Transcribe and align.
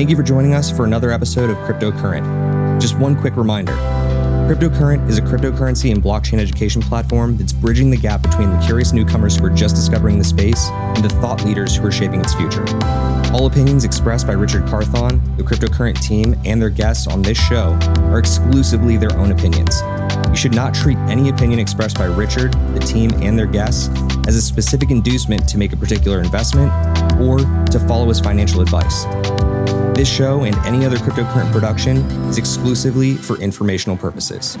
Thank 0.00 0.08
you 0.08 0.16
for 0.16 0.22
joining 0.22 0.54
us 0.54 0.74
for 0.74 0.86
another 0.86 1.10
episode 1.10 1.50
of 1.50 1.58
Cryptocurrent. 1.58 2.80
Just 2.80 2.98
one 2.98 3.14
quick 3.20 3.36
reminder 3.36 3.74
Cryptocurrent 4.48 5.06
is 5.10 5.18
a 5.18 5.20
cryptocurrency 5.20 5.92
and 5.92 6.02
blockchain 6.02 6.38
education 6.38 6.80
platform 6.80 7.36
that's 7.36 7.52
bridging 7.52 7.90
the 7.90 7.98
gap 7.98 8.22
between 8.22 8.50
the 8.50 8.58
curious 8.64 8.94
newcomers 8.94 9.36
who 9.36 9.44
are 9.44 9.50
just 9.50 9.76
discovering 9.76 10.16
the 10.16 10.24
space 10.24 10.70
and 10.70 11.04
the 11.04 11.10
thought 11.10 11.44
leaders 11.44 11.76
who 11.76 11.86
are 11.86 11.92
shaping 11.92 12.18
its 12.18 12.32
future. 12.32 12.64
All 13.34 13.44
opinions 13.46 13.84
expressed 13.84 14.26
by 14.26 14.32
Richard 14.32 14.66
Carthon, 14.66 15.20
the 15.36 15.42
Cryptocurrent 15.42 16.02
team, 16.02 16.34
and 16.46 16.62
their 16.62 16.70
guests 16.70 17.06
on 17.06 17.20
this 17.20 17.36
show 17.36 17.78
are 18.04 18.18
exclusively 18.18 18.96
their 18.96 19.14
own 19.18 19.32
opinions. 19.32 19.82
You 20.30 20.36
should 20.36 20.54
not 20.54 20.72
treat 20.72 20.96
any 21.08 21.28
opinion 21.28 21.58
expressed 21.58 21.98
by 21.98 22.04
Richard, 22.04 22.52
the 22.72 22.80
team, 22.80 23.10
and 23.20 23.36
their 23.36 23.46
guests 23.46 23.88
as 24.28 24.36
a 24.36 24.40
specific 24.42 24.90
inducement 24.92 25.48
to 25.48 25.58
make 25.58 25.72
a 25.72 25.76
particular 25.76 26.20
investment 26.20 26.70
or 27.20 27.38
to 27.38 27.84
follow 27.88 28.06
his 28.08 28.20
financial 28.20 28.60
advice. 28.60 29.04
This 29.96 30.08
show 30.08 30.44
and 30.44 30.54
any 30.64 30.86
other 30.86 30.96
cryptocurrency 30.96 31.52
production 31.52 31.96
is 32.28 32.38
exclusively 32.38 33.16
for 33.16 33.38
informational 33.40 33.96
purposes. 33.96 34.56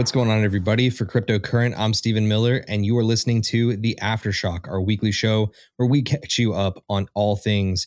What's 0.00 0.10
going 0.10 0.30
on, 0.30 0.42
everybody? 0.42 0.88
For 0.88 1.04
Cryptocurrent, 1.04 1.74
I'm 1.76 1.92
Stephen 1.92 2.26
Miller, 2.26 2.64
and 2.68 2.86
you 2.86 2.96
are 2.96 3.04
listening 3.04 3.42
to 3.42 3.76
The 3.76 3.98
Aftershock, 4.00 4.66
our 4.66 4.80
weekly 4.80 5.12
show 5.12 5.52
where 5.76 5.86
we 5.86 6.00
catch 6.00 6.38
you 6.38 6.54
up 6.54 6.82
on 6.88 7.06
all 7.12 7.36
things 7.36 7.86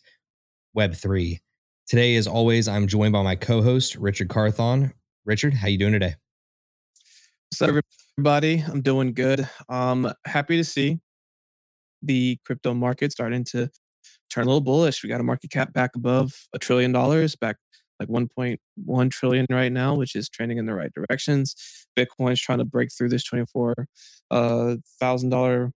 Web3. 0.77 1.39
Today, 1.87 2.15
as 2.15 2.27
always, 2.27 2.67
I'm 2.67 2.85
joined 2.85 3.13
by 3.13 3.23
my 3.23 3.35
co-host, 3.35 3.95
Richard 3.95 4.29
Carthon. 4.29 4.93
Richard, 5.25 5.55
how 5.55 5.67
you 5.67 5.79
doing 5.79 5.93
today? 5.93 6.13
What's 7.49 7.63
up, 7.63 7.81
everybody? 8.15 8.59
I'm 8.59 8.81
doing 8.81 9.13
good. 9.13 9.49
Um, 9.67 10.13
happy 10.27 10.57
to 10.57 10.63
see 10.63 10.99
the 12.03 12.37
crypto 12.45 12.75
market 12.75 13.11
starting 13.11 13.43
to 13.45 13.71
turn 14.29 14.43
a 14.43 14.45
little 14.45 14.61
bullish. 14.61 15.01
We 15.01 15.09
got 15.09 15.19
a 15.19 15.23
market 15.23 15.49
cap 15.49 15.73
back 15.73 15.95
above 15.95 16.31
a 16.53 16.59
trillion 16.59 16.91
dollars, 16.91 17.35
back 17.35 17.57
like 18.09 18.27
1.1 18.27 19.11
trillion 19.11 19.45
right 19.49 19.71
now, 19.71 19.95
which 19.95 20.15
is 20.15 20.29
trending 20.29 20.57
in 20.57 20.65
the 20.65 20.73
right 20.73 20.91
directions. 20.93 21.55
Bitcoin's 21.97 22.41
trying 22.41 22.59
to 22.59 22.65
break 22.65 22.89
through 22.91 23.09
this 23.09 23.23
$24,000 23.29 23.85
uh, 24.31 25.69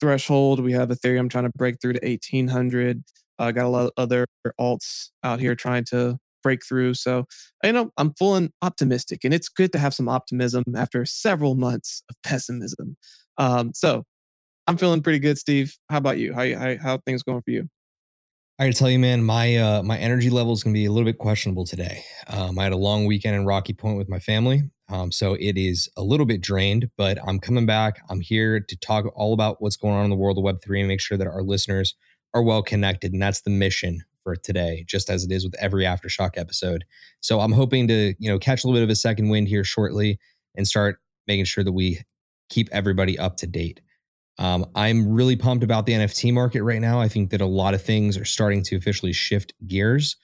threshold. 0.00 0.60
We 0.60 0.72
have 0.72 0.88
Ethereum 0.88 1.30
trying 1.30 1.44
to 1.44 1.52
break 1.56 1.80
through 1.80 1.94
to 1.94 2.06
1800. 2.06 3.04
Uh, 3.38 3.50
got 3.50 3.66
a 3.66 3.68
lot 3.68 3.86
of 3.86 3.92
other 3.96 4.26
alts 4.60 5.10
out 5.22 5.40
here 5.40 5.54
trying 5.54 5.84
to 5.84 6.18
break 6.42 6.64
through. 6.64 6.94
So, 6.94 7.26
you 7.64 7.72
know, 7.72 7.90
I'm 7.96 8.14
full 8.14 8.36
and 8.36 8.50
optimistic, 8.62 9.24
and 9.24 9.34
it's 9.34 9.48
good 9.48 9.72
to 9.72 9.78
have 9.78 9.94
some 9.94 10.08
optimism 10.08 10.64
after 10.76 11.04
several 11.04 11.54
months 11.54 12.02
of 12.08 12.16
pessimism. 12.22 12.96
Um, 13.38 13.72
so, 13.74 14.04
I'm 14.66 14.76
feeling 14.76 15.02
pretty 15.02 15.18
good, 15.20 15.38
Steve. 15.38 15.76
How 15.90 15.98
about 15.98 16.18
you? 16.18 16.34
How 16.34 16.46
how 16.58 16.76
how 16.80 16.98
things 17.06 17.22
going 17.22 17.42
for 17.42 17.50
you? 17.50 17.68
I 18.58 18.64
got 18.64 18.72
to 18.72 18.78
tell 18.78 18.88
you, 18.88 18.98
man, 18.98 19.22
my 19.22 19.56
uh, 19.56 19.82
my 19.82 19.98
energy 19.98 20.30
level 20.30 20.54
is 20.54 20.62
to 20.62 20.72
be 20.72 20.86
a 20.86 20.90
little 20.90 21.04
bit 21.04 21.18
questionable 21.18 21.66
today. 21.66 22.02
Um, 22.28 22.58
I 22.58 22.62
had 22.62 22.72
a 22.72 22.78
long 22.78 23.04
weekend 23.04 23.36
in 23.36 23.44
Rocky 23.44 23.74
Point 23.74 23.98
with 23.98 24.08
my 24.08 24.18
family, 24.18 24.62
um, 24.88 25.12
so 25.12 25.34
it 25.34 25.58
is 25.58 25.90
a 25.94 26.02
little 26.02 26.24
bit 26.24 26.40
drained. 26.40 26.88
But 26.96 27.18
I'm 27.26 27.38
coming 27.38 27.66
back. 27.66 28.00
I'm 28.08 28.22
here 28.22 28.60
to 28.60 28.76
talk 28.78 29.04
all 29.14 29.34
about 29.34 29.60
what's 29.60 29.76
going 29.76 29.92
on 29.92 30.04
in 30.04 30.10
the 30.10 30.16
world 30.16 30.38
of 30.38 30.44
Web 30.44 30.62
three 30.64 30.80
and 30.80 30.88
make 30.88 31.02
sure 31.02 31.18
that 31.18 31.26
our 31.26 31.42
listeners 31.42 31.94
are 32.32 32.42
well 32.42 32.62
connected, 32.62 33.12
and 33.12 33.20
that's 33.20 33.42
the 33.42 33.50
mission 33.50 34.02
for 34.24 34.36
today, 34.36 34.84
just 34.88 35.10
as 35.10 35.22
it 35.22 35.30
is 35.30 35.44
with 35.44 35.54
every 35.58 35.84
aftershock 35.84 36.38
episode. 36.38 36.86
So 37.20 37.40
I'm 37.40 37.52
hoping 37.52 37.86
to 37.88 38.14
you 38.18 38.30
know 38.30 38.38
catch 38.38 38.64
a 38.64 38.68
little 38.68 38.80
bit 38.80 38.84
of 38.84 38.90
a 38.90 38.96
second 38.96 39.28
wind 39.28 39.48
here 39.48 39.64
shortly 39.64 40.18
and 40.54 40.66
start 40.66 40.96
making 41.26 41.44
sure 41.44 41.62
that 41.62 41.72
we 41.72 42.00
keep 42.48 42.70
everybody 42.72 43.18
up 43.18 43.36
to 43.36 43.46
date. 43.46 43.82
Um, 44.38 44.66
I'm 44.74 45.12
really 45.14 45.36
pumped 45.36 45.64
about 45.64 45.86
the 45.86 45.92
NFT 45.94 46.32
market 46.32 46.62
right 46.62 46.80
now. 46.80 47.00
I 47.00 47.08
think 47.08 47.30
that 47.30 47.40
a 47.40 47.46
lot 47.46 47.74
of 47.74 47.82
things 47.82 48.16
are 48.18 48.24
starting 48.24 48.62
to 48.64 48.76
officially 48.76 49.12
shift 49.12 49.54
gears. 49.66 50.16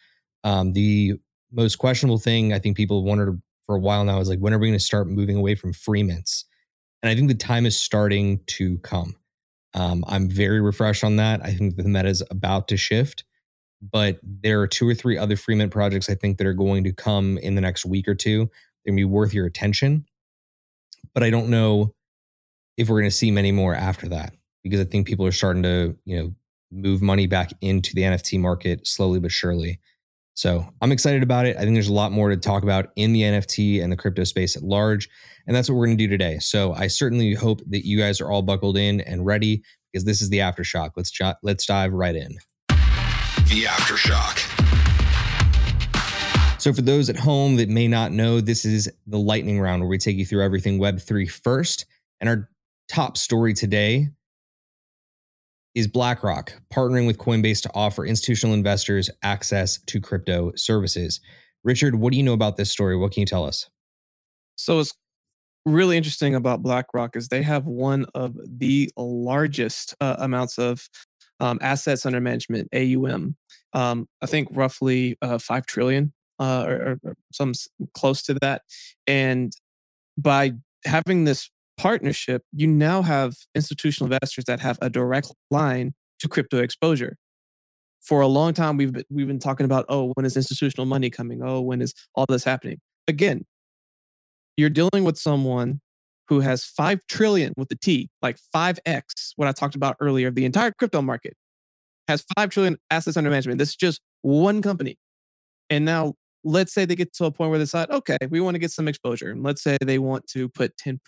Um, 0.45 0.73
the 0.73 1.15
most 1.51 1.77
questionable 1.77 2.19
thing 2.19 2.53
I 2.53 2.59
think 2.59 2.77
people 2.77 3.01
have 3.01 3.09
wondered 3.09 3.41
for 3.65 3.77
a 3.77 3.81
while 3.81 4.05
now 4.05 4.21
is 4.21 4.29
like, 4.29 4.41
when 4.41 4.53
are 4.53 4.59
we 4.59 4.69
going 4.69 4.79
to 4.79 4.85
start 4.85 5.09
moving 5.09 5.37
away 5.37 5.55
from 5.55 5.73
free 5.73 6.03
mints? 6.03 6.45
And 7.03 7.11
I 7.11 7.15
think 7.15 7.29
the 7.29 7.35
time 7.35 7.67
is 7.67 7.77
starting 7.77 8.41
to 8.49 8.79
come. 8.79 9.17
Um, 9.75 10.05
I'm 10.07 10.29
very 10.29 10.61
refreshed 10.61 11.05
on 11.05 11.17
that. 11.17 11.41
I 11.43 11.53
think 11.55 11.77
the 11.77 11.85
meta 11.85 12.09
is 12.09 12.23
about 12.31 12.69
to 12.69 12.77
shift, 12.77 13.25
but 13.81 14.19
there 14.23 14.61
are 14.61 14.67
two 14.67 14.87
or 14.87 14.95
three 14.95 15.17
other 15.17 15.37
free 15.37 15.55
mint 15.55 15.73
projects 15.73 16.11
I 16.11 16.15
think 16.15 16.39
that 16.39 16.47
are 16.47 16.53
going 16.53 16.85
to 16.85 16.93
come 16.93 17.39
in 17.39 17.55
the 17.55 17.61
next 17.63 17.87
week 17.87 18.07
or 18.07 18.15
two. 18.15 18.51
They're 18.85 18.93
going 18.93 18.99
to 18.99 19.01
be 19.01 19.05
worth 19.05 19.33
your 19.33 19.47
attention. 19.47 20.05
But 21.15 21.23
I 21.23 21.31
don't 21.31 21.49
know 21.49 21.95
if 22.77 22.89
we're 22.89 23.01
going 23.01 23.11
to 23.11 23.17
see 23.17 23.31
many 23.31 23.53
more 23.53 23.75
after 23.75 24.09
that 24.09 24.35
because 24.63 24.81
I 24.81 24.85
think 24.85 25.07
people 25.07 25.27
are 25.27 25.33
starting 25.33 25.63
to, 25.65 25.97
you 26.05 26.17
know, 26.17 26.35
move 26.71 27.03
money 27.03 27.27
back 27.27 27.53
into 27.61 27.95
the 27.95 28.03
NFT 28.03 28.41
market 28.41 28.87
slowly 28.87 29.21
but 29.21 29.31
surely. 29.31 29.79
So 30.35 30.67
I'm 30.81 30.93
excited 30.93 31.23
about 31.23 31.45
it. 31.45 31.57
I 31.57 31.61
think 31.61 31.75
there's 31.75 31.89
a 31.89 31.93
lot 31.93 32.11
more 32.11 32.31
to 32.31 32.37
talk 32.37 32.63
about 32.63 32.91
in 32.97 33.13
the 33.13 33.21
NFT 33.21 33.83
and 33.83 33.93
the 33.93 33.97
crypto 33.97 34.25
space 34.25 34.57
at 34.57 34.63
large. 34.63 35.09
And 35.47 35.55
that's 35.55 35.69
what 35.69 35.77
we're 35.77 35.87
going 35.87 35.99
to 35.99 36.05
do 36.05 36.09
today. 36.09 36.39
So 36.39 36.73
I 36.73 36.87
certainly 36.87 37.35
hope 37.35 37.61
that 37.67 37.87
you 37.87 37.99
guys 37.99 38.21
are 38.21 38.31
all 38.31 38.41
buckled 38.41 38.79
in 38.79 39.03
and 39.03 39.27
ready 39.27 39.63
because 39.93 40.05
this 40.05 40.23
is 40.23 40.31
the 40.31 40.39
aftershock. 40.39 40.93
Let's 40.97 41.13
let's 41.43 41.67
dive 41.67 41.93
right 41.93 42.17
in. 42.17 42.39
The 42.69 43.65
aftershock. 43.69 44.39
So 46.59 46.73
for 46.73 46.81
those 46.81 47.11
at 47.11 47.17
home 47.17 47.57
that 47.57 47.69
may 47.69 47.89
not 47.89 48.13
know, 48.13 48.41
this 48.41 48.65
is 48.65 48.91
the 49.07 49.19
lightning 49.19 49.61
round 49.61 49.83
where 49.83 49.89
we 49.89 49.99
take 49.99 50.17
you 50.17 50.25
through 50.25 50.45
everything 50.45 50.79
Web3 50.79 51.29
first. 51.29 51.85
And 52.21 52.29
our 52.31 52.49
top 52.93 53.17
story 53.17 53.55
today 53.55 54.09
is 55.75 55.89
BlackRock 55.89 56.53
partnering 56.71 57.07
with 57.07 57.17
Coinbase 57.17 57.63
to 57.63 57.71
offer 57.75 58.05
institutional 58.05 58.55
investors 58.55 59.09
access 59.23 59.81
to 59.87 59.99
crypto 59.99 60.53
services. 60.57 61.21
Richard, 61.65 61.95
what 61.95 62.11
do 62.11 62.19
you 62.19 62.23
know 62.23 62.35
about 62.35 62.59
this 62.59 62.71
story? 62.71 62.97
What 62.97 63.13
can 63.13 63.21
you 63.21 63.27
tell 63.27 63.47
us? 63.47 63.71
So 64.57 64.79
it's 64.81 64.93
really 65.65 65.97
interesting 65.97 66.35
about 66.35 66.63
BlackRock 66.63 67.17
is 67.17 67.29
they 67.29 67.43
have 67.43 67.67
one 67.67 68.05
of 68.15 68.37
the 68.45 68.91
largest 68.99 69.95
uh, 70.01 70.17
amounts 70.19 70.59
of 70.59 70.87
um, 71.41 71.59
assets 71.63 72.05
under 72.05 72.21
management 72.21 72.69
(AUM). 72.75 73.37
Um, 73.73 74.07
I 74.21 74.27
think 74.27 74.49
roughly 74.51 75.17
uh, 75.23 75.39
five 75.39 75.65
trillion 75.65 76.13
uh, 76.39 76.67
or, 76.69 76.99
or 77.03 77.15
some 77.33 77.55
close 77.95 78.23
to 78.25 78.35
that. 78.43 78.63
And 79.07 79.53
by 80.19 80.53
having 80.85 81.25
this 81.25 81.49
partnership, 81.77 82.43
you 82.53 82.67
now 82.67 83.03
have 83.03 83.35
institutional 83.55 84.13
investors 84.13 84.45
that 84.47 84.61
have 84.61 84.79
a 84.83 84.91
direct 84.91 85.33
line 85.51 85.95
to 86.21 86.29
crypto 86.29 86.59
exposure. 86.59 87.17
For 88.01 88.21
a 88.21 88.27
long 88.27 88.53
time, 88.53 88.77
we've 88.77 88.93
been, 88.93 89.05
we've 89.11 89.27
been 89.29 89.39
talking 89.39 89.65
about, 89.65 89.85
oh, 89.89 90.13
when 90.15 90.27
is 90.27 90.37
institutional 90.37 90.87
money 90.87 91.11
coming? 91.11 91.41
Oh, 91.43 91.61
when 91.61 91.81
is 91.81 91.95
all 92.15 92.27
this 92.29 92.45
happening? 92.45 92.79
Again, 93.07 93.45
you're 94.57 94.71
dealing 94.71 95.05
with 95.05 95.19
someone 95.19 95.81
who 96.29 96.41
has 96.41 96.65
5 96.65 97.01
trillion 97.09 97.53
with 97.57 97.69
the 97.69 97.77
T, 97.77 98.11
like 98.23 98.39
5x, 98.55 99.33
what 99.37 99.49
I 99.49 99.53
talked 99.53 99.75
about 99.75 99.97
earlier, 100.01 100.31
the 100.31 100.45
entire 100.45 100.73
crypto 100.73 101.03
market 101.03 101.35
has 102.09 102.25
5 102.37 102.51
trillion 102.51 102.79
assets 102.91 103.17
under 103.17 103.31
management. 103.31 103.59
This 103.59 103.71
is 103.71 103.77
just 103.77 104.01
one 104.23 104.63
company. 104.63 104.97
And 105.71 105.85
now 105.85 106.15
let's 106.45 106.73
say 106.73 106.85
they 106.85 106.95
get 106.95 107.13
to 107.15 107.25
a 107.27 107.31
point 107.31 107.51
where 107.51 107.59
they 107.59 107.65
decide, 107.65 107.91
okay, 107.91 108.19
we 108.31 108.41
want 108.41 108.55
to 108.55 108.59
get 108.59 108.71
some 108.71 108.89
exposure. 108.89 109.31
And 109.31 109.43
let's 109.43 109.63
say 109.63 109.77
they 109.81 109.99
want 109.99 110.27
to 110.29 110.49
put 110.49 110.77
10%. 110.77 110.99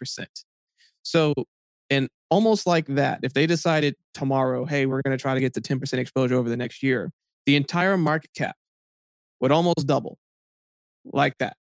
So, 1.04 1.34
and 1.90 2.08
almost 2.30 2.66
like 2.66 2.86
that, 2.86 3.20
if 3.22 3.32
they 3.32 3.46
decided 3.46 3.94
tomorrow, 4.12 4.64
hey, 4.64 4.86
we're 4.86 5.02
going 5.02 5.16
to 5.16 5.20
try 5.20 5.34
to 5.34 5.40
get 5.40 5.54
to 5.54 5.60
10% 5.60 5.98
exposure 5.98 6.34
over 6.34 6.48
the 6.48 6.56
next 6.56 6.82
year, 6.82 7.12
the 7.46 7.56
entire 7.56 7.96
market 7.96 8.30
cap 8.36 8.56
would 9.40 9.52
almost 9.52 9.86
double 9.86 10.18
like 11.04 11.36
that 11.38 11.56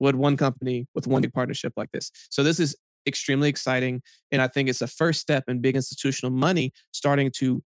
would 0.00 0.14
one 0.14 0.36
company 0.36 0.86
with 0.94 1.06
one 1.06 1.22
big 1.22 1.32
partnership 1.32 1.72
like 1.76 1.90
this. 1.92 2.10
So 2.30 2.42
this 2.42 2.60
is 2.60 2.76
extremely 3.06 3.48
exciting. 3.48 4.02
And 4.30 4.40
I 4.40 4.48
think 4.48 4.68
it's 4.68 4.82
a 4.82 4.86
first 4.86 5.20
step 5.20 5.44
in 5.48 5.60
big 5.60 5.74
institutional 5.74 6.30
money 6.30 6.72
starting 6.92 7.30
to 7.36 7.62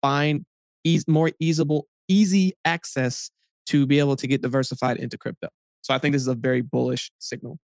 find 0.00 0.44
ease, 0.84 1.06
more 1.08 1.30
easeable, 1.42 1.82
easy 2.08 2.54
access 2.64 3.30
to 3.66 3.86
be 3.86 3.98
able 3.98 4.16
to 4.16 4.26
get 4.26 4.42
diversified 4.42 4.96
into 4.96 5.18
crypto. 5.18 5.48
So 5.82 5.92
I 5.92 5.98
think 5.98 6.12
this 6.12 6.22
is 6.22 6.28
a 6.28 6.34
very 6.34 6.62
bullish 6.62 7.10
signal. 7.18 7.58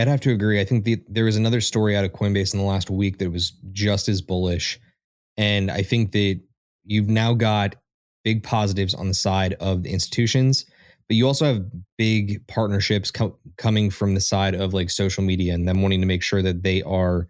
I'd 0.00 0.08
have 0.08 0.20
to 0.20 0.32
agree. 0.32 0.60
I 0.60 0.64
think 0.64 0.84
the, 0.84 1.02
there 1.08 1.24
was 1.24 1.36
another 1.36 1.60
story 1.60 1.96
out 1.96 2.04
of 2.04 2.12
Coinbase 2.12 2.54
in 2.54 2.60
the 2.60 2.66
last 2.66 2.90
week 2.90 3.18
that 3.18 3.30
was 3.30 3.52
just 3.72 4.08
as 4.08 4.22
bullish. 4.22 4.80
And 5.36 5.70
I 5.70 5.82
think 5.82 6.12
that 6.12 6.40
you've 6.84 7.08
now 7.08 7.34
got 7.34 7.76
big 8.24 8.42
positives 8.42 8.94
on 8.94 9.08
the 9.08 9.14
side 9.14 9.54
of 9.54 9.82
the 9.82 9.90
institutions, 9.90 10.66
but 11.08 11.16
you 11.16 11.26
also 11.26 11.44
have 11.44 11.64
big 11.96 12.46
partnerships 12.46 13.10
co- 13.10 13.38
coming 13.56 13.90
from 13.90 14.14
the 14.14 14.20
side 14.20 14.54
of 14.54 14.74
like 14.74 14.90
social 14.90 15.22
media 15.22 15.54
and 15.54 15.66
them 15.66 15.82
wanting 15.82 16.00
to 16.00 16.06
make 16.06 16.22
sure 16.22 16.42
that 16.42 16.62
they 16.62 16.82
are 16.82 17.26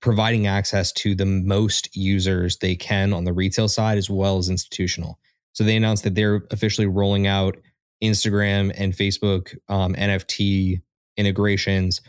providing 0.00 0.46
access 0.46 0.92
to 0.92 1.14
the 1.14 1.26
most 1.26 1.94
users 1.94 2.56
they 2.58 2.74
can 2.74 3.12
on 3.12 3.24
the 3.24 3.32
retail 3.32 3.68
side 3.68 3.98
as 3.98 4.08
well 4.08 4.38
as 4.38 4.48
institutional. 4.48 5.18
So 5.52 5.64
they 5.64 5.76
announced 5.76 6.04
that 6.04 6.14
they're 6.14 6.42
officially 6.50 6.86
rolling 6.86 7.26
out 7.26 7.56
Instagram 8.02 8.72
and 8.76 8.92
Facebook 8.92 9.56
um, 9.68 9.94
NFT 9.94 10.82
integrations 11.16 12.00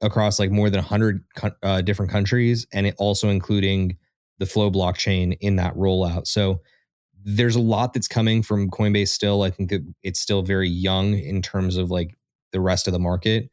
across 0.00 0.38
like 0.38 0.50
more 0.50 0.70
than 0.70 0.78
100 0.78 1.24
uh, 1.62 1.80
different 1.82 2.10
countries 2.10 2.66
and 2.72 2.86
it 2.86 2.94
also 2.98 3.28
including 3.28 3.96
the 4.38 4.46
flow 4.46 4.70
blockchain 4.70 5.36
in 5.40 5.56
that 5.56 5.74
rollout. 5.76 6.26
So 6.26 6.60
there's 7.22 7.56
a 7.56 7.60
lot 7.60 7.92
that's 7.92 8.08
coming 8.08 8.42
from 8.42 8.70
coinbase 8.70 9.08
still. 9.08 9.42
I 9.42 9.50
think 9.50 9.68
that 9.70 9.86
it's 10.02 10.18
still 10.18 10.42
very 10.42 10.68
young 10.68 11.18
in 11.18 11.42
terms 11.42 11.76
of 11.76 11.90
like 11.90 12.16
the 12.52 12.60
rest 12.60 12.86
of 12.86 12.92
the 12.94 12.98
market. 12.98 13.50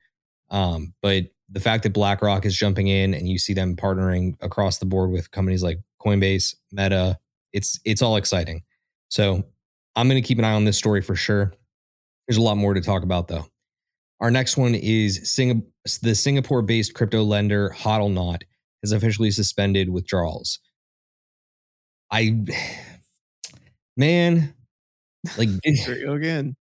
Um, 0.49 0.93
but 1.01 1.25
the 1.49 1.59
fact 1.59 1.83
that 1.83 1.91
blackrock 1.91 2.45
is 2.45 2.55
jumping 2.55 2.87
in 2.87 3.13
and 3.13 3.27
you 3.27 3.37
see 3.37 3.53
them 3.53 3.75
partnering 3.75 4.35
across 4.41 4.77
the 4.77 4.85
board 4.85 5.11
with 5.11 5.31
companies 5.31 5.63
like 5.63 5.79
coinbase 6.01 6.55
meta 6.71 7.17
it's 7.53 7.79
it's 7.85 8.01
all 8.01 8.15
exciting. 8.15 8.63
So 9.09 9.43
i'm 9.95 10.07
going 10.07 10.21
to 10.21 10.27
keep 10.27 10.37
an 10.37 10.45
eye 10.45 10.53
on 10.53 10.63
this 10.63 10.77
story 10.77 11.01
for 11.01 11.15
sure. 11.15 11.53
There's 12.27 12.37
a 12.37 12.41
lot 12.41 12.55
more 12.55 12.73
to 12.73 12.81
talk 12.81 13.03
about 13.03 13.27
though 13.27 13.47
our 14.19 14.31
next 14.31 14.57
one 14.57 14.75
is 14.75 15.31
Sing- 15.31 15.63
the 16.01 16.15
Singapore 16.15 16.61
based 16.61 16.93
crypto 16.93 17.23
lender 17.23 17.73
Hodlnaut 17.77 18.41
has 18.83 18.91
officially 18.91 19.31
suspended 19.31 19.89
withdrawals. 19.89 20.59
I, 22.11 22.45
man, 23.97 24.53
like 25.37 25.49
again. 25.65 26.55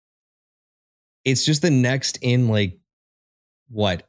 It's 1.25 1.45
just 1.45 1.63
the 1.63 1.71
next 1.71 2.19
in 2.21 2.49
like 2.49 2.79
what 3.69 4.09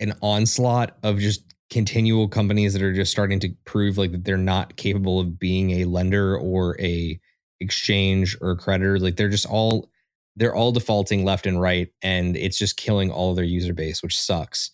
an 0.00 0.14
onslaught 0.20 0.96
of 1.02 1.18
just 1.18 1.54
continual 1.70 2.28
companies 2.28 2.74
that 2.74 2.82
are 2.82 2.92
just 2.92 3.10
starting 3.10 3.40
to 3.40 3.48
prove 3.64 3.96
like 3.96 4.12
that 4.12 4.24
they're 4.24 4.36
not 4.36 4.76
capable 4.76 5.18
of 5.18 5.38
being 5.38 5.70
a 5.70 5.84
lender 5.86 6.36
or 6.36 6.78
a 6.80 7.18
exchange 7.60 8.36
or 8.42 8.50
a 8.50 8.56
creditor. 8.56 8.98
Like 8.98 9.16
they're 9.16 9.30
just 9.30 9.46
all 9.46 9.88
they're 10.36 10.54
all 10.54 10.72
defaulting 10.72 11.24
left 11.24 11.46
and 11.46 11.60
right, 11.60 11.88
and 12.02 12.36
it's 12.36 12.58
just 12.58 12.76
killing 12.76 13.10
all 13.10 13.34
their 13.34 13.44
user 13.44 13.74
base, 13.74 14.02
which 14.02 14.18
sucks. 14.18 14.70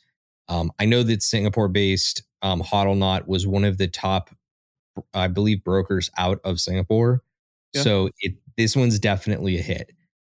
Um, 0.48 0.72
I 0.78 0.86
know 0.86 1.02
that 1.02 1.22
Singapore-based 1.22 2.22
um, 2.42 2.62
Hodlnaut 2.62 3.26
was 3.26 3.46
one 3.46 3.64
of 3.64 3.78
the 3.78 3.88
top, 3.88 4.30
I 5.12 5.28
believe, 5.28 5.64
brokers 5.64 6.10
out 6.16 6.40
of 6.44 6.60
Singapore. 6.60 7.22
Yeah. 7.74 7.82
So 7.82 8.10
it, 8.20 8.34
this 8.56 8.74
one's 8.76 8.98
definitely 8.98 9.58
a 9.58 9.62
hit. 9.62 9.92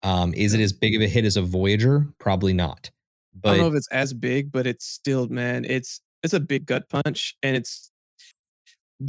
Um, 0.02 0.32
is 0.34 0.54
it 0.54 0.60
as 0.60 0.72
big 0.72 0.94
of 0.94 1.02
a 1.02 1.08
hit 1.08 1.24
as 1.24 1.36
a 1.36 1.42
Voyager? 1.42 2.06
Probably 2.18 2.52
not. 2.52 2.90
But 3.34 3.50
I 3.50 3.52
don't 3.56 3.62
know 3.62 3.72
if 3.72 3.76
it's 3.76 3.88
as 3.92 4.14
big, 4.14 4.50
but 4.50 4.66
it's 4.66 4.86
still, 4.86 5.28
man, 5.28 5.64
it's 5.64 6.00
it's 6.22 6.32
a 6.32 6.40
big 6.40 6.66
gut 6.66 6.88
punch, 6.88 7.36
and 7.42 7.56
it's 7.56 7.90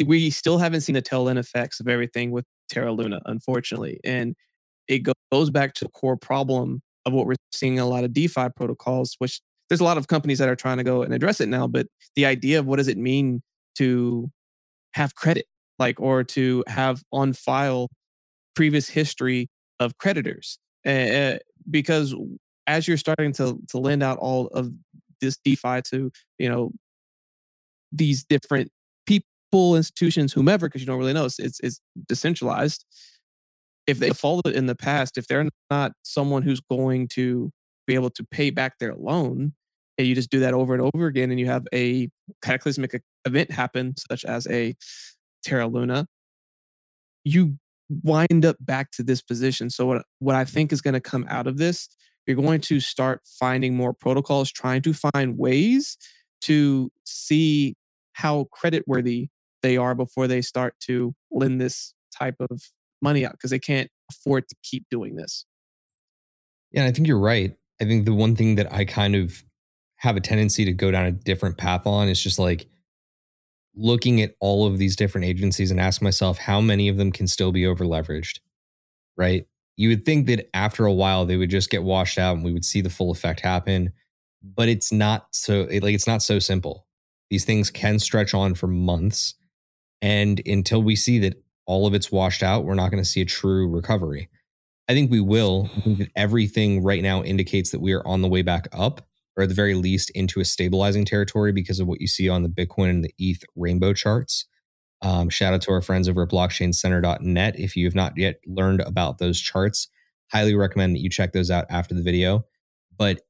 we 0.06 0.30
still 0.30 0.58
haven't 0.58 0.82
seen 0.82 0.94
the 0.94 1.02
tail 1.02 1.30
end 1.30 1.40
effects 1.40 1.80
of 1.80 1.88
everything 1.88 2.32
with 2.32 2.46
Terra 2.70 2.92
Luna, 2.92 3.22
unfortunately. 3.26 4.00
And 4.04 4.36
it 4.89 5.07
goes 5.31 5.50
back 5.50 5.74
to 5.75 5.86
the 5.86 5.91
core 5.91 6.18
problem 6.18 6.81
of 7.06 7.13
what 7.13 7.27
we're 7.27 7.36
seeing 7.53 7.75
in 7.75 7.80
a 7.80 7.86
lot 7.86 8.03
of 8.03 8.12
DeFi 8.12 8.50
protocols, 8.56 9.15
which 9.19 9.39
there's 9.69 9.80
a 9.80 9.86
lot 9.86 9.97
of 9.97 10.07
companies 10.07 10.39
that 10.39 10.50
are 10.50 10.56
trying 10.56 10.77
to 10.77 10.83
go 10.83 11.03
and 11.03 11.13
address 11.13 11.39
it 11.39 11.47
now. 11.47 11.68
But 11.68 11.88
the 12.15 12.25
idea 12.25 12.59
of 12.59 12.65
what 12.65 12.77
does 12.77 12.88
it 12.88 12.97
mean 12.97 13.41
to 13.75 14.30
have 14.95 15.15
credit, 15.15 15.45
like, 15.77 16.00
or 16.01 16.24
to 16.24 16.63
have 16.68 17.03
on 17.13 17.33
file 17.33 17.88
previous 18.56 18.89
history 18.89 19.47
of 19.80 19.97
creditors, 20.00 20.57
uh, 20.86 21.36
because 21.69 22.15
as 22.68 22.88
you're 22.88 22.97
starting 22.97 23.31
to 23.33 23.59
to 23.69 23.77
lend 23.77 24.03
out 24.03 24.18
all 24.18 24.47
of 24.47 24.71
this 25.21 25.38
DeFi 25.45 25.81
to 25.83 26.12
you 26.39 26.50
know 26.50 26.71
these 27.91 28.24
different 28.24 28.69
people, 29.06 29.75
institutions, 29.75 30.33
whomever, 30.33 30.68
because 30.68 30.81
you 30.81 30.88
don't 30.88 31.00
really 31.00 31.13
know 31.13 31.25
it's, 31.25 31.39
it's, 31.39 31.59
it's 31.62 31.80
decentralized 32.07 32.86
if 33.89 34.00
they 34.00 34.12
followed 34.12 34.47
in 34.47 34.68
the 34.68 34.75
past, 34.75 35.18
if 35.18 35.27
they're 35.27 35.50
not 35.69 35.94
someone 36.03 36.44
who's 36.44 36.62
going 36.62 37.07
to 37.09 37.51
be 37.88 37.95
able 37.95 38.09
to 38.12 38.24
pay 38.24 38.50
back 38.51 38.77
their 38.80 38.95
loan, 38.95 39.53
and 39.97 40.07
you 40.07 40.15
just 40.15 40.30
do 40.30 40.39
that 40.39 40.53
over 40.53 40.74
and 40.74 40.89
over 40.94 41.07
again, 41.07 41.31
and 41.31 41.39
you 41.39 41.47
have 41.47 41.68
a 41.74 42.09
cataclysmic 42.41 43.01
event 43.25 43.51
happen, 43.51 43.95
such 44.09 44.24
as 44.24 44.47
a 44.47 44.75
Terra 45.44 45.68
Luna, 45.68 46.07
you 47.24 47.57
wind 48.03 48.45
up 48.45 48.57
back 48.59 48.91
to 48.91 49.03
this 49.03 49.21
position. 49.21 49.69
So 49.69 49.86
what 49.86 50.06
what 50.19 50.36
I 50.36 50.45
think 50.45 50.71
is 50.71 50.81
going 50.81 50.94
to 50.94 51.01
come 51.01 51.25
out 51.27 51.47
of 51.47 51.57
this, 51.57 51.89
you're 52.27 52.38
going 52.38 52.62
to 52.62 52.80
start 52.80 53.21
finding 53.39 53.75
more 53.75 53.94
protocols, 53.94 54.51
trying 54.51 54.83
to 54.83 54.94
find 54.94 55.38
ways 55.38 55.97
to 56.41 56.91
see 57.06 57.75
how 58.13 58.45
credit 58.51 58.83
worthy 58.88 59.30
they 59.63 59.77
are 59.77 59.95
before 59.95 60.27
they 60.27 60.41
start 60.41 60.75
to 60.81 61.13
lend 61.31 61.59
this 61.59 61.94
type 62.15 62.36
of 62.39 62.62
money 63.01 63.25
out 63.25 63.34
because 63.34 63.51
they 63.51 63.60
can't 63.60 63.90
afford 64.10 64.48
to 64.50 64.56
keep 64.63 64.86
doing 64.90 65.16
this. 65.16 65.46
Yeah, 66.72 66.86
I 66.86 66.92
think 66.92 67.07
you're 67.07 67.19
right. 67.19 67.56
I 67.81 67.86
think 67.86 68.06
the 68.06 68.13
one 68.13 68.36
thing 68.36 68.56
that 68.56 68.72
I 68.72 68.86
kind 68.86 69.16
of 69.16 69.44
have 69.98 70.16
a 70.16 70.22
tendency 70.22 70.66
to 70.66 70.74
go 70.74 70.92
down 70.92 71.06
a 71.06 71.12
different 71.12 71.57
path 71.57 71.86
on 71.86 72.07
is 72.07 72.22
just 72.22 72.40
like 72.40 72.68
looking 73.75 74.22
at 74.22 74.36
all 74.40 74.66
of 74.66 74.78
these 74.78 74.96
different 74.96 75.25
agencies 75.25 75.72
and 75.72 75.80
ask 75.80 76.01
myself 76.01 76.38
how 76.38 76.60
many 76.62 76.90
of 76.90 76.98
them 76.98 77.12
can 77.12 77.28
still 77.28 77.51
be 77.51 77.66
over 77.66 77.86
leveraged, 77.86 78.40
right? 79.18 79.46
You 79.78 79.90
would 79.90 80.06
think 80.06 80.28
that 80.28 80.50
after 80.54 80.86
a 80.86 80.94
while 80.94 81.25
they 81.25 81.38
would 81.38 81.50
just 81.50 81.69
get 81.69 81.84
washed 81.84 82.18
out 82.18 82.36
and 82.36 82.44
we 82.44 82.51
would 82.51 82.66
see 82.66 82.81
the 82.81 82.90
full 82.90 83.12
effect 83.12 83.40
happen, 83.40 83.94
but 84.44 84.68
it's 84.69 84.92
not 84.92 85.28
so 85.31 85.62
like 85.62 85.94
it's 85.94 86.07
not 86.07 86.22
so 86.22 86.40
simple. 86.40 86.86
These 87.30 87.46
things 87.46 87.69
can 87.69 88.00
stretch 88.00 88.34
on 88.34 88.56
for 88.56 88.68
months 88.68 89.36
and 90.01 90.42
until 90.46 90.81
we 90.81 90.96
see 90.96 91.19
that 91.19 91.42
all 91.69 91.86
of 91.86 91.94
it's 91.94 92.12
washed 92.12 92.42
out, 92.42 92.66
we're 92.66 92.74
not 92.74 92.89
going 92.89 93.01
to 93.01 93.07
see 93.07 93.21
a 93.21 93.25
true 93.25 93.69
recovery. 93.69 94.27
I 94.89 94.94
think 94.94 95.12
we 95.12 95.21
will. 95.21 95.69
I 95.77 95.81
think 95.81 96.00
that 96.00 96.10
everything 96.16 96.81
right 96.83 97.04
now 97.04 97.21
indicates 97.21 97.69
that 97.69 97.80
we 97.80 97.94
are 97.94 98.06
on 98.07 98.24
the 98.24 98.27
way 98.27 98.42
back 98.42 98.68
up, 98.74 99.06
or 99.38 99.44
at 99.44 99.50
the 99.50 99.56
very 99.56 99.75
least 99.75 100.10
into 100.16 100.39
a 100.39 100.45
stabilizing 100.45 101.06
territory 101.06 101.51
because 101.51 101.80
of 101.80 101.86
what 101.86 102.01
you 102.01 102.08
see 102.08 102.27
on 102.27 102.41
the 102.41 102.50
Bitcoin 102.50 102.89
and 102.89 103.03
the 103.03 103.13
ETH 103.20 103.44
rainbow 103.55 103.94
charts. 103.94 104.48
Um, 105.03 105.29
shout 105.29 105.53
out 105.53 105.62
to 105.62 105.72
our 105.72 105.84
friends 105.84 106.10
over 106.10 106.24
at 106.24 106.29
blockchaincenter.net. 106.29 107.60
If 107.60 107.75
you 107.75 107.86
have 107.86 107.94
not 107.94 108.17
yet 108.17 108.39
learned 108.48 108.82
about 108.82 109.20
those 109.20 109.39
charts, 109.39 109.89
highly 110.32 110.55
recommend 110.55 110.96
that 110.96 111.01
you 111.01 111.10
check 111.10 111.34
those 111.34 111.51
out 111.51 111.65
after 111.70 111.94
the 111.94 112.01
video. 112.01 112.46
But 112.98 113.22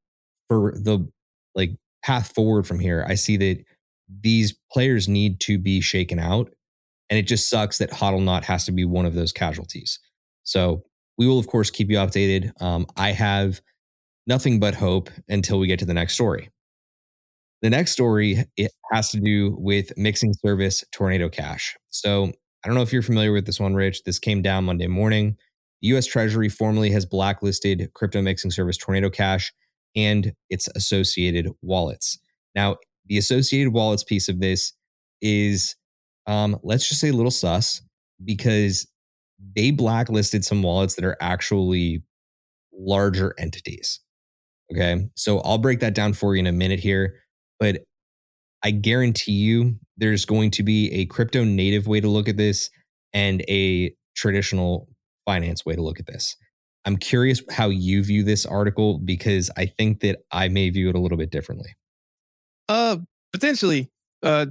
for 0.48 0.76
the 0.78 1.06
like 1.56 1.72
path 2.06 2.34
forward 2.34 2.66
from 2.66 2.80
here, 2.80 3.06
I 3.06 3.16
see 3.16 3.36
that 3.36 3.66
these 4.22 4.56
players 4.72 5.10
need 5.10 5.42
to 5.42 5.58
be 5.58 5.82
shaken 5.82 6.20
out 6.20 6.54
and 7.10 7.18
it 7.18 7.24
just 7.24 7.50
sucks 7.50 7.78
that 7.80 7.92
Hodlnaut 7.92 8.44
has 8.44 8.66
to 8.66 8.72
be 8.72 8.86
one 8.86 9.06
of 9.06 9.14
those 9.14 9.32
casualties. 9.32 10.00
So 10.44 10.84
we 11.18 11.28
will, 11.28 11.40
of 11.40 11.48
course, 11.48 11.70
keep 11.70 11.90
you 11.90 11.98
updated. 11.98 12.52
Um, 12.62 12.86
I 12.96 13.12
have 13.12 13.62
nothing 14.28 14.60
but 14.60 14.76
hope 14.76 15.10
until 15.28 15.60
we 15.60 15.68
get 15.68 15.80
to 15.80 15.86
the 15.86 15.94
next 15.94 16.14
story. 16.14 16.50
The 17.62 17.70
next 17.70 17.92
story 17.92 18.46
it 18.56 18.72
has 18.92 19.10
to 19.10 19.20
do 19.20 19.56
with 19.60 19.92
mixing 19.98 20.34
service 20.34 20.84
Tornado 20.92 21.28
Cash. 21.30 21.76
So 21.90 22.32
I 22.64 22.68
don't 22.68 22.76
know 22.76 22.84
if 22.84 22.94
you're 22.94 23.02
familiar 23.02 23.34
with 23.34 23.46
this 23.46 23.60
one, 23.60 23.76
Rich. 23.76 24.04
This 24.04 24.20
came 24.20 24.42
down 24.42 24.66
Monday 24.66 24.88
morning. 24.88 25.36
The 25.82 25.90
US 25.90 26.06
Treasury 26.06 26.50
formally 26.50 26.92
has 26.92 27.06
blacklisted 27.06 27.92
crypto 27.94 28.22
mixing 28.22 28.52
service 28.52 28.78
Tornado 28.78 29.10
Cash 29.10 29.52
and 29.96 30.34
its 30.50 30.70
associated 30.76 31.50
wallets. 31.62 32.18
Now, 32.56 32.78
the 33.08 33.18
associated 33.18 33.74
wallets 33.74 34.04
piece 34.04 34.30
of 34.30 34.40
this 34.40 34.74
is 35.22 35.76
um, 36.30 36.60
let's 36.62 36.88
just 36.88 37.02
say 37.02 37.10
a 37.10 37.14
little 37.14 37.32
sus 37.32 37.82
because 38.24 38.88
they 39.56 39.72
blacklisted 39.72 40.46
some 40.46 40.62
wallets 40.62 40.94
that 40.96 41.04
are 41.04 41.18
actually 41.20 42.04
larger 42.72 43.34
entities. 43.40 44.00
Okay. 44.72 45.10
So 45.16 45.40
I'll 45.40 45.58
break 45.58 45.80
that 45.80 45.96
down 45.96 46.14
for 46.14 46.36
you 46.36 46.40
in 46.42 46.48
a 46.48 46.52
minute 46.52 46.80
here. 46.80 47.16
But 47.60 47.80
I 48.64 48.70
guarantee 48.70 49.32
you 49.32 49.80
there's 49.98 50.26
going 50.26 50.52
to 50.52 50.64
be 50.64 50.92
a 50.94 51.06
crypto 51.08 51.44
native 51.44 51.88
way 51.88 52.00
to 52.00 52.08
look 52.08 52.30
at 52.30 52.38
this 52.38 52.70
and 53.12 53.42
a 53.50 53.92
traditional 54.16 54.88
finance 55.26 55.66
way 55.66 55.74
to 55.74 55.82
look 55.82 56.00
at 56.00 56.06
this. 56.06 56.36
I'm 56.86 56.98
curious 56.98 57.42
how 57.50 57.70
you 57.70 58.04
view 58.04 58.24
this 58.24 58.46
article 58.46 59.00
because 59.00 59.50
I 59.58 59.66
think 59.66 60.02
that 60.02 60.20
I 60.32 60.48
may 60.48 60.70
view 60.70 60.90
it 60.90 60.96
a 60.96 61.00
little 61.00 61.18
bit 61.18 61.32
differently. 61.32 61.74
Uh 62.68 62.98
potentially. 63.34 63.90
Uh 64.22 64.48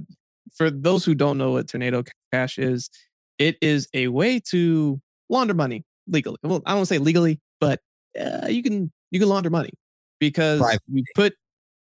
for 0.55 0.69
those 0.69 1.05
who 1.05 1.15
don't 1.15 1.37
know 1.37 1.51
what 1.51 1.67
Tornado 1.67 2.03
Cash 2.33 2.57
is, 2.57 2.89
it 3.37 3.57
is 3.61 3.87
a 3.93 4.07
way 4.07 4.39
to 4.51 5.01
launder 5.29 5.53
money 5.53 5.83
legally. 6.07 6.37
Well, 6.43 6.61
I 6.65 6.75
don't 6.75 6.85
say 6.85 6.97
legally, 6.97 7.39
but 7.59 7.79
uh, 8.19 8.47
you 8.49 8.63
can 8.63 8.91
you 9.11 9.19
can 9.19 9.29
launder 9.29 9.49
money 9.49 9.71
because 10.19 10.77
you 10.87 11.03
put 11.15 11.33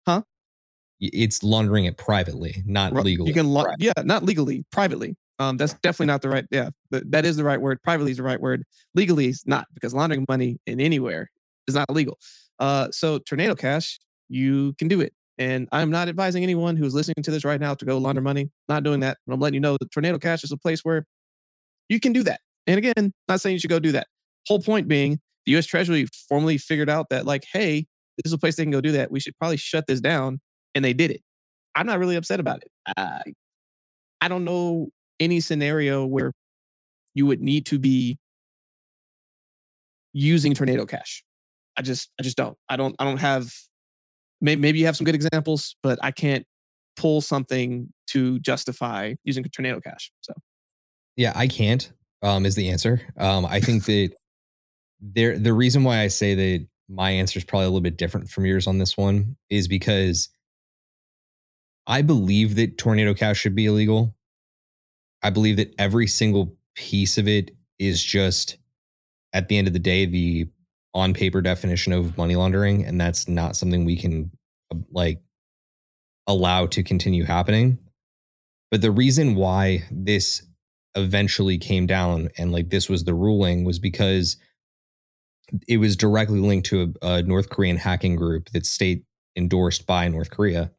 huh? 0.06 0.22
it's 1.00 1.42
laundering 1.42 1.86
it 1.86 1.96
privately, 1.96 2.62
not 2.66 2.92
legally. 2.92 3.28
You 3.28 3.34
can, 3.34 3.48
la- 3.48 3.74
yeah, 3.78 3.92
not 4.04 4.22
legally, 4.22 4.64
privately. 4.70 5.16
Um, 5.38 5.56
that's 5.56 5.72
definitely 5.74 6.06
not 6.06 6.20
the 6.20 6.28
right. 6.28 6.44
Yeah, 6.50 6.70
that 6.90 7.24
is 7.24 7.36
the 7.36 7.44
right 7.44 7.60
word. 7.60 7.82
Privately 7.82 8.10
is 8.10 8.18
the 8.18 8.22
right 8.22 8.40
word. 8.40 8.62
Legally 8.94 9.28
is 9.28 9.42
not 9.46 9.66
because 9.72 9.94
laundering 9.94 10.26
money 10.28 10.58
in 10.66 10.80
anywhere 10.80 11.30
is 11.66 11.74
not 11.74 11.88
legal. 11.90 12.18
Uh, 12.58 12.88
so 12.90 13.18
tornado 13.20 13.54
cash, 13.54 13.98
you 14.28 14.74
can 14.78 14.86
do 14.88 15.00
it. 15.00 15.14
And 15.40 15.68
I'm 15.72 15.90
not 15.90 16.08
advising 16.10 16.42
anyone 16.42 16.76
who's 16.76 16.94
listening 16.94 17.22
to 17.22 17.30
this 17.30 17.46
right 17.46 17.58
now 17.58 17.72
to 17.74 17.84
go 17.86 17.96
launder 17.96 18.20
money. 18.20 18.50
Not 18.68 18.84
doing 18.84 19.00
that. 19.00 19.16
But 19.26 19.32
I'm 19.32 19.40
letting 19.40 19.54
you 19.54 19.60
know 19.60 19.78
that 19.80 19.90
tornado 19.90 20.18
cash 20.18 20.44
is 20.44 20.52
a 20.52 20.56
place 20.56 20.84
where 20.84 21.06
you 21.88 21.98
can 21.98 22.12
do 22.12 22.22
that. 22.24 22.40
And 22.66 22.76
again, 22.76 23.12
not 23.26 23.40
saying 23.40 23.54
you 23.54 23.58
should 23.58 23.70
go 23.70 23.78
do 23.78 23.92
that. 23.92 24.06
Whole 24.46 24.60
point 24.60 24.86
being, 24.86 25.18
the 25.46 25.52
U.S. 25.52 25.64
Treasury 25.64 26.06
formally 26.28 26.58
figured 26.58 26.90
out 26.90 27.08
that 27.08 27.24
like, 27.24 27.44
hey, 27.50 27.86
this 28.18 28.26
is 28.26 28.34
a 28.34 28.38
place 28.38 28.56
they 28.56 28.64
can 28.64 28.70
go 28.70 28.82
do 28.82 28.92
that. 28.92 29.10
We 29.10 29.18
should 29.18 29.36
probably 29.38 29.56
shut 29.56 29.86
this 29.86 30.00
down, 30.00 30.40
and 30.74 30.84
they 30.84 30.92
did 30.92 31.10
it. 31.10 31.22
I'm 31.74 31.86
not 31.86 31.98
really 31.98 32.16
upset 32.16 32.38
about 32.38 32.62
it. 32.62 32.70
I, 32.96 33.22
I 34.20 34.28
don't 34.28 34.44
know 34.44 34.90
any 35.18 35.40
scenario 35.40 36.04
where 36.04 36.32
you 37.14 37.24
would 37.26 37.40
need 37.40 37.64
to 37.66 37.78
be 37.78 38.18
using 40.12 40.52
tornado 40.52 40.84
cash. 40.84 41.24
I 41.78 41.82
just 41.82 42.10
I 42.20 42.22
just 42.22 42.36
don't. 42.36 42.58
I 42.68 42.76
don't 42.76 42.94
I 42.98 43.04
don't 43.04 43.18
have 43.20 43.50
maybe, 44.40 44.78
you 44.78 44.86
have 44.86 44.96
some 44.96 45.04
good 45.04 45.14
examples, 45.14 45.76
but 45.82 45.98
I 46.02 46.10
can't 46.10 46.46
pull 46.96 47.20
something 47.20 47.92
to 48.08 48.38
justify 48.40 49.14
using 49.24 49.44
tornado 49.44 49.80
cash. 49.80 50.10
So 50.20 50.32
yeah, 51.16 51.32
I 51.34 51.46
can't. 51.46 51.90
Um, 52.22 52.44
is 52.44 52.54
the 52.54 52.68
answer. 52.68 53.00
Um, 53.18 53.46
I 53.46 53.60
think 53.60 53.84
that 53.86 54.10
there 55.00 55.38
the 55.38 55.54
reason 55.54 55.84
why 55.84 56.00
I 56.00 56.08
say 56.08 56.34
that 56.34 56.66
my 56.88 57.10
answer 57.10 57.38
is 57.38 57.44
probably 57.44 57.64
a 57.64 57.68
little 57.68 57.80
bit 57.80 57.96
different 57.96 58.28
from 58.28 58.44
yours 58.44 58.66
on 58.66 58.78
this 58.78 58.96
one 58.96 59.36
is 59.48 59.68
because 59.68 60.28
I 61.86 62.02
believe 62.02 62.56
that 62.56 62.76
tornado 62.76 63.14
cash 63.14 63.38
should 63.38 63.54
be 63.54 63.66
illegal. 63.66 64.14
I 65.22 65.30
believe 65.30 65.56
that 65.56 65.74
every 65.78 66.06
single 66.06 66.56
piece 66.74 67.16
of 67.16 67.26
it 67.26 67.52
is 67.78 68.02
just 68.02 68.58
at 69.32 69.48
the 69.48 69.56
end 69.56 69.66
of 69.66 69.72
the 69.72 69.78
day 69.78 70.04
the 70.04 70.48
on 70.94 71.14
paper 71.14 71.40
definition 71.40 71.92
of 71.92 72.16
money 72.16 72.36
laundering 72.36 72.84
and 72.84 73.00
that's 73.00 73.28
not 73.28 73.56
something 73.56 73.84
we 73.84 73.96
can 73.96 74.30
uh, 74.72 74.76
like 74.90 75.20
allow 76.26 76.66
to 76.66 76.82
continue 76.82 77.24
happening 77.24 77.78
but 78.70 78.80
the 78.80 78.90
reason 78.90 79.34
why 79.34 79.84
this 79.90 80.42
eventually 80.94 81.58
came 81.58 81.86
down 81.86 82.28
and 82.36 82.52
like 82.52 82.70
this 82.70 82.88
was 82.88 83.04
the 83.04 83.14
ruling 83.14 83.64
was 83.64 83.78
because 83.78 84.36
it 85.68 85.78
was 85.78 85.96
directly 85.96 86.40
linked 86.40 86.66
to 86.66 86.94
a, 87.02 87.06
a 87.06 87.22
North 87.22 87.50
Korean 87.50 87.76
hacking 87.76 88.16
group 88.16 88.48
that's 88.52 88.68
state 88.68 89.04
endorsed 89.36 89.86
by 89.86 90.08
North 90.08 90.30
Korea 90.30 90.70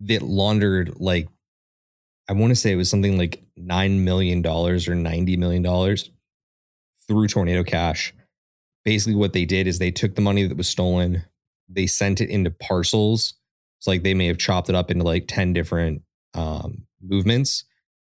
that 0.00 0.22
laundered 0.22 0.94
like 0.96 1.28
I 2.28 2.34
want 2.34 2.50
to 2.50 2.56
say 2.56 2.72
it 2.72 2.76
was 2.76 2.90
something 2.90 3.18
like 3.18 3.42
nine 3.56 4.04
million 4.04 4.42
dollars 4.42 4.88
or 4.88 4.94
ninety 4.94 5.36
million 5.36 5.62
dollars 5.62 6.10
through 7.06 7.28
Tornado 7.28 7.62
Cash. 7.64 8.14
Basically, 8.84 9.14
what 9.14 9.32
they 9.32 9.44
did 9.44 9.66
is 9.66 9.78
they 9.78 9.90
took 9.90 10.14
the 10.14 10.20
money 10.20 10.46
that 10.46 10.56
was 10.56 10.68
stolen, 10.68 11.24
they 11.68 11.86
sent 11.86 12.20
it 12.20 12.30
into 12.30 12.50
parcels. 12.50 13.34
It's 13.78 13.86
like 13.86 14.02
they 14.02 14.14
may 14.14 14.26
have 14.26 14.38
chopped 14.38 14.68
it 14.68 14.74
up 14.74 14.90
into 14.90 15.04
like 15.04 15.26
ten 15.28 15.52
different 15.52 16.02
um, 16.34 16.86
movements, 17.00 17.64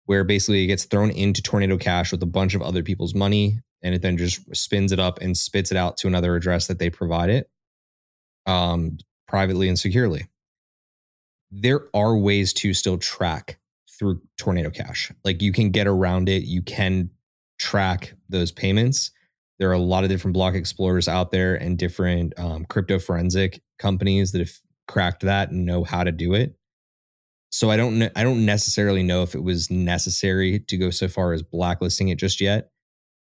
where 0.06 0.24
basically 0.24 0.64
it 0.64 0.68
gets 0.68 0.84
thrown 0.84 1.10
into 1.10 1.42
Tornado 1.42 1.76
Cash 1.76 2.12
with 2.12 2.22
a 2.22 2.26
bunch 2.26 2.54
of 2.54 2.62
other 2.62 2.82
people's 2.82 3.14
money, 3.14 3.60
and 3.82 3.94
it 3.94 4.02
then 4.02 4.16
just 4.16 4.54
spins 4.54 4.92
it 4.92 4.98
up 4.98 5.20
and 5.20 5.36
spits 5.36 5.70
it 5.70 5.76
out 5.76 5.96
to 5.98 6.06
another 6.06 6.34
address 6.36 6.66
that 6.66 6.78
they 6.78 6.90
provide 6.90 7.30
it 7.30 7.50
um, 8.46 8.98
privately 9.28 9.68
and 9.68 9.78
securely. 9.78 10.28
There 11.50 11.86
are 11.94 12.16
ways 12.16 12.52
to 12.54 12.74
still 12.74 12.98
track 12.98 13.58
through 13.98 14.20
Tornado 14.36 14.70
Cash. 14.70 15.12
Like 15.24 15.42
you 15.42 15.52
can 15.52 15.70
get 15.70 15.86
around 15.86 16.28
it, 16.28 16.42
you 16.42 16.62
can 16.62 17.10
track 17.58 18.14
those 18.28 18.52
payments. 18.52 19.10
There 19.58 19.70
are 19.70 19.74
a 19.74 19.78
lot 19.78 20.04
of 20.04 20.10
different 20.10 20.34
block 20.34 20.54
explorers 20.54 21.08
out 21.08 21.30
there 21.30 21.54
and 21.54 21.78
different 21.78 22.38
um, 22.38 22.64
crypto 22.66 22.98
forensic 22.98 23.62
companies 23.78 24.32
that 24.32 24.40
have 24.40 24.52
cracked 24.86 25.22
that 25.22 25.50
and 25.50 25.64
know 25.64 25.84
how 25.84 26.04
to 26.04 26.12
do 26.12 26.34
it. 26.34 26.56
So 27.50 27.70
I 27.70 27.76
don't 27.76 28.02
I 28.14 28.22
don't 28.22 28.44
necessarily 28.44 29.02
know 29.02 29.22
if 29.22 29.34
it 29.34 29.42
was 29.42 29.70
necessary 29.70 30.60
to 30.60 30.76
go 30.76 30.90
so 30.90 31.08
far 31.08 31.32
as 31.32 31.42
blacklisting 31.42 32.08
it 32.08 32.18
just 32.18 32.40
yet. 32.40 32.70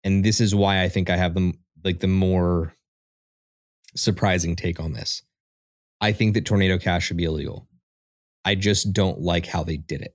And 0.04 0.24
this 0.24 0.40
is 0.40 0.54
why 0.54 0.82
I 0.82 0.88
think 0.88 1.10
I 1.10 1.16
have 1.16 1.34
the 1.34 1.52
like 1.84 1.98
the 2.00 2.06
more 2.06 2.74
surprising 3.96 4.56
take 4.56 4.78
on 4.78 4.92
this. 4.92 5.22
I 6.00 6.12
think 6.12 6.34
that 6.34 6.46
Tornado 6.46 6.78
Cash 6.78 7.06
should 7.06 7.16
be 7.16 7.24
illegal. 7.24 7.68
I 8.44 8.54
just 8.54 8.92
don't 8.92 9.20
like 9.20 9.46
how 9.46 9.64
they 9.64 9.76
did 9.76 10.00
it. 10.02 10.14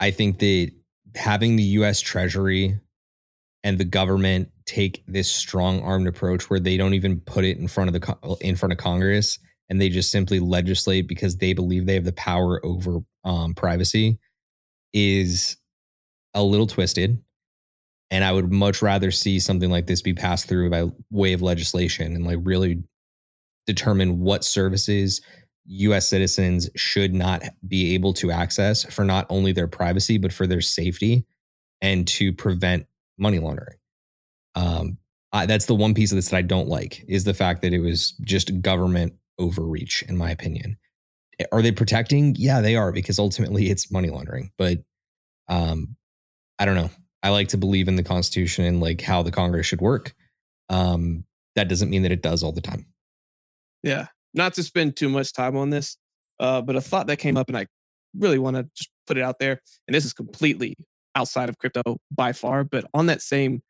I 0.00 0.10
think 0.10 0.38
that 0.38 0.70
having 1.14 1.56
the 1.56 1.62
US 1.62 2.00
Treasury 2.00 2.80
and 3.64 3.78
the 3.78 3.84
government 3.84 4.50
take 4.66 5.02
this 5.08 5.32
strong 5.32 5.80
armed 5.80 6.06
approach 6.06 6.48
where 6.48 6.60
they 6.60 6.76
don't 6.76 6.94
even 6.94 7.20
put 7.20 7.44
it 7.44 7.58
in 7.58 7.66
front 7.66 7.88
of 7.88 8.00
the 8.00 8.36
in 8.40 8.54
front 8.54 8.72
of 8.72 8.78
Congress 8.78 9.38
and 9.68 9.80
they 9.80 9.88
just 9.88 10.12
simply 10.12 10.38
legislate 10.38 11.08
because 11.08 11.38
they 11.38 11.54
believe 11.54 11.86
they 11.86 11.94
have 11.94 12.04
the 12.04 12.12
power 12.12 12.64
over 12.64 13.00
um, 13.24 13.54
privacy 13.54 14.18
is 14.92 15.56
a 16.34 16.42
little 16.42 16.66
twisted. 16.66 17.20
And 18.10 18.22
I 18.22 18.32
would 18.32 18.52
much 18.52 18.82
rather 18.82 19.10
see 19.10 19.40
something 19.40 19.70
like 19.70 19.86
this 19.86 20.02
be 20.02 20.12
passed 20.12 20.46
through 20.46 20.70
by 20.70 20.90
way 21.10 21.32
of 21.32 21.42
legislation 21.42 22.14
and 22.14 22.26
like 22.26 22.38
really 22.42 22.84
determine 23.66 24.20
what 24.20 24.44
services 24.44 25.22
US 25.66 26.08
citizens 26.08 26.68
should 26.76 27.14
not 27.14 27.42
be 27.66 27.94
able 27.94 28.12
to 28.14 28.30
access 28.30 28.84
for 28.84 29.04
not 29.04 29.26
only 29.30 29.52
their 29.52 29.66
privacy, 29.66 30.18
but 30.18 30.32
for 30.32 30.46
their 30.46 30.60
safety 30.60 31.24
and 31.80 32.06
to 32.06 32.32
prevent 32.32 32.86
money 33.18 33.38
laundering. 33.38 33.78
Um, 34.54 34.98
I, 35.32 35.46
that's 35.46 35.66
the 35.66 35.74
one 35.74 35.94
piece 35.94 36.12
of 36.12 36.16
this 36.16 36.28
that 36.28 36.36
I 36.36 36.42
don't 36.42 36.68
like 36.68 37.04
is 37.08 37.24
the 37.24 37.34
fact 37.34 37.62
that 37.62 37.72
it 37.72 37.80
was 37.80 38.12
just 38.22 38.60
government 38.62 39.14
overreach, 39.38 40.02
in 40.08 40.16
my 40.16 40.30
opinion. 40.30 40.76
Are 41.50 41.62
they 41.62 41.72
protecting? 41.72 42.36
Yeah, 42.38 42.60
they 42.60 42.76
are 42.76 42.92
because 42.92 43.18
ultimately 43.18 43.68
it's 43.68 43.90
money 43.90 44.10
laundering. 44.10 44.52
But 44.56 44.78
um, 45.48 45.96
I 46.58 46.64
don't 46.64 46.76
know. 46.76 46.90
I 47.22 47.30
like 47.30 47.48
to 47.48 47.56
believe 47.56 47.88
in 47.88 47.96
the 47.96 48.02
Constitution 48.04 48.64
and 48.64 48.80
like 48.80 49.00
how 49.00 49.22
the 49.22 49.32
Congress 49.32 49.66
should 49.66 49.80
work. 49.80 50.14
Um, 50.68 51.24
that 51.56 51.68
doesn't 51.68 51.90
mean 51.90 52.02
that 52.02 52.12
it 52.12 52.22
does 52.22 52.42
all 52.42 52.52
the 52.52 52.60
time. 52.60 52.86
Yeah, 53.82 54.06
not 54.34 54.54
to 54.54 54.62
spend 54.62 54.96
too 54.96 55.08
much 55.08 55.32
time 55.32 55.56
on 55.56 55.70
this, 55.70 55.96
uh, 56.38 56.62
but 56.62 56.76
a 56.76 56.80
thought 56.80 57.06
that 57.08 57.18
came 57.18 57.36
up, 57.36 57.48
and 57.48 57.56
I 57.56 57.66
really 58.16 58.38
want 58.38 58.56
to 58.56 58.68
just 58.76 58.90
put 59.06 59.18
it 59.18 59.22
out 59.22 59.38
there. 59.38 59.60
And 59.86 59.94
this 59.94 60.04
is 60.04 60.12
completely 60.12 60.76
outside 61.14 61.48
of 61.48 61.58
crypto 61.58 61.98
by 62.10 62.32
far, 62.32 62.64
but 62.64 62.84
on 62.94 63.06
that 63.06 63.22
same 63.22 63.62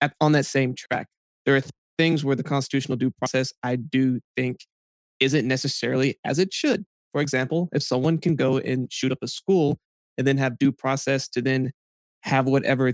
at, 0.00 0.14
on 0.20 0.32
that 0.32 0.46
same 0.46 0.74
track, 0.74 1.08
there 1.46 1.54
are 1.56 1.60
th- 1.60 1.72
things 1.98 2.24
where 2.24 2.36
the 2.36 2.42
constitutional 2.42 2.96
due 2.96 3.10
process 3.10 3.52
I 3.62 3.76
do 3.76 4.20
think 4.36 4.60
isn't 5.20 5.46
necessarily 5.46 6.18
as 6.24 6.38
it 6.38 6.52
should. 6.52 6.84
For 7.12 7.20
example, 7.20 7.68
if 7.72 7.82
someone 7.82 8.18
can 8.18 8.34
go 8.34 8.58
and 8.58 8.92
shoot 8.92 9.12
up 9.12 9.18
a 9.22 9.28
school 9.28 9.78
and 10.18 10.26
then 10.26 10.38
have 10.38 10.58
due 10.58 10.72
process 10.72 11.28
to 11.28 11.42
then 11.42 11.72
have 12.22 12.46
whatever 12.46 12.92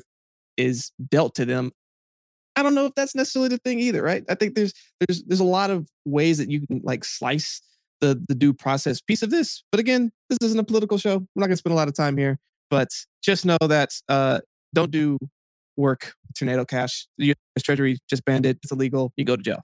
is 0.57 0.91
dealt 1.09 1.35
to 1.37 1.45
them 1.45 1.71
I 2.59 2.63
don't 2.65 2.75
know 2.75 2.87
if 2.87 2.95
that's 2.97 3.15
necessarily 3.15 3.51
the 3.51 3.59
thing 3.59 3.79
either, 3.79 4.03
right? 4.03 4.25
I 4.29 4.35
think 4.35 4.57
there's 4.57 4.73
there's 4.99 5.23
there's 5.23 5.39
a 5.39 5.45
lot 5.45 5.71
of 5.71 5.89
ways 6.05 6.39
that 6.39 6.51
you 6.51 6.67
can 6.67 6.81
like 6.83 7.05
slice 7.05 7.63
the 8.01 8.21
the 8.29 8.35
due 8.35 8.53
process 8.53 9.01
piece 9.01 9.23
of 9.23 9.31
this. 9.31 9.63
But 9.71 9.79
again, 9.79 10.11
this 10.29 10.39
isn't 10.43 10.59
a 10.59 10.65
political 10.65 10.99
show. 10.99 11.19
We're 11.19 11.41
not 11.41 11.47
going 11.47 11.51
to 11.51 11.57
spend 11.57 11.73
a 11.73 11.77
lot 11.77 11.87
of 11.87 11.95
time 11.95 12.17
here. 12.17 12.41
But 12.71 12.89
just 13.23 13.47
know 13.47 13.59
that 13.61 13.91
uh, 14.09 14.41
don't 14.75 14.91
do 14.91 15.19
work 15.77 16.13
tornado 16.37 16.65
cash. 16.65 17.07
The 17.19 17.27
U.S. 17.27 17.63
Treasury 17.63 17.99
just 18.09 18.25
banned 18.25 18.47
it. 18.47 18.59
It's 18.63 18.73
illegal. 18.73 19.13
You 19.17 19.25
go 19.25 19.37
to 19.37 19.43
jail. 19.43 19.63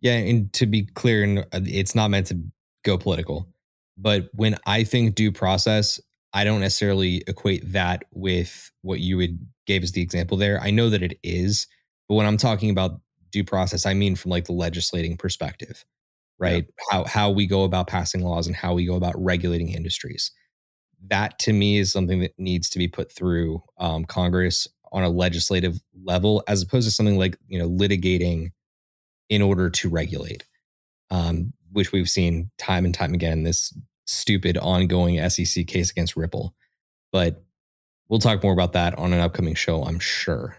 Yeah, 0.00 0.14
and 0.14 0.52
to 0.54 0.66
be 0.66 0.84
clear, 0.84 1.44
uh, 1.52 1.60
it's 1.64 1.94
not 1.94 2.10
meant 2.10 2.26
to 2.28 2.40
go 2.84 2.98
political. 2.98 3.48
But 3.96 4.30
when 4.32 4.56
I 4.66 4.84
think 4.84 5.14
due 5.14 5.30
process, 5.30 6.00
I 6.32 6.44
don't 6.44 6.60
necessarily 6.60 7.22
equate 7.26 7.72
that 7.72 8.04
with 8.12 8.70
what 8.82 9.00
you 9.00 9.16
would 9.18 9.38
gave 9.66 9.82
as 9.82 9.92
the 9.92 10.02
example 10.02 10.36
there. 10.36 10.60
I 10.60 10.70
know 10.70 10.90
that 10.90 11.02
it 11.02 11.18
is, 11.22 11.66
but 12.08 12.16
when 12.16 12.26
I'm 12.26 12.36
talking 12.36 12.70
about 12.70 13.00
due 13.30 13.44
process, 13.44 13.86
I 13.86 13.94
mean 13.94 14.16
from 14.16 14.30
like 14.30 14.46
the 14.46 14.52
legislating 14.52 15.16
perspective, 15.16 15.84
right? 16.38 16.64
Yeah. 16.66 16.84
How 16.90 17.04
how 17.04 17.30
we 17.30 17.46
go 17.46 17.64
about 17.64 17.86
passing 17.86 18.22
laws 18.22 18.46
and 18.46 18.56
how 18.56 18.74
we 18.74 18.86
go 18.86 18.96
about 18.96 19.14
regulating 19.22 19.68
industries. 19.68 20.32
That 21.08 21.38
to 21.40 21.52
me 21.52 21.78
is 21.78 21.92
something 21.92 22.20
that 22.20 22.38
needs 22.38 22.68
to 22.70 22.78
be 22.78 22.88
put 22.88 23.10
through 23.10 23.62
um, 23.78 24.04
Congress 24.04 24.68
on 24.92 25.02
a 25.02 25.08
legislative 25.08 25.80
level, 26.04 26.42
as 26.48 26.62
opposed 26.62 26.86
to 26.86 26.92
something 26.92 27.18
like 27.18 27.36
you 27.48 27.58
know 27.58 27.68
litigating 27.68 28.52
in 29.28 29.42
order 29.42 29.70
to 29.70 29.88
regulate, 29.88 30.44
um, 31.10 31.52
which 31.72 31.92
we've 31.92 32.10
seen 32.10 32.50
time 32.58 32.84
and 32.84 32.94
time 32.94 33.14
again. 33.14 33.42
This 33.42 33.72
stupid 34.06 34.58
ongoing 34.58 35.28
SEC 35.28 35.66
case 35.66 35.90
against 35.90 36.16
Ripple. 36.16 36.54
But 37.12 37.42
we'll 38.08 38.20
talk 38.20 38.42
more 38.42 38.52
about 38.52 38.72
that 38.72 38.96
on 38.98 39.12
an 39.12 39.20
upcoming 39.20 39.54
show, 39.54 39.84
I'm 39.84 39.98
sure. 39.98 40.56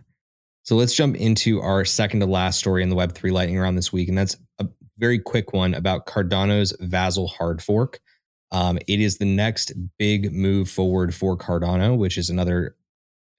So 0.63 0.75
let's 0.75 0.93
jump 0.93 1.15
into 1.17 1.61
our 1.61 1.83
second 1.83 2.21
to 2.21 2.25
last 2.25 2.59
story 2.59 2.83
in 2.83 2.89
the 2.89 2.95
Web3 2.95 3.31
lightning 3.31 3.59
round 3.59 3.77
this 3.77 3.91
week. 3.91 4.07
And 4.07 4.17
that's 4.17 4.37
a 4.59 4.67
very 4.97 5.19
quick 5.19 5.51
one 5.53 5.73
about 5.73 6.05
Cardano's 6.05 6.73
Vasil 6.81 7.29
hard 7.29 7.61
fork. 7.61 7.99
Um, 8.53 8.77
it 8.87 8.99
is 8.99 9.17
the 9.17 9.25
next 9.25 9.73
big 9.97 10.31
move 10.31 10.69
forward 10.69 11.13
for 11.13 11.35
Cardano, 11.35 11.97
which 11.97 12.17
is 12.17 12.29
another 12.29 12.75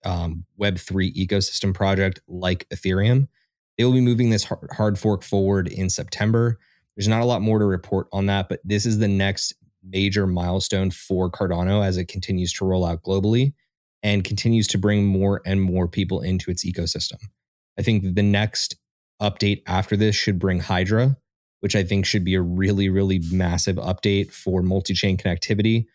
um, 0.05 0.45
Web3 0.61 1.15
ecosystem 1.15 1.73
project 1.73 2.21
like 2.29 2.69
Ethereum. 2.69 3.29
They 3.79 3.85
will 3.85 3.93
be 3.93 4.01
moving 4.01 4.31
this 4.31 4.45
hard 4.73 4.99
fork 4.99 5.23
forward 5.23 5.69
in 5.69 5.89
September. 5.89 6.59
There's 6.97 7.09
not 7.09 7.23
a 7.23 7.27
lot 7.27 7.43
more 7.43 7.61
to 7.61 7.65
report 7.65 8.09
on 8.13 8.27
that, 8.27 8.49
but 8.49 8.61
this 8.65 8.85
is 8.85 8.99
the 8.99 9.09
next 9.09 9.55
major 9.83 10.27
milestone 10.27 10.91
for 10.91 11.31
Cardano 11.31 11.85
as 11.85 11.97
it 11.97 12.09
continues 12.09 12.53
to 12.55 12.65
roll 12.65 12.85
out 12.85 13.03
globally 13.03 13.55
and 14.03 14.25
continues 14.25 14.67
to 14.69 14.79
bring 14.79 15.05
more 15.07 15.41
and 15.47 15.63
more 15.63 15.89
people 15.89 16.21
into 16.23 16.51
its 16.51 16.65
ecosystem. 16.65 17.19
I 17.79 17.83
think 17.83 18.15
the 18.15 18.23
next 18.23 18.77
update 19.21 19.63
after 19.67 19.97
this 19.97 20.15
should 20.15 20.39
bring 20.39 20.61
Hydra, 20.61 21.17
which 21.65 21.75
I 21.75 21.83
think 21.83 22.05
should 22.05 22.25
be 22.25 22.35
a 22.35 22.43
really, 22.43 22.91
really 22.91 23.21
massive 23.31 23.77
update 23.77 24.31
for 24.33 24.61
multi 24.61 24.93
chain 24.93 25.17
connectivity. 25.17 25.87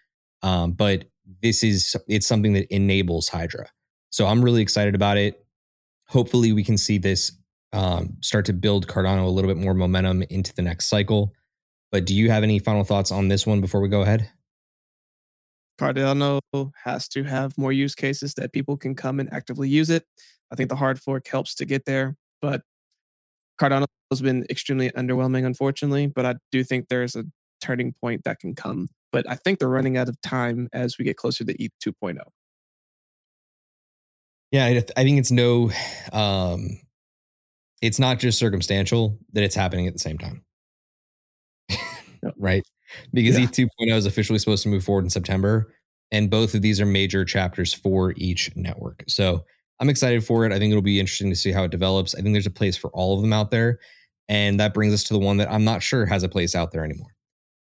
Um, 0.42 0.72
but 0.72 1.06
this 1.44 1.64
is 1.64 1.96
it's 2.08 2.26
something 2.26 2.54
that 2.54 2.74
enables 2.74 3.30
Hydra. 3.30 3.68
So 4.10 4.26
I'm 4.26 4.44
really 4.44 4.64
excited 4.64 4.96
about 4.96 5.18
it. 5.18 5.46
Hopefully, 6.08 6.54
we 6.54 6.64
can 6.64 6.76
see 6.76 6.98
this 6.98 7.34
um, 7.72 8.18
start 8.22 8.46
to 8.46 8.54
build 8.54 8.88
Cardano 8.88 9.28
a 9.28 9.30
little 9.30 9.48
bit 9.48 9.62
more 9.62 9.76
momentum 9.76 10.24
into 10.32 10.56
the 10.56 10.64
next 10.64 10.88
cycle. 10.88 11.36
But 11.92 12.08
do 12.08 12.16
you 12.16 12.32
have 12.32 12.42
any 12.42 12.58
final 12.58 12.84
thoughts 12.84 13.12
on 13.12 13.28
this 13.28 13.46
one 13.46 13.62
before 13.62 13.80
we 13.80 13.90
go 13.90 14.02
ahead? 14.02 14.28
Cardano 15.80 16.40
has 16.84 17.08
to 17.10 17.26
have 17.26 17.56
more 17.60 17.72
use 17.72 17.94
cases 17.94 18.34
that 18.34 18.54
people 18.54 18.76
can 18.76 18.96
come 18.96 19.20
and 19.20 19.32
actively 19.32 19.70
use 19.70 19.92
it. 19.92 20.04
I 20.52 20.56
think 20.56 20.70
the 20.70 20.78
hard 20.78 21.00
fork 21.00 21.28
helps 21.28 21.54
to 21.56 21.66
get 21.66 21.86
there, 21.86 22.18
but 22.42 22.64
Cardano 23.60 23.86
has 24.12 24.22
been 24.22 24.46
extremely 24.50 24.90
underwhelming, 24.92 25.46
unfortunately. 25.46 26.08
But 26.08 26.26
I 26.26 26.36
do 26.52 26.64
think 26.64 26.88
there's 26.88 27.16
a 27.16 27.26
turning 27.62 27.94
point 28.02 28.24
that 28.24 28.40
can 28.40 28.56
come. 28.56 28.88
But 29.12 29.30
I 29.30 29.36
think 29.36 29.60
they're 29.60 29.70
running 29.70 29.98
out 29.98 30.10
of 30.10 30.20
time 30.22 30.70
as 30.74 30.98
we 30.98 31.06
get 31.06 31.18
closer 31.18 31.44
to 31.44 31.64
ETH 31.64 31.72
2.0. 31.86 32.18
Yeah, 34.52 34.66
I, 34.66 34.84
I 34.98 35.04
think 35.04 35.20
it's 35.20 35.32
no, 35.32 35.72
um, 36.12 36.80
it's 37.82 38.00
not 38.00 38.20
just 38.20 38.40
circumstantial 38.40 39.20
that 39.34 39.44
it's 39.44 39.56
happening 39.56 39.88
at 39.88 39.94
the 39.94 40.00
same 40.00 40.18
time, 40.18 40.44
right? 42.38 42.64
Because 43.14 43.38
yeah. 43.38 43.46
ETH 43.46 43.52
2.0 43.52 43.96
is 43.96 44.06
officially 44.08 44.40
supposed 44.40 44.64
to 44.64 44.70
move 44.70 44.84
forward 44.84 45.04
in 45.04 45.12
September, 45.12 45.72
and 46.12 46.32
both 46.32 46.56
of 46.56 46.64
these 46.64 46.82
are 46.82 46.86
major 46.88 47.24
chapters 47.26 47.76
for 47.76 48.14
each 48.18 48.56
network. 48.56 49.04
So 49.08 49.46
I'm 49.80 49.90
excited 49.90 50.24
for 50.24 50.46
it. 50.46 50.52
I 50.52 50.60
think 50.60 50.72
it'll 50.72 50.82
be 50.82 51.00
interesting 51.00 51.30
to 51.30 51.36
see 51.36 51.52
how 51.52 51.64
it 51.64 51.72
develops. 51.72 52.14
I 52.16 52.22
think 52.22 52.34
there's 52.34 52.46
a 52.46 52.52
place 52.52 52.76
for 52.76 52.90
all 52.92 53.16
of 53.16 53.22
them 53.22 53.34
out 53.34 53.52
there, 53.52 53.80
and 54.28 54.60
that 54.60 54.74
brings 54.74 54.94
us 54.94 55.04
to 55.06 55.14
the 55.14 55.20
one 55.20 55.38
that 55.38 55.52
I'm 55.52 55.64
not 55.64 55.82
sure 55.82 56.06
has 56.06 56.24
a 56.24 56.30
place 56.30 56.56
out 56.56 56.72
there 56.72 56.84
anymore. 56.84 57.16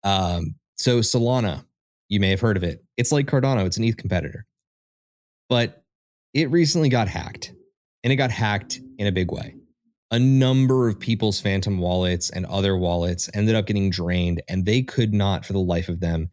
Um, 0.03 0.55
so 0.75 0.99
Solana, 0.99 1.65
you 2.09 2.19
may 2.19 2.29
have 2.29 2.41
heard 2.41 2.57
of 2.57 2.63
it. 2.63 2.83
It's 2.97 3.11
like 3.11 3.25
Cardano. 3.25 3.65
It's 3.65 3.77
an 3.77 3.83
ETH 3.85 3.97
competitor, 3.97 4.45
but 5.49 5.83
it 6.33 6.51
recently 6.51 6.89
got 6.89 7.07
hacked 7.07 7.53
and 8.03 8.11
it 8.11 8.17
got 8.17 8.31
hacked 8.31 8.81
in 8.97 9.07
a 9.07 9.11
big 9.11 9.31
way. 9.31 9.55
A 10.11 10.19
number 10.19 10.87
of 10.87 10.99
people's 10.99 11.39
phantom 11.39 11.79
wallets 11.79 12.29
and 12.29 12.45
other 12.45 12.77
wallets 12.77 13.29
ended 13.33 13.55
up 13.55 13.65
getting 13.65 13.89
drained, 13.89 14.43
and 14.47 14.63
they 14.65 14.83
could 14.83 15.11
not, 15.13 15.43
for 15.43 15.53
the 15.53 15.59
life 15.59 15.89
of 15.89 16.01
them, 16.01 16.29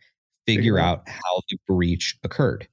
figure 0.46 0.78
out 0.78 1.08
how 1.08 1.40
the 1.48 1.56
breach 1.66 2.18
occurred. 2.22 2.68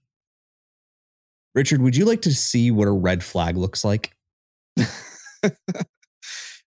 Richard, 1.58 1.82
would 1.82 1.98
you 1.98 2.06
like 2.06 2.22
to 2.22 2.32
see 2.36 2.70
what 2.70 2.88
a 2.88 2.92
red 2.92 3.24
flag 3.24 3.58
looks 3.58 3.84
like? 3.84 4.14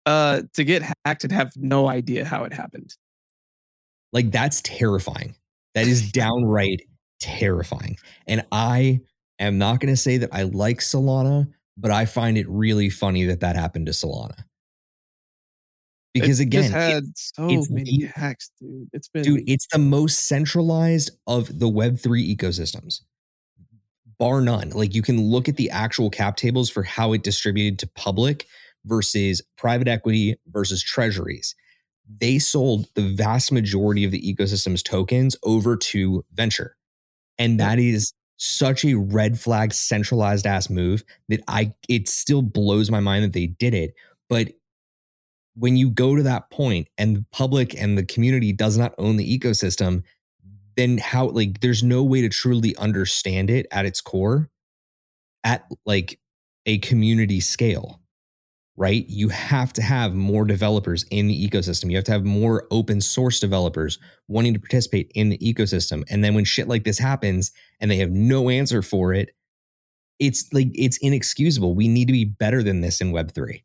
uh, 0.06 0.42
to 0.54 0.62
get 0.62 0.84
hacked 1.04 1.24
and 1.24 1.32
have 1.32 1.50
no 1.56 1.88
idea 1.88 2.24
how 2.24 2.44
it 2.44 2.52
happened. 2.52 2.94
Like 4.12 4.30
that's 4.30 4.60
terrifying. 4.62 5.34
That 5.74 5.88
is 5.88 6.12
downright 6.12 6.82
terrifying. 7.18 7.96
And 8.28 8.46
I 8.52 9.00
am 9.40 9.58
not 9.58 9.80
going 9.80 9.92
to 9.92 9.96
say 10.00 10.18
that 10.18 10.30
I 10.30 10.44
like 10.44 10.78
Solana, 10.78 11.48
but 11.76 11.90
I 11.90 12.06
find 12.06 12.38
it 12.38 12.48
really 12.48 12.88
funny 12.88 13.24
that 13.24 13.40
that 13.40 13.56
happened 13.56 13.86
to 13.86 13.92
Solana. 13.92 14.44
Because 16.14 16.38
it 16.38 16.44
again, 16.44 16.70
had 16.70 17.02
it, 17.02 17.18
so 17.18 17.42
many 17.70 18.02
the, 18.02 18.10
hacks, 18.14 18.52
dude. 18.60 18.88
It's 18.92 19.08
been 19.08 19.24
dude. 19.24 19.42
It's 19.48 19.66
the 19.72 19.80
most 19.80 20.26
centralized 20.26 21.10
of 21.26 21.58
the 21.58 21.68
Web 21.68 21.98
three 21.98 22.36
ecosystems, 22.36 23.00
bar 24.18 24.40
none. 24.40 24.70
Like 24.70 24.94
you 24.94 25.02
can 25.02 25.20
look 25.20 25.48
at 25.48 25.56
the 25.56 25.70
actual 25.70 26.10
cap 26.10 26.36
tables 26.36 26.70
for 26.70 26.82
how 26.82 27.12
it 27.12 27.22
distributed 27.22 27.78
to 27.80 27.86
public 27.94 28.46
versus 28.84 29.42
private 29.56 29.88
equity 29.88 30.36
versus 30.48 30.82
treasuries. 30.82 31.54
They 32.20 32.38
sold 32.38 32.86
the 32.94 33.14
vast 33.14 33.50
majority 33.50 34.04
of 34.04 34.12
the 34.12 34.22
ecosystem's 34.22 34.82
tokens 34.82 35.36
over 35.42 35.76
to 35.76 36.24
venture, 36.32 36.76
and 37.38 37.58
that 37.58 37.78
is 37.78 38.12
such 38.36 38.84
a 38.84 38.94
red 38.94 39.38
flag 39.40 39.72
centralized 39.72 40.46
ass 40.46 40.70
move 40.70 41.02
that 41.28 41.42
I 41.48 41.72
it 41.88 42.08
still 42.08 42.42
blows 42.42 42.90
my 42.90 43.00
mind 43.00 43.24
that 43.24 43.32
they 43.32 43.46
did 43.46 43.74
it. 43.74 43.94
But 44.28 44.52
when 45.56 45.76
you 45.76 45.90
go 45.90 46.14
to 46.14 46.22
that 46.22 46.50
point 46.50 46.88
and 46.98 47.16
the 47.16 47.24
public 47.32 47.74
and 47.74 47.96
the 47.96 48.04
community 48.04 48.52
does 48.52 48.76
not 48.76 48.94
own 48.98 49.16
the 49.16 49.38
ecosystem, 49.38 50.02
then 50.76 50.98
how 50.98 51.28
like 51.28 51.60
there's 51.60 51.82
no 51.82 52.02
way 52.02 52.20
to 52.20 52.28
truly 52.28 52.76
understand 52.76 53.50
it 53.50 53.66
at 53.70 53.86
its 53.86 54.00
core 54.00 54.50
at 55.44 55.64
like 55.84 56.18
a 56.66 56.78
community 56.78 57.40
scale 57.40 58.00
right? 58.76 59.06
You 59.08 59.28
have 59.30 59.72
to 59.74 59.82
have 59.82 60.14
more 60.14 60.44
developers 60.44 61.04
in 61.10 61.28
the 61.28 61.48
ecosystem. 61.48 61.90
You 61.90 61.96
have 61.96 62.04
to 62.04 62.12
have 62.12 62.24
more 62.24 62.66
open 62.70 63.00
source 63.00 63.40
developers 63.40 63.98
wanting 64.28 64.52
to 64.54 64.60
participate 64.60 65.10
in 65.14 65.30
the 65.30 65.38
ecosystem. 65.38 66.04
And 66.10 66.22
then 66.22 66.34
when 66.34 66.44
shit 66.44 66.68
like 66.68 66.84
this 66.84 66.98
happens 66.98 67.52
and 67.80 67.90
they 67.90 67.96
have 67.96 68.10
no 68.10 68.50
answer 68.50 68.82
for 68.82 69.14
it, 69.14 69.30
it's 70.18 70.52
like 70.52 70.68
it's 70.74 70.98
inexcusable. 70.98 71.74
We 71.74 71.88
need 71.88 72.06
to 72.06 72.12
be 72.12 72.24
better 72.24 72.62
than 72.62 72.80
this 72.80 73.00
in 73.00 73.12
Web3. 73.12 73.62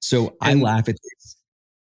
So 0.00 0.36
and 0.42 0.60
I 0.60 0.62
laugh 0.62 0.88
at 0.88 0.96
this. 0.96 1.36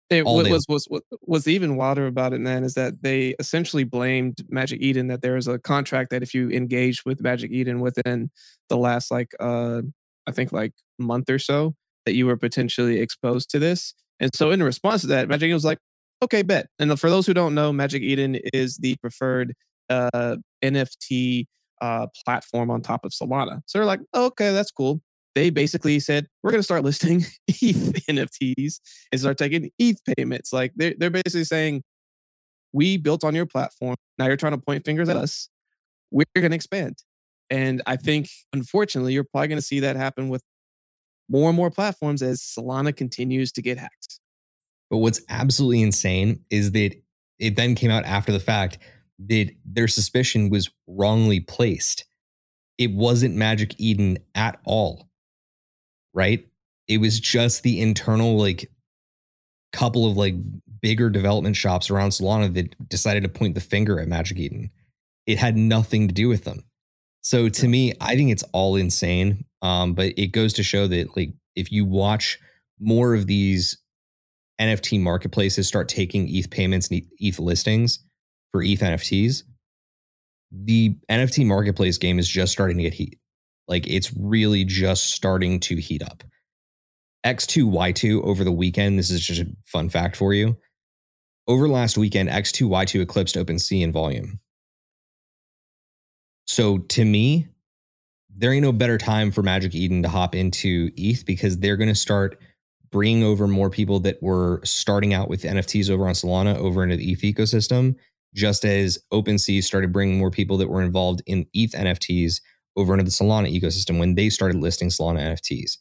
It 0.10 0.24
was, 0.24 0.48
was 0.68 0.88
was 0.88 1.02
was 1.22 1.48
even 1.48 1.78
wilder 1.78 2.06
about 2.06 2.34
it, 2.34 2.40
man, 2.40 2.64
is 2.64 2.76
that 2.76 3.02
they 3.02 3.36
essentially 3.40 3.84
blamed 3.84 4.38
Magic 4.50 4.82
Eden 4.82 5.08
that 5.08 5.22
there 5.22 5.34
was 5.34 5.48
a 5.48 5.58
contract 5.58 6.12
that 6.12 6.22
if 6.22 6.34
you 6.34 6.50
engaged 6.52 7.04
with 7.06 7.22
Magic 7.22 7.52
Eden 7.52 7.80
within 7.80 8.30
the 8.70 8.78
last 8.78 9.10
like 9.10 9.32
uh 9.40 9.82
I 10.28 10.32
think 10.32 10.52
like 10.52 10.74
month 11.00 11.30
or 11.30 11.40
so, 11.40 11.76
that 12.06 12.14
you 12.14 12.28
were 12.28 12.38
potentially 12.38 13.00
exposed 13.00 13.50
to 13.52 13.60
this. 13.60 13.96
And 14.20 14.34
so 14.34 14.52
in 14.52 14.62
response 14.62 15.02
to 15.02 15.08
that, 15.08 15.28
Magic 15.28 15.48
Eden 15.48 15.56
was 15.56 15.66
like, 15.66 15.80
okay, 16.24 16.42
bet. 16.42 16.68
And 16.80 17.00
for 17.00 17.10
those 17.10 17.26
who 17.26 17.34
don't 17.34 17.56
know, 17.56 17.74
Magic 17.74 18.02
Eden 18.02 18.36
is 18.54 18.78
the 18.78 18.96
preferred 18.98 19.54
uh, 19.90 20.38
NFT 20.64 21.46
uh, 21.82 22.08
platform 22.26 22.70
on 22.72 22.82
top 22.82 23.06
of 23.06 23.12
Solana. 23.12 23.62
So 23.66 23.78
they're 23.78 23.86
like, 23.86 24.02
okay, 24.14 24.52
that's 24.52 24.72
cool. 24.72 25.02
They 25.36 25.50
basically 25.50 26.00
said, 26.00 26.28
we're 26.42 26.52
going 26.52 26.60
to 26.60 26.64
start 26.64 26.84
listing 26.84 27.26
ETH 27.48 28.06
NFTs 28.08 28.80
and 29.12 29.22
start 29.22 29.38
taking 29.38 29.70
ETH 29.78 30.00
payments. 30.18 30.54
Like 30.54 30.72
they're, 30.76 30.94
they're 30.98 31.10
basically 31.10 31.44
saying, 31.44 31.84
we 32.74 32.98
built 32.98 33.24
on 33.24 33.36
your 33.36 33.46
platform. 33.46 33.96
Now 34.18 34.28
you're 34.28 34.38
trying 34.38 34.54
to 34.54 34.58
point 34.58 34.86
fingers 34.86 35.10
at 35.10 35.18
us. 35.18 35.50
We're 36.12 36.26
going 36.36 36.52
to 36.52 36.56
expand. 36.56 36.96
And 37.50 37.82
I 37.86 37.96
think, 37.96 38.30
unfortunately, 38.54 39.14
you're 39.14 39.24
probably 39.26 39.50
going 39.50 39.60
to 39.60 39.66
see 39.66 39.82
that 39.82 39.96
happen 39.96 40.30
with 40.30 40.42
more 41.30 41.50
and 41.50 41.58
more 41.58 41.70
platforms 41.70 42.22
as 42.22 42.42
Solana 42.42 42.96
continues 42.96 43.52
to 43.54 43.62
get 43.62 43.78
hacked. 43.78 44.20
But 44.90 44.98
what's 44.98 45.22
absolutely 45.30 45.82
insane 45.82 46.44
is 46.50 46.72
that 46.72 46.96
it 47.40 47.56
then 47.56 47.76
came 47.76 47.92
out 47.92 48.06
after 48.06 48.32
the 48.32 48.40
fact 48.40 48.78
that 49.28 49.52
their 49.66 49.88
suspicion 49.88 50.50
was 50.50 50.70
wrongly 50.88 51.40
placed. 51.40 52.06
It 52.78 52.92
wasn't 52.92 53.36
Magic 53.36 53.80
Eden 53.80 54.18
at 54.36 54.60
all. 54.66 55.10
Right? 56.16 56.48
It 56.88 56.98
was 56.98 57.20
just 57.20 57.62
the 57.62 57.80
internal, 57.80 58.38
like, 58.38 58.72
couple 59.76 60.10
of 60.10 60.16
like 60.16 60.36
bigger 60.82 61.10
development 61.10 61.56
shops 61.56 61.90
around 61.90 62.12
Solana 62.12 62.54
that 62.54 62.88
decided 62.88 63.24
to 63.24 63.30
point 63.30 63.56
the 63.56 63.62
finger 63.62 64.00
at 64.00 64.08
Magic 64.08 64.38
Eden. 64.38 64.72
It 65.28 65.38
had 65.38 65.58
nothing 65.58 66.08
to 66.08 66.14
do 66.14 66.30
with 66.30 66.46
them. 66.46 66.64
So 67.22 67.50
to 67.50 67.68
me, 67.68 67.94
I 68.00 68.16
think 68.16 68.32
it's 68.32 68.44
all 68.54 68.78
insane. 68.78 69.44
Um, 69.62 69.94
but 69.94 70.14
it 70.18 70.28
goes 70.28 70.54
to 70.54 70.64
show 70.64 70.88
that 70.88 71.18
like 71.18 71.34
if 71.56 71.72
you 71.72 71.84
watch 71.84 72.40
more 72.80 73.14
of 73.14 73.28
these 73.28 73.78
NFT 74.62 75.02
marketplaces 75.02 75.68
start 75.68 75.90
taking 75.90 76.28
ETH 76.30 76.50
payments 76.50 76.88
and 76.90 77.02
ETH 77.20 77.40
listings 77.40 78.00
for 78.52 78.62
ETH 78.64 78.80
NFTs, 78.80 79.44
the 80.52 80.96
NFT 81.10 81.46
marketplace 81.46 81.98
game 81.98 82.18
is 82.18 82.30
just 82.30 82.54
starting 82.54 82.78
to 82.78 82.84
get 82.84 82.94
heat. 82.94 83.20
Like 83.68 83.88
it's 83.88 84.14
really 84.16 84.64
just 84.64 85.12
starting 85.14 85.60
to 85.62 85.78
heat 85.78 86.04
up. 86.04 86.24
X2Y2 87.26 88.24
over 88.24 88.44
the 88.44 88.52
weekend, 88.52 89.00
this 89.00 89.10
is 89.10 89.26
just 89.26 89.42
a 89.42 89.48
fun 89.66 89.90
fact 89.90 90.16
for 90.16 90.34
you. 90.34 90.58
Over 91.48 91.68
last 91.68 91.98
weekend, 91.98 92.30
X2Y2 92.30 93.02
eclipsed 93.02 93.36
OpenSea 93.36 93.82
in 93.82 93.92
volume. 93.92 94.40
So 96.46 96.80
to 96.80 97.06
me, 97.06 97.48
there 98.36 98.52
ain't 98.52 98.64
no 98.64 98.72
better 98.72 98.98
time 98.98 99.32
for 99.32 99.42
Magic 99.42 99.74
Eden 99.74 100.04
to 100.04 100.10
hop 100.10 100.36
into 100.36 100.92
ETH 100.98 101.26
because 101.26 101.58
they're 101.58 101.78
going 101.78 101.90
to 101.90 101.96
start 101.96 102.40
bringing 102.92 103.24
over 103.24 103.48
more 103.48 103.70
people 103.70 104.00
that 104.02 104.22
were 104.22 104.62
starting 104.64 105.14
out 105.14 105.30
with 105.30 105.44
NFTs 105.44 105.90
over 105.90 106.08
on 106.08 106.14
Solana 106.14 106.56
over 106.58 106.84
into 106.84 106.98
the 106.98 107.12
ETH 107.12 107.22
ecosystem, 107.22 107.96
just 108.34 108.66
as 108.66 109.00
OpenSea 109.12 109.64
started 109.64 109.92
bringing 109.92 110.18
more 110.18 110.32
people 110.32 110.58
that 110.58 110.70
were 110.70 110.82
involved 110.82 111.22
in 111.26 111.46
ETH 111.54 111.72
NFTs 111.72 112.42
over 112.76 112.94
into 112.94 113.06
the 113.06 113.12
Solana 113.12 113.54
ecosystem 113.54 114.00
when 114.00 114.16
they 114.16 114.30
started 114.30 114.58
listing 114.62 114.90
Solana 114.90 115.34
NFTs. 115.34 115.78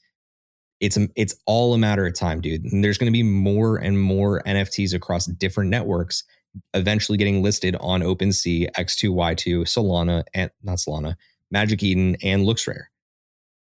It's 0.80 0.98
it's 1.16 1.34
all 1.46 1.72
a 1.72 1.78
matter 1.78 2.06
of 2.06 2.14
time, 2.14 2.40
dude. 2.40 2.64
And 2.64 2.82
there's 2.84 2.98
going 2.98 3.10
to 3.10 3.16
be 3.16 3.22
more 3.22 3.76
and 3.76 4.00
more 4.00 4.42
NFTs 4.42 4.92
across 4.92 5.26
different 5.26 5.70
networks 5.70 6.24
eventually 6.72 7.18
getting 7.18 7.42
listed 7.42 7.76
on 7.80 8.00
OpenSea, 8.00 8.70
X2Y2, 8.72 9.62
Solana, 9.62 10.24
and 10.34 10.50
not 10.62 10.78
Solana, 10.78 11.16
Magic 11.50 11.82
Eden, 11.82 12.16
and 12.22 12.46
LooksRare. 12.46 12.84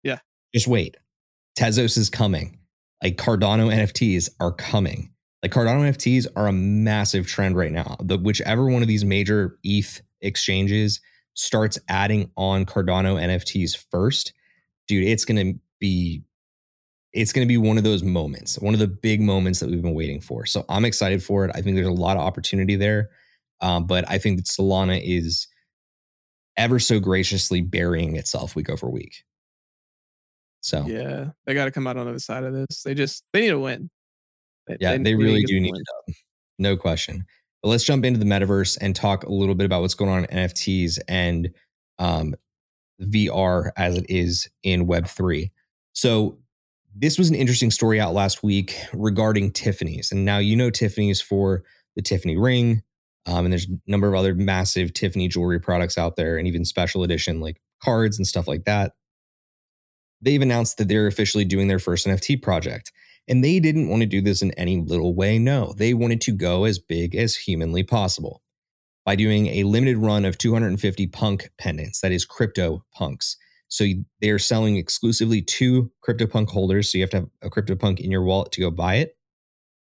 Yeah. 0.02 0.18
Just 0.54 0.66
wait. 0.66 0.96
Tezos 1.58 1.96
is 1.96 2.10
coming. 2.10 2.58
Like 3.02 3.16
Cardano 3.16 3.72
NFTs 3.72 4.30
are 4.40 4.52
coming. 4.52 5.10
Like 5.42 5.52
Cardano 5.52 5.88
NFTs 5.90 6.26
are 6.36 6.46
a 6.46 6.52
massive 6.52 7.26
trend 7.26 7.56
right 7.56 7.72
now. 7.72 7.96
The 8.00 8.18
whichever 8.18 8.66
one 8.66 8.82
of 8.82 8.88
these 8.88 9.04
major 9.04 9.58
ETH 9.64 10.00
exchanges 10.20 11.00
starts 11.34 11.78
adding 11.88 12.30
on 12.36 12.66
Cardano 12.66 13.20
NFTs 13.20 13.76
first, 13.90 14.32
dude, 14.88 15.06
it's 15.06 15.24
gonna 15.24 15.54
be 15.80 16.22
it's 17.12 17.32
going 17.32 17.46
to 17.46 17.48
be 17.48 17.58
one 17.58 17.76
of 17.76 17.84
those 17.84 18.02
moments, 18.02 18.58
one 18.58 18.74
of 18.74 18.80
the 18.80 18.86
big 18.86 19.20
moments 19.20 19.60
that 19.60 19.68
we've 19.68 19.82
been 19.82 19.94
waiting 19.94 20.20
for. 20.20 20.46
So 20.46 20.64
I'm 20.68 20.84
excited 20.84 21.22
for 21.22 21.44
it. 21.44 21.50
I 21.54 21.60
think 21.60 21.76
there's 21.76 21.86
a 21.86 21.92
lot 21.92 22.16
of 22.16 22.22
opportunity 22.22 22.74
there. 22.74 23.10
Um, 23.60 23.86
but 23.86 24.08
I 24.08 24.18
think 24.18 24.38
that 24.38 24.46
Solana 24.46 25.00
is 25.02 25.46
ever 26.56 26.78
so 26.78 26.98
graciously 26.98 27.60
burying 27.60 28.16
itself 28.16 28.56
week 28.56 28.70
over 28.70 28.88
week. 28.88 29.24
So 30.60 30.86
yeah, 30.86 31.30
they 31.44 31.54
got 31.54 31.66
to 31.66 31.70
come 31.70 31.86
out 31.86 31.96
on 31.96 32.06
the 32.06 32.10
other 32.10 32.18
side 32.18 32.44
of 32.44 32.54
this. 32.54 32.82
They 32.82 32.94
just 32.94 33.24
they 33.32 33.42
need 33.42 33.50
to 33.50 33.58
win. 33.58 33.90
They, 34.66 34.76
yeah, 34.80 34.96
they, 34.96 35.02
they 35.02 35.14
really 35.14 35.42
do 35.44 35.60
need 35.60 35.72
to. 35.72 36.14
No 36.58 36.76
question. 36.76 37.24
But 37.62 37.68
let's 37.68 37.84
jump 37.84 38.04
into 38.04 38.18
the 38.18 38.24
metaverse 38.24 38.76
and 38.80 38.94
talk 38.94 39.24
a 39.24 39.32
little 39.32 39.54
bit 39.54 39.64
about 39.64 39.82
what's 39.82 39.94
going 39.94 40.10
on 40.10 40.24
in 40.24 40.48
NFTs 40.48 40.98
and 41.08 41.50
um, 41.98 42.34
VR 43.00 43.70
as 43.76 43.96
it 43.96 44.06
is 44.08 44.48
in 44.62 44.86
Web 44.86 45.06
three. 45.06 45.52
So 45.92 46.38
this 46.94 47.18
was 47.18 47.30
an 47.30 47.36
interesting 47.36 47.70
story 47.70 48.00
out 48.00 48.14
last 48.14 48.42
week 48.42 48.76
regarding 48.92 49.52
Tiffany's. 49.52 50.12
And 50.12 50.24
now 50.24 50.38
you 50.38 50.56
know 50.56 50.70
Tiffany's 50.70 51.20
for 51.20 51.62
the 51.96 52.02
Tiffany 52.02 52.36
ring. 52.36 52.82
Um, 53.26 53.46
and 53.46 53.52
there's 53.52 53.68
a 53.68 53.78
number 53.90 54.08
of 54.08 54.14
other 54.14 54.34
massive 54.34 54.92
Tiffany 54.92 55.28
jewelry 55.28 55.60
products 55.60 55.96
out 55.96 56.16
there 56.16 56.36
and 56.36 56.48
even 56.48 56.64
special 56.64 57.04
edition 57.04 57.40
like 57.40 57.60
cards 57.82 58.18
and 58.18 58.26
stuff 58.26 58.48
like 58.48 58.64
that. 58.64 58.92
They've 60.20 60.42
announced 60.42 60.78
that 60.78 60.88
they're 60.88 61.06
officially 61.06 61.44
doing 61.44 61.68
their 61.68 61.78
first 61.78 62.06
NFT 62.06 62.42
project. 62.42 62.92
And 63.28 63.42
they 63.42 63.60
didn't 63.60 63.88
want 63.88 64.02
to 64.02 64.06
do 64.06 64.20
this 64.20 64.42
in 64.42 64.50
any 64.52 64.80
little 64.80 65.14
way. 65.14 65.38
No, 65.38 65.74
they 65.76 65.94
wanted 65.94 66.20
to 66.22 66.32
go 66.32 66.64
as 66.64 66.78
big 66.78 67.14
as 67.14 67.36
humanly 67.36 67.82
possible 67.82 68.42
by 69.04 69.16
doing 69.16 69.46
a 69.48 69.64
limited 69.64 69.98
run 69.98 70.24
of 70.24 70.38
250 70.38 71.06
punk 71.08 71.50
pendants, 71.58 72.00
that 72.00 72.12
is 72.12 72.24
crypto 72.24 72.84
punks. 72.94 73.36
So 73.68 73.86
they 74.20 74.30
are 74.30 74.38
selling 74.38 74.76
exclusively 74.76 75.40
to 75.42 75.90
CryptoPunk 76.06 76.50
holders. 76.50 76.92
So 76.92 76.98
you 76.98 77.04
have 77.04 77.10
to 77.10 77.16
have 77.16 77.28
a 77.42 77.50
CryptoPunk 77.50 78.00
in 78.00 78.10
your 78.10 78.22
wallet 78.22 78.52
to 78.52 78.60
go 78.60 78.70
buy 78.70 78.96
it. 78.96 79.16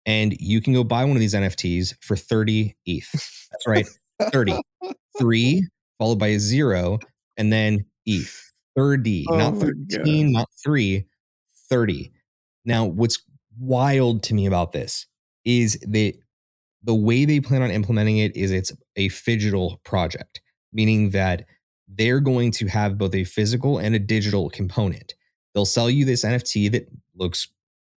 And 0.04 0.34
you 0.40 0.60
can 0.60 0.72
go 0.72 0.82
buy 0.82 1.04
one 1.04 1.16
of 1.16 1.20
these 1.20 1.34
NFTs 1.34 1.94
for 2.00 2.16
30 2.16 2.76
ETH. 2.86 3.48
That's 3.52 3.66
right. 3.66 3.86
30. 4.32 4.60
Three 5.18 5.62
followed 5.98 6.18
by 6.18 6.28
a 6.28 6.38
zero 6.38 6.98
and 7.36 7.52
then 7.52 7.84
ETH. 8.06 8.44
30, 8.76 9.26
oh 9.28 9.36
not 9.36 9.56
13, 9.56 10.30
not 10.30 10.48
three, 10.62 11.04
30. 11.68 12.12
Now, 12.64 12.84
what's 12.84 13.22
wild 13.58 14.22
to 14.24 14.34
me 14.34 14.46
about 14.46 14.72
this 14.72 15.06
is 15.44 15.78
that 15.80 16.14
the 16.82 16.94
way 16.94 17.24
they 17.24 17.40
plan 17.40 17.62
on 17.62 17.70
implementing 17.70 18.18
it 18.18 18.36
is 18.36 18.50
it's 18.50 18.72
a 18.96 19.08
phygital 19.08 19.82
project, 19.84 20.40
meaning 20.72 21.10
that 21.10 21.44
they're 21.88 22.20
going 22.20 22.50
to 22.52 22.66
have 22.66 22.98
both 22.98 23.14
a 23.14 23.24
physical 23.24 23.78
and 23.78 23.94
a 23.94 23.98
digital 23.98 24.50
component. 24.50 25.14
They'll 25.54 25.64
sell 25.64 25.90
you 25.90 26.04
this 26.04 26.24
NFT 26.24 26.70
that 26.72 26.88
looks 27.16 27.48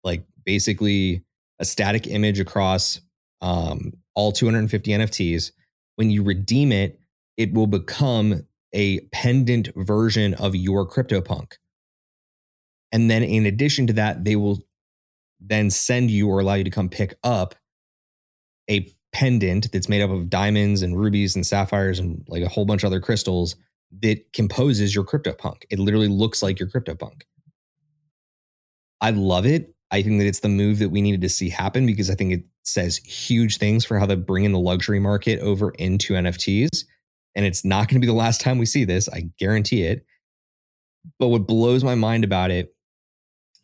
like 0.03 0.23
basically 0.45 1.23
a 1.59 1.65
static 1.65 2.07
image 2.07 2.39
across 2.39 3.01
um, 3.41 3.93
all 4.15 4.31
250 4.31 4.91
NFTs. 4.91 5.51
When 5.95 6.09
you 6.09 6.23
redeem 6.23 6.71
it, 6.71 6.99
it 7.37 7.53
will 7.53 7.67
become 7.67 8.43
a 8.73 8.99
pendant 9.11 9.69
version 9.75 10.33
of 10.35 10.55
your 10.55 10.87
CryptoPunk. 10.87 11.53
And 12.91 13.09
then, 13.09 13.23
in 13.23 13.45
addition 13.45 13.87
to 13.87 13.93
that, 13.93 14.25
they 14.25 14.35
will 14.35 14.59
then 15.39 15.69
send 15.69 16.11
you 16.11 16.27
or 16.27 16.39
allow 16.39 16.55
you 16.55 16.63
to 16.63 16.69
come 16.69 16.89
pick 16.89 17.15
up 17.23 17.55
a 18.69 18.93
pendant 19.11 19.71
that's 19.71 19.89
made 19.89 20.01
up 20.01 20.11
of 20.11 20.29
diamonds 20.29 20.81
and 20.81 20.99
rubies 20.99 21.35
and 21.35 21.45
sapphires 21.45 21.99
and 21.99 22.23
like 22.27 22.43
a 22.43 22.47
whole 22.47 22.65
bunch 22.65 22.83
of 22.83 22.87
other 22.87 22.99
crystals 22.99 23.55
that 24.01 24.31
composes 24.33 24.93
your 24.93 25.03
CryptoPunk. 25.03 25.63
It 25.69 25.79
literally 25.79 26.07
looks 26.07 26.43
like 26.43 26.59
your 26.59 26.69
CryptoPunk. 26.69 27.21
I 29.01 29.11
love 29.11 29.45
it. 29.45 29.73
I 29.91 30.03
think 30.03 30.19
that 30.19 30.27
it's 30.27 30.41
the 30.41 30.49
move 30.49 30.79
that 30.79 30.89
we 30.89 31.01
needed 31.01 31.21
to 31.21 31.29
see 31.29 31.49
happen 31.49 31.85
because 31.85 32.09
I 32.11 32.15
think 32.15 32.33
it 32.33 32.43
says 32.63 32.97
huge 32.97 33.57
things 33.57 33.83
for 33.83 33.97
how 33.97 34.05
they 34.05 34.15
bring 34.15 34.43
in 34.43 34.51
the 34.51 34.59
luxury 34.59 34.99
market 34.99 35.39
over 35.39 35.71
into 35.71 36.13
NFTs. 36.13 36.85
And 37.35 37.45
it's 37.45 37.65
not 37.65 37.87
going 37.87 37.95
to 37.95 38.05
be 38.05 38.07
the 38.07 38.13
last 38.13 38.41
time 38.41 38.59
we 38.59 38.65
see 38.67 38.85
this. 38.85 39.09
I 39.09 39.29
guarantee 39.39 39.83
it. 39.83 40.05
But 41.17 41.29
what 41.29 41.47
blows 41.47 41.83
my 41.83 41.95
mind 41.95 42.23
about 42.23 42.51
it 42.51 42.75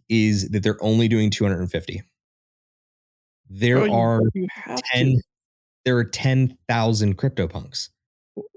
is 0.09 0.49
that 0.49 0.63
they're 0.63 0.81
only 0.83 1.07
doing 1.07 1.29
250. 1.29 2.03
There 3.49 3.79
oh, 3.79 3.93
are 3.93 4.21
10 4.93 5.05
to. 5.05 5.21
there 5.85 5.97
are 5.97 6.03
10,000 6.03 7.17
CryptoPunks. 7.17 7.89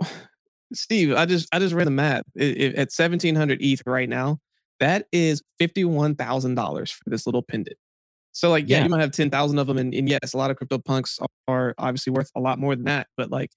Steve, 0.75 1.15
I 1.15 1.25
just 1.25 1.49
I 1.53 1.59
just 1.59 1.75
read 1.75 1.87
the 1.87 1.93
math. 1.93 2.25
It, 2.35 2.61
it, 2.61 2.75
at 2.75 2.93
seventeen 2.93 3.35
hundred 3.35 3.63
ETH 3.63 3.83
right 3.87 4.09
now, 4.09 4.39
that 4.81 5.07
is 5.13 5.43
fifty 5.59 5.85
one 5.85 6.15
thousand 6.15 6.57
dollars 6.57 6.91
for 6.91 7.09
this 7.09 7.27
little 7.27 7.43
pendant. 7.43 7.77
So 8.33 8.51
like, 8.51 8.69
yeah, 8.69 8.79
yeah. 8.79 8.85
you 8.85 8.91
might 8.91 9.01
have 9.01 9.13
ten 9.13 9.31
thousand 9.31 9.59
of 9.59 9.67
them, 9.67 9.79
and, 9.79 9.95
and, 9.95 10.09
yes, 10.09 10.35
a 10.35 10.37
lot 10.37 10.51
of 10.51 10.57
crypto 10.57 10.79
punks 10.79 11.19
are 11.47 11.75
obviously 11.79 12.13
worth 12.13 12.31
a 12.37 12.41
lot 12.41 12.59
more 12.59 12.77
than 12.77 12.85
that. 12.85 13.07
But 13.17 13.31
like, 13.31 13.51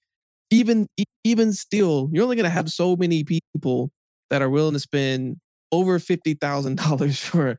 even 0.50 0.88
even 1.24 1.52
still, 1.52 2.08
you're 2.12 2.24
only 2.24 2.36
gonna 2.36 2.50
have 2.50 2.70
so 2.70 2.96
many 2.96 3.24
people 3.24 3.90
that 4.30 4.40
are 4.40 4.50
willing 4.50 4.72
to 4.72 4.80
spend 4.80 5.36
over 5.70 5.98
fifty 5.98 6.34
thousand 6.34 6.78
dollars 6.78 7.18
for 7.20 7.58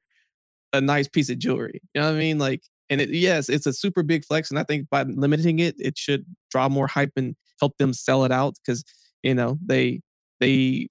a 0.74 0.82
nice 0.82 1.08
piece 1.08 1.30
of 1.30 1.40
jewelry. 1.40 1.82
You 1.94 2.02
know 2.02 2.08
what 2.10 2.16
I 2.16 2.20
mean? 2.20 2.40
Like, 2.40 2.64
and 2.90 3.00
it, 3.00 3.10
yes, 3.10 3.48
it's 3.50 3.66
a 3.66 3.74
super 3.74 4.04
big 4.04 4.26
flex, 4.26 4.50
and 4.50 4.60
I 4.60 4.64
think 4.64 4.90
by 4.90 5.04
limiting 5.04 5.60
it, 5.60 5.76
it 5.80 5.98
should 5.98 6.26
draw 6.52 6.68
more 6.68 6.88
hype 6.88 7.14
and 7.16 7.36
help 7.60 7.78
them 7.78 7.94
sell 7.94 8.26
it 8.26 8.32
out 8.32 8.56
because 8.66 8.84
you 9.22 9.34
know 9.34 9.58
they 9.66 10.02
they 10.40 10.88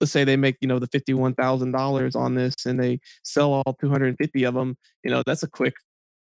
let's 0.00 0.12
say 0.12 0.24
they 0.24 0.36
make 0.36 0.56
you 0.60 0.68
know 0.68 0.78
the 0.78 0.86
fifty 0.86 1.12
one 1.12 1.34
thousand 1.34 1.72
dollars 1.72 2.16
on 2.16 2.34
this 2.34 2.54
and 2.64 2.80
they 2.80 3.00
sell 3.22 3.52
all 3.52 3.76
two 3.80 3.90
hundred 3.90 4.08
and 4.08 4.18
fifty 4.18 4.44
of 4.44 4.54
them. 4.54 4.76
You 5.04 5.10
know 5.10 5.22
that's 5.26 5.42
a 5.42 5.48
quick 5.48 5.74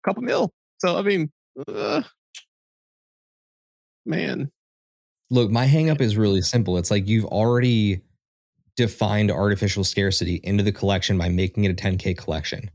couple 0.06 0.24
mil. 0.24 0.52
So 0.80 0.98
I 0.98 1.02
mean, 1.02 1.32
uh, 1.68 2.04
man. 4.06 4.52
Look, 5.32 5.52
my 5.52 5.68
hangup 5.68 6.02
is 6.02 6.18
really 6.18 6.42
simple. 6.42 6.78
It's 6.78 6.90
like 6.90 7.08
you've 7.08 7.26
already 7.26 8.02
defined 8.80 9.30
artificial 9.30 9.84
scarcity 9.84 10.40
into 10.44 10.64
the 10.64 10.72
collection 10.72 11.18
by 11.18 11.30
making 11.30 11.66
it 11.66 11.72
a 11.72 11.74
10k 11.74 12.18
collection 12.18 12.70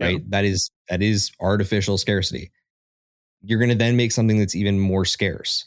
right 0.00 0.18
yeah. 0.18 0.24
that 0.28 0.44
is 0.44 0.70
that 0.88 1.02
is 1.02 1.30
artificial 1.40 1.96
scarcity 1.96 2.50
you're 3.42 3.58
going 3.58 3.68
to 3.68 3.76
then 3.76 3.96
make 3.96 4.12
something 4.12 4.38
that's 4.38 4.56
even 4.56 4.78
more 4.80 5.04
scarce 5.04 5.66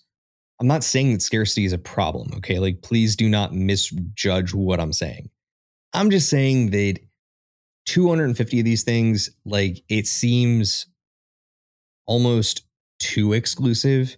I'm 0.60 0.68
not 0.68 0.84
saying 0.84 1.14
that 1.14 1.22
scarcity 1.22 1.66
is 1.66 1.74
a 1.74 1.78
problem, 1.78 2.32
okay? 2.38 2.60
Like, 2.60 2.82
please 2.82 3.16
do 3.16 3.28
not 3.28 3.54
misjudge 3.54 4.54
what 4.54 4.80
I'm 4.80 4.94
saying. 4.94 5.30
I'm 5.94 6.10
just 6.10 6.30
saying 6.30 6.72
that 6.72 7.00
250 7.88 8.60
of 8.60 8.66
these 8.66 8.84
things, 8.84 9.30
like, 9.46 9.84
it 9.90 10.08
seems 10.08 10.88
almost 12.06 12.64
too 13.00 13.34
exclusive. 13.34 14.16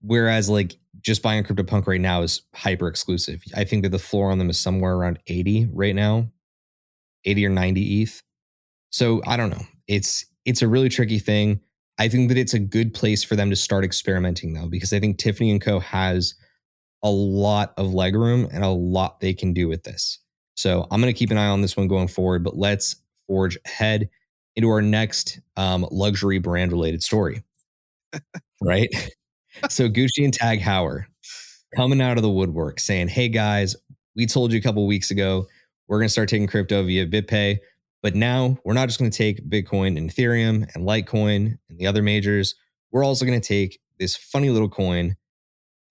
Whereas, 0.00 0.48
like, 0.48 0.76
just 1.06 1.22
buying 1.22 1.38
a 1.38 1.46
CryptoPunk 1.46 1.86
right 1.86 2.00
now 2.00 2.22
is 2.22 2.42
hyper 2.52 2.88
exclusive. 2.88 3.40
I 3.56 3.62
think 3.62 3.84
that 3.84 3.90
the 3.90 3.98
floor 3.98 4.32
on 4.32 4.38
them 4.38 4.50
is 4.50 4.58
somewhere 4.58 4.94
around 4.94 5.20
80 5.28 5.68
right 5.72 5.94
now, 5.94 6.28
80 7.24 7.46
or 7.46 7.50
90 7.50 8.02
ETH. 8.02 8.22
So 8.90 9.22
I 9.24 9.36
don't 9.36 9.50
know. 9.50 9.62
It's 9.86 10.26
it's 10.44 10.62
a 10.62 10.68
really 10.68 10.88
tricky 10.88 11.20
thing. 11.20 11.60
I 11.98 12.08
think 12.08 12.28
that 12.28 12.36
it's 12.36 12.54
a 12.54 12.58
good 12.58 12.92
place 12.92 13.22
for 13.22 13.36
them 13.36 13.50
to 13.50 13.56
start 13.56 13.84
experimenting 13.84 14.52
though, 14.52 14.66
because 14.66 14.92
I 14.92 14.98
think 14.98 15.18
Tiffany 15.18 15.52
and 15.52 15.60
Co. 15.60 15.78
has 15.78 16.34
a 17.04 17.10
lot 17.10 17.72
of 17.76 17.86
legroom 17.92 18.52
and 18.52 18.64
a 18.64 18.68
lot 18.68 19.20
they 19.20 19.32
can 19.32 19.52
do 19.52 19.68
with 19.68 19.84
this. 19.84 20.18
So 20.56 20.88
I'm 20.90 21.00
going 21.00 21.12
to 21.12 21.18
keep 21.18 21.30
an 21.30 21.38
eye 21.38 21.46
on 21.46 21.62
this 21.62 21.76
one 21.76 21.86
going 21.86 22.08
forward, 22.08 22.42
but 22.42 22.56
let's 22.56 22.96
forge 23.28 23.56
ahead 23.64 24.10
into 24.56 24.68
our 24.70 24.82
next 24.82 25.38
um, 25.56 25.86
luxury 25.92 26.38
brand 26.38 26.72
related 26.72 27.04
story. 27.04 27.44
right? 28.60 28.88
So 29.70 29.88
Gucci 29.88 30.24
and 30.24 30.32
Tag 30.32 30.60
Heuer 30.60 31.04
coming 31.74 32.00
out 32.00 32.16
of 32.16 32.22
the 32.22 32.30
woodwork 32.30 32.80
saying, 32.80 33.08
Hey 33.08 33.28
guys, 33.28 33.76
we 34.14 34.26
told 34.26 34.52
you 34.52 34.58
a 34.58 34.62
couple 34.62 34.86
weeks 34.86 35.10
ago, 35.10 35.46
we're 35.88 35.98
going 35.98 36.08
to 36.08 36.12
start 36.12 36.28
taking 36.28 36.46
crypto 36.46 36.82
via 36.82 37.06
BitPay, 37.06 37.58
But 38.02 38.14
now 38.14 38.58
we're 38.64 38.74
not 38.74 38.86
just 38.86 38.98
going 38.98 39.10
to 39.10 39.16
take 39.16 39.48
Bitcoin 39.48 39.96
and 39.96 40.10
Ethereum 40.10 40.68
and 40.74 40.86
Litecoin 40.86 41.58
and 41.68 41.78
the 41.78 41.86
other 41.86 42.02
majors. 42.02 42.54
We're 42.92 43.04
also 43.04 43.24
going 43.24 43.40
to 43.40 43.46
take 43.46 43.80
this 43.98 44.16
funny 44.16 44.50
little 44.50 44.68
coin, 44.68 45.16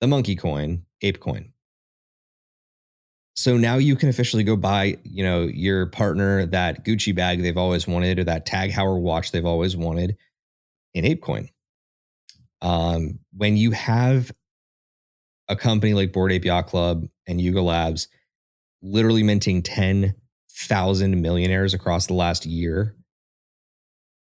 the 0.02 0.08
monkey 0.08 0.36
coin, 0.36 0.84
ApeCoin. 1.04 1.52
So 3.36 3.58
now 3.58 3.76
you 3.76 3.96
can 3.98 4.08
officially 4.10 4.44
go 4.44 4.56
buy, 4.56 4.98
you 5.04 5.24
know, 5.24 5.44
your 5.44 5.88
partner 5.88 6.46
that 6.48 6.86
Gucci 6.86 7.14
bag 7.14 7.42
they've 7.42 7.58
always 7.58 7.86
wanted 7.88 8.20
or 8.20 8.24
that 8.24 8.46
Tag 8.46 8.72
Heuer 8.72 9.00
watch 9.00 9.32
they've 9.32 9.46
always 9.46 9.76
wanted 9.76 10.16
in 10.94 11.04
ApeCoin. 11.04 11.50
Um, 12.62 13.20
when 13.34 13.58
you 13.58 13.72
have 13.72 14.32
a 15.48 15.56
company 15.56 15.94
like 15.94 16.12
Bored 16.12 16.32
Yacht 16.32 16.68
Club 16.68 17.06
and 17.28 17.40
Yuga 17.40 17.62
Labs 17.62 18.08
literally 18.82 19.24
minting 19.24 19.62
10,000 19.62 21.22
millionaires 21.22 21.74
across 21.74 22.08
the 22.08 22.14
last 22.14 22.46
year, 22.46 22.96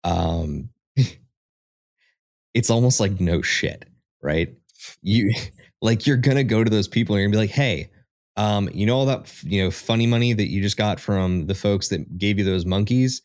um, 0.04 0.70
it's 2.54 2.70
almost 2.70 3.00
like 3.00 3.20
no 3.20 3.42
shit, 3.42 3.86
right? 4.22 4.54
You 5.02 5.34
like 5.82 6.08
you're 6.08 6.18
gonna 6.18 6.44
go 6.44 6.64
to 6.64 6.70
those 6.70 6.88
people 6.88 7.16
and 7.16 7.22
you're 7.22 7.30
gonna 7.30 7.38
be 7.38 7.48
like, 7.48 7.56
hey, 7.56 7.90
um, 8.38 8.70
you 8.74 8.86
know 8.86 8.96
all 8.96 9.06
that 9.06 9.32
you 9.44 9.64
know 9.64 9.72
funny 9.72 10.08
money 10.08 10.34
that 10.34 10.50
you 10.50 10.62
just 10.62 10.78
got 10.78 11.00
from 11.00 11.48
the 11.48 11.56
folks 11.56 11.90
that 11.90 12.18
gave 12.18 12.38
you 12.38 12.46
those 12.46 12.66
monkeys? 12.66 13.22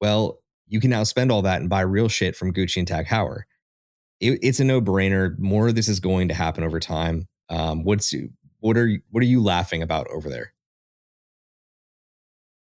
Well, 0.00 0.40
you 0.68 0.80
can 0.80 0.90
now 0.90 1.04
spend 1.04 1.30
all 1.30 1.42
that 1.42 1.60
and 1.60 1.70
buy 1.70 1.80
real 1.82 2.08
shit 2.08 2.36
from 2.36 2.52
Gucci 2.52 2.78
and 2.78 2.88
Tag 2.88 3.06
Heuer. 3.06 3.42
It, 4.20 4.38
it's 4.42 4.60
a 4.60 4.64
no 4.64 4.80
brainer. 4.80 5.38
More 5.38 5.68
of 5.68 5.74
this 5.74 5.88
is 5.88 6.00
going 6.00 6.28
to 6.28 6.34
happen 6.34 6.64
over 6.64 6.80
time. 6.80 7.26
Um, 7.48 7.84
what's 7.84 8.14
what 8.60 8.76
are 8.76 8.90
what 9.10 9.22
are 9.22 9.26
you 9.26 9.42
laughing 9.42 9.82
about 9.82 10.06
over 10.08 10.28
there? 10.28 10.52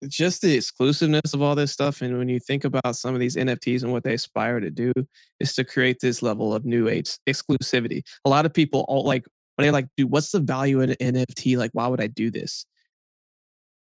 just 0.08 0.42
the 0.42 0.56
exclusiveness 0.56 1.34
of 1.34 1.42
all 1.42 1.56
this 1.56 1.72
stuff 1.72 2.02
and 2.02 2.18
when 2.18 2.30
you 2.30 2.40
think 2.40 2.64
about 2.64 2.96
some 2.96 3.14
of 3.14 3.20
these 3.20 3.36
nfts 3.36 3.84
and 3.84 3.92
what 3.92 4.04
they 4.04 4.14
aspire 4.14 4.60
to 4.60 4.70
do 4.70 4.92
is 5.40 5.54
to 5.54 5.64
create 5.64 5.98
this 6.02 6.22
level 6.22 6.54
of 6.54 6.66
new 6.66 6.88
age 6.88 7.18
exclusivity 7.28 8.02
a 8.26 8.30
lot 8.30 8.46
of 8.46 8.54
people 8.54 8.86
all 8.88 9.04
like 9.04 9.26
when 9.56 9.64
they're 9.64 9.72
like 9.72 9.88
dude 9.98 10.12
what's 10.12 10.32
the 10.32 10.40
value 10.40 10.82
in 10.82 10.92
an 11.00 11.16
nft 11.16 11.58
like 11.58 11.72
why 11.74 11.88
would 11.88 12.02
i 12.02 12.08
do 12.08 12.30
this 12.30 12.66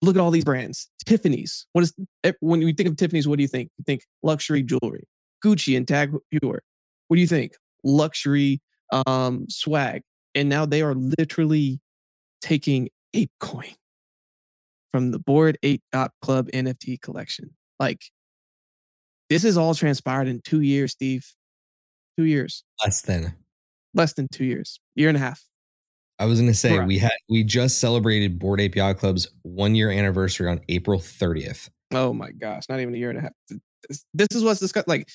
look 0.01 0.15
at 0.15 0.21
all 0.21 0.31
these 0.31 0.43
brands 0.43 0.89
tiffany's 1.05 1.67
what 1.73 1.83
is 1.83 1.93
eh, 2.23 2.33
when 2.39 2.61
you 2.61 2.73
think 2.73 2.89
of 2.89 2.97
tiffany's 2.97 3.27
what 3.27 3.37
do 3.37 3.43
you 3.43 3.47
think 3.47 3.69
you 3.77 3.83
think 3.83 4.03
luxury 4.23 4.63
jewelry 4.63 5.07
gucci 5.43 5.77
and 5.77 5.87
tag 5.87 6.11
heuer 6.33 6.59
what 7.11 7.15
do 7.15 7.21
you 7.21 7.27
think 7.27 7.51
luxury 7.83 8.61
um 9.05 9.45
swag 9.49 10.01
and 10.33 10.47
now 10.47 10.65
they 10.65 10.81
are 10.81 10.95
literally 10.95 11.81
taking 12.41 12.87
apecoin 13.13 13.73
from 14.91 15.11
the 15.11 15.19
Bored 15.19 15.57
Ape 15.63 15.83
Club 16.21 16.49
NFT 16.53 17.01
collection. 17.01 17.51
Like, 17.79 18.03
this 19.29 19.43
is 19.43 19.57
all 19.57 19.73
transpired 19.73 20.27
in 20.27 20.41
two 20.41 20.61
years, 20.61 20.91
Steve. 20.91 21.25
Two 22.17 22.25
years. 22.25 22.63
Less 22.83 23.01
than. 23.01 23.33
Less 23.93 24.13
than 24.13 24.27
two 24.31 24.45
years. 24.45 24.79
Year 24.95 25.07
and 25.07 25.17
a 25.17 25.21
half. 25.21 25.41
I 26.19 26.25
was 26.25 26.39
gonna 26.39 26.53
say 26.53 26.75
Correct. 26.75 26.87
we 26.87 26.99
had 26.99 27.11
we 27.29 27.43
just 27.43 27.79
celebrated 27.79 28.37
Bored 28.37 28.61
Ape 28.61 28.75
Yacht 28.75 28.99
Club's 28.99 29.27
one 29.41 29.73
year 29.73 29.89
anniversary 29.89 30.47
on 30.47 30.61
April 30.69 30.99
30th. 30.99 31.69
Oh 31.91 32.13
my 32.13 32.31
gosh, 32.31 32.63
not 32.69 32.79
even 32.79 32.93
a 32.93 32.97
year 32.97 33.09
and 33.09 33.19
a 33.19 33.21
half. 33.21 33.31
This 34.13 34.27
is 34.31 34.43
what's 34.43 34.59
discussed. 34.59 34.87
Like 34.87 35.09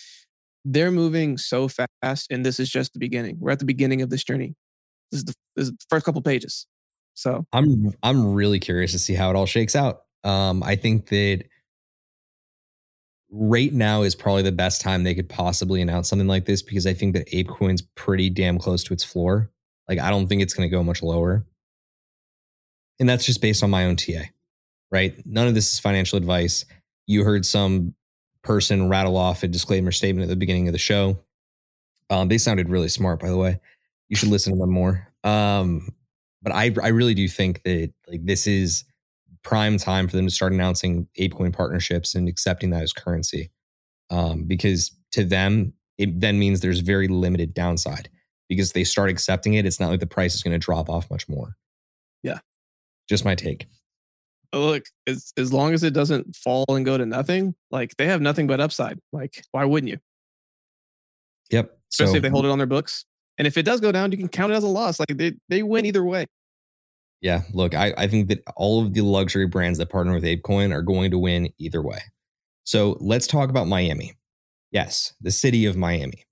they're 0.69 0.91
moving 0.91 1.39
so 1.39 1.69
fast, 1.69 2.27
and 2.31 2.45
this 2.45 2.59
is 2.59 2.69
just 2.69 2.93
the 2.93 2.99
beginning. 2.99 3.37
We're 3.39 3.53
at 3.53 3.61
the 3.61 3.65
beginning 3.65 4.03
of 4.03 4.11
this 4.11 4.25
journey. 4.25 4.57
This 5.13 5.21
is 5.21 5.25
the, 5.25 5.35
this 5.55 5.65
is 5.67 5.71
the 5.71 5.87
first 5.89 6.05
couple 6.05 6.21
pages. 6.23 6.67
So 7.15 7.47
I'm 7.53 7.95
I'm 8.03 8.35
really 8.35 8.59
curious 8.59 8.91
to 8.93 8.99
see 8.99 9.15
how 9.15 9.31
it 9.31 9.37
all 9.37 9.47
shakes 9.47 9.77
out. 9.77 10.03
Um, 10.25 10.63
I 10.65 10.75
think 10.75 11.09
that 11.09 11.45
right 13.31 13.73
now 13.73 14.03
is 14.03 14.17
probably 14.17 14.43
the 14.43 14.53
best 14.53 14.81
time 14.81 15.05
they 15.05 15.15
could 15.15 15.29
possibly 15.29 15.81
announce 15.81 16.09
something 16.09 16.29
like 16.29 16.47
this 16.47 16.63
because 16.63 16.87
I 16.87 16.95
think 16.95 17.15
that 17.15 17.29
ApeCoin's 17.31 17.83
pretty 17.95 18.29
damn 18.29 18.59
close 18.59 18.83
to 18.85 18.93
its 18.93 19.05
floor. 19.05 19.51
Like 19.89 20.01
I 20.01 20.11
don't 20.11 20.27
think 20.27 20.43
it's 20.43 20.53
going 20.53 20.69
to 20.69 20.75
go 20.75 20.83
much 20.83 21.03
lower. 21.03 21.47
And 22.99 23.09
that's 23.09 23.25
just 23.25 23.41
based 23.41 23.63
on 23.63 23.71
my 23.71 23.85
own 23.85 23.97
TA, 23.97 24.25
right? 24.91 25.15
None 25.25 25.47
of 25.47 25.55
this 25.55 25.73
is 25.73 25.79
financial 25.79 26.17
advice. 26.17 26.65
You 27.07 27.25
heard 27.25 27.47
some 27.47 27.95
person 28.47 28.89
rattle 28.89 29.17
off 29.17 29.43
a 29.43 29.49
disclaimer 29.49 29.93
statement 29.93 30.25
at 30.25 30.29
the 30.29 30.37
beginning 30.37 30.69
of 30.69 30.73
the 30.73 30.79
show. 30.79 31.19
Um, 32.09 32.29
they 32.29 32.39
sounded 32.39 32.69
really 32.69 32.89
smart, 32.89 33.21
by 33.21 33.29
the 33.29 33.37
way. 33.37 33.61
You 34.09 34.17
should 34.17 34.29
listen 34.29 34.53
to 34.53 34.59
them 34.59 34.71
more. 34.71 35.09
Um, 35.25 35.89
but 36.43 36.55
I 36.55 36.73
I 36.83 36.89
really 36.89 37.15
do 37.15 37.29
think 37.29 37.63
that 37.65 37.93
like 38.09 38.25
this 38.25 38.47
is 38.47 38.85
prime 39.43 39.79
time 39.79 40.09
for 40.09 40.17
them 40.17 40.27
to 40.27 40.33
start 40.33 40.53
announcing 40.53 41.09
ApeCoin 41.19 41.53
partnerships 41.53 42.15
and 42.15 42.29
accepting 42.29 42.71
that 42.71 42.83
as 42.83 42.93
currency. 42.93 43.51
Um, 44.11 44.45
because 44.45 44.93
to 45.13 45.25
them, 45.25 45.73
it 45.99 46.21
then 46.21 46.39
means 46.39 46.61
there's 46.61 46.81
very 46.81 47.09
limited 47.09 47.55
downside 47.55 48.09
because 48.49 48.73
they 48.73 48.85
start 48.85 49.11
accepting 49.11 49.55
it. 49.55 49.67
It's 49.67 49.81
not 49.81 49.91
like 49.91 50.01
the 50.01 50.07
price 50.07 50.35
is 50.35 50.43
going 50.43 50.53
to 50.53 50.65
drop 50.65 50.89
off 50.89 51.11
much 51.11 51.29
more. 51.29 51.57
Yeah. 52.23 52.39
Just 53.09 53.25
my 53.25 53.35
take. 53.35 53.67
Oh, 54.53 54.67
look, 54.67 54.85
as, 55.07 55.33
as 55.37 55.53
long 55.53 55.75
as 55.75 55.83
it 55.83 55.93
doesn't 55.93 56.37
fall 56.37 56.65
and 56.69 56.85
go 56.85 56.97
to 56.97 57.07
nothing, 57.07 57.55
like 57.71 57.97
they 57.97 58.07
have 58.07 58.21
nothing 58.21 58.47
but 58.47 58.61
upside. 58.61 58.99
Like, 59.13 59.45
why 59.53 59.65
wouldn't 59.65 59.91
you? 59.91 59.99
Yep. 61.51 61.79
Especially 61.93 62.13
so, 62.13 62.17
if 62.17 62.23
they 62.23 62.29
hold 62.29 62.45
it 62.45 62.51
on 62.51 62.59
their 62.59 62.67
books. 62.67 63.05
And 63.39 63.47
if 63.47 63.57
it 63.57 63.65
does 63.65 63.81
go 63.81 63.93
down, 63.93 64.13
you 64.13 64.19
can 64.19 64.29
count 64.29 64.53
it 64.53 64.57
as 64.57 64.65
a 64.65 64.69
loss. 64.69 64.99
Like 64.99 65.17
they, 65.17 65.35
they 65.49 65.63
win 65.63 65.85
either 65.87 66.05
way. 66.05 66.27
Yeah, 67.21 67.43
look, 67.53 67.75
I, 67.75 67.95
I 67.97 68.07
think 68.07 68.29
that 68.29 68.43
all 68.57 68.83
of 68.83 68.95
the 68.95 69.01
luxury 69.01 69.47
brands 69.47 69.79
that 69.79 69.91
partner 69.91 70.15
with 70.15 70.25
ApeCoin 70.25 70.73
are 70.73 70.83
going 70.83 71.11
to 71.11 71.19
win 71.19 71.49
either 71.59 71.83
way. 71.83 71.99
So 72.65 72.97
let's 73.01 73.27
talk 73.27 73.49
about 73.49 73.69
Miami. 73.69 74.15
Yes, 74.71 75.15
the 75.21 75.31
city 75.31 75.67
of 75.67 75.77
Miami. 75.77 76.25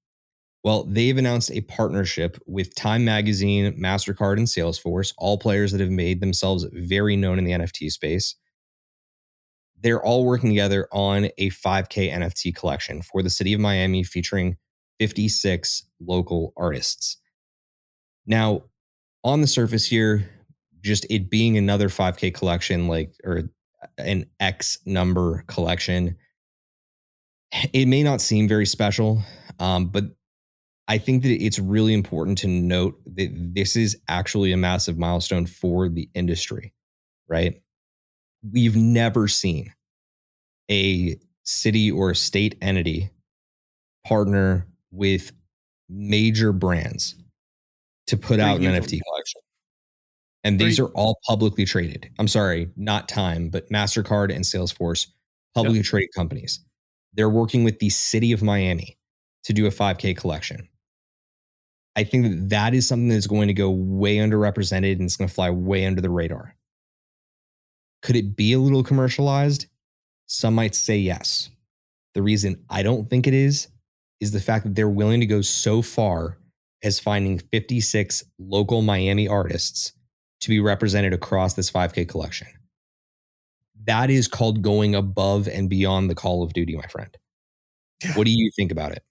Well, 0.65 0.85
they've 0.85 1.17
announced 1.17 1.51
a 1.51 1.61
partnership 1.61 2.43
with 2.47 2.75
Time 2.75 3.05
Magazine, 3.05 3.79
MasterCard, 3.79 4.39
and 4.39 4.47
Salesforce, 4.47 5.13
all 5.19 5.37
players 5.37 5.73
that 5.73 5.81
have 5.83 5.91
made 5.91 6.21
themselves 6.21 6.65
very 6.73 7.17
known 7.17 7.39
in 7.39 7.45
the 7.45 7.53
NFT 7.53 7.93
space. 7.93 8.35
They're 9.79 10.03
all 10.03 10.25
working 10.25 10.49
together 10.49 10.89
on 10.91 11.29
a 11.37 11.51
5K 11.51 12.11
NFT 12.11 12.57
collection 12.57 13.03
for 13.03 13.23
the 13.23 13.29
city 13.29 13.53
of 13.53 13.61
Miami 13.61 14.03
featuring 14.03 14.57
56 14.99 15.85
local 16.01 16.55
artists. 16.57 17.19
Now, 18.27 18.63
on 19.23 19.43
the 19.43 19.47
surface 19.47 19.85
here, 19.85 20.31
just 20.81 21.05
it 21.11 21.29
being 21.29 21.59
another 21.59 21.91
5K 21.91 22.33
collection, 22.33 22.89
like, 22.89 23.13
or 23.23 23.51
an 23.99 24.25
X 24.41 24.79
number 24.87 25.45
collection, 25.47 26.17
it 27.75 27.87
may 27.87 28.03
not 28.03 28.23
seem 28.23 28.49
very 28.49 28.65
special, 28.65 29.23
um, 29.59 29.89
but 29.89 30.05
I 30.87 30.99
think 30.99 31.23
that 31.23 31.31
it's 31.31 31.59
really 31.59 31.95
important 31.95 32.39
to 32.39 32.49
note 32.49 33.01
that 33.15 33.31
this 33.33 33.75
is 33.75 33.97
actually 34.09 34.53
a 34.53 34.57
massive 34.57 34.99
milestone 34.99 35.47
for 35.47 35.89
the 35.89 36.09
industry, 36.15 36.75
right? 37.29 37.63
We've 38.53 38.77
never 38.77 39.27
seen 39.29 39.73
a 40.71 41.17
city 41.45 41.91
or 41.91 42.11
a 42.11 42.17
state 42.17 42.57
entity 42.61 43.11
partner 44.07 44.67
with 44.91 45.33
major 45.89 46.53
brands 46.53 47.15
to 48.07 48.17
put 48.17 48.41
out 48.41 48.59
an 48.59 48.65
NFT 48.65 49.01
collection. 49.03 49.41
And 50.45 50.59
these 50.59 50.79
are 50.79 50.89
all 50.89 51.19
publicly 51.27 51.65
traded. 51.65 52.11
I'm 52.19 52.29
sorry, 52.29 52.71
not 52.77 53.09
Time, 53.09 53.49
but 53.49 53.71
MasterCard 53.71 54.35
and 54.35 54.45
Salesforce, 54.45 55.07
publicly 55.55 55.79
yep. 55.79 55.87
traded 55.87 56.11
companies. 56.15 56.61
They're 57.15 57.31
working 57.31 57.65
with 57.65 57.79
the 57.79 57.89
city 57.89 58.33
of 58.33 58.43
Miami 58.43 58.99
to 59.45 59.55
do 59.55 59.65
a 59.67 59.71
5K 59.71 60.15
collection. 60.17 60.69
I 61.97 62.05
think 62.05 62.25
that 62.25 62.49
that 62.51 62.75
is 62.75 62.89
something 62.89 63.09
that's 63.09 63.27
going 63.27 63.49
to 63.49 63.55
go 63.55 63.71
way 63.71 64.17
underrepresented 64.17 64.93
and 64.93 65.03
it's 65.03 65.17
going 65.17 65.29
to 65.29 65.35
fly 65.35 65.51
way 65.51 65.87
under 65.87 66.01
the 66.01 66.11
radar. 66.11 66.57
Could 68.03 68.17
it 68.17 68.37
be 68.37 68.53
a 68.53 68.59
little 68.59 68.83
commercialized? 68.83 69.67
Some 70.27 70.55
might 70.55 70.75
say 70.75 70.97
yes. 70.97 71.51
The 72.15 72.23
reason 72.23 72.65
I 72.69 72.83
don't 72.83 73.09
think 73.09 73.27
it 73.27 73.35
is 73.35 73.69
is 74.21 74.33
the 74.33 74.41
fact 74.41 74.65
that 74.65 74.75
they're 74.75 74.89
willing 74.89 75.21
to 75.21 75.27
go 75.27 75.41
so 75.41 75.83
far 75.83 76.39
as 76.83 77.01
finding 77.01 77.39
56 77.39 78.25
local 78.39 78.83
Miami 78.83 79.27
artists 79.27 79.93
to 80.41 80.49
be 80.51 80.61
represented 80.61 81.13
across 81.13 81.55
this 81.55 81.71
5K 81.71 82.09
collection. 82.09 82.47
That 83.87 84.11
is 84.11 84.29
called 84.29 84.63
going 84.63 84.95
above 84.95 85.49
and 85.49 85.69
beyond 85.69 86.11
the 86.11 86.15
call 86.15 86.43
of 86.43 86.53
duty, 86.53 86.77
my 86.77 86.87
friend. 86.87 87.17
Yeah. 88.03 88.13
What 88.13 88.25
do 88.25 88.31
you 88.31 88.51
think 88.55 88.71
about 88.71 88.93
it? 88.93 89.03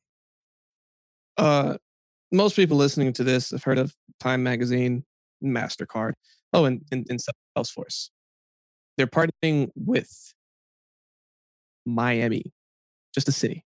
Uh, 1.38 1.78
most 2.34 2.56
people 2.56 2.76
listening 2.76 3.14
to 3.14 3.24
this 3.24 3.52
have 3.52 3.64
heard 3.64 3.78
of 3.78 3.96
Time 4.20 4.44
Magazine, 4.44 5.06
MasterCard. 5.44 6.14
Oh, 6.52 6.66
and, 6.66 6.82
and, 6.92 7.06
and 7.10 7.20
Salesforce. 7.58 8.10
They're 8.98 9.08
partnering 9.08 9.70
with 9.76 10.34
Miami, 11.86 12.54
just 13.14 13.28
a 13.28 13.32
city, 13.32 13.66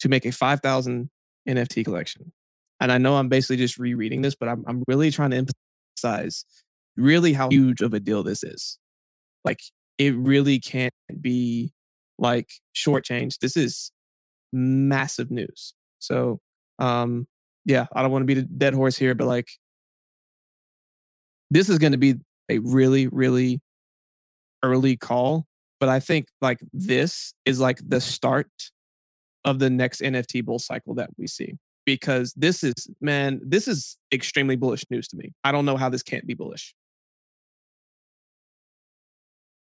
to 0.00 0.08
make 0.08 0.24
a 0.24 0.32
5,000 0.32 1.10
NFT 1.48 1.84
collection. 1.84 2.32
And 2.80 2.92
I 2.92 2.98
know 2.98 3.16
I'm 3.16 3.28
basically 3.28 3.56
just 3.56 3.78
rereading 3.78 4.22
this, 4.22 4.34
but 4.34 4.48
I'm, 4.48 4.64
I'm 4.66 4.84
really 4.86 5.10
trying 5.10 5.30
to 5.30 5.44
emphasize 5.96 6.44
really 6.96 7.32
how 7.32 7.48
huge 7.48 7.80
of 7.80 7.94
a 7.94 8.00
deal 8.00 8.22
this 8.22 8.44
is. 8.44 8.78
Like 9.44 9.60
it 9.98 10.14
really 10.16 10.60
can't 10.60 10.94
be 11.20 11.72
like 12.18 12.50
shortchanged. 12.74 13.38
This 13.40 13.56
is 13.56 13.90
massive 14.52 15.30
news. 15.30 15.74
So, 15.98 16.40
um, 16.78 17.26
yeah, 17.68 17.86
I 17.92 18.00
don't 18.00 18.10
want 18.10 18.22
to 18.22 18.26
be 18.26 18.34
the 18.34 18.42
dead 18.42 18.72
horse 18.72 18.96
here, 18.96 19.14
but 19.14 19.26
like, 19.26 19.50
this 21.50 21.68
is 21.68 21.78
going 21.78 21.92
to 21.92 21.98
be 21.98 22.14
a 22.48 22.58
really, 22.60 23.08
really 23.08 23.60
early 24.62 24.96
call. 24.96 25.44
But 25.78 25.90
I 25.90 26.00
think 26.00 26.28
like 26.40 26.60
this 26.72 27.34
is 27.44 27.60
like 27.60 27.78
the 27.86 28.00
start 28.00 28.50
of 29.44 29.58
the 29.58 29.68
next 29.68 30.00
NFT 30.00 30.44
bull 30.44 30.58
cycle 30.58 30.94
that 30.94 31.10
we 31.18 31.26
see 31.26 31.58
because 31.84 32.32
this 32.36 32.64
is, 32.64 32.74
man, 33.02 33.38
this 33.44 33.68
is 33.68 33.98
extremely 34.12 34.56
bullish 34.56 34.84
news 34.90 35.06
to 35.08 35.16
me. 35.16 35.34
I 35.44 35.52
don't 35.52 35.66
know 35.66 35.76
how 35.76 35.90
this 35.90 36.02
can't 36.02 36.26
be 36.26 36.34
bullish. 36.34 36.74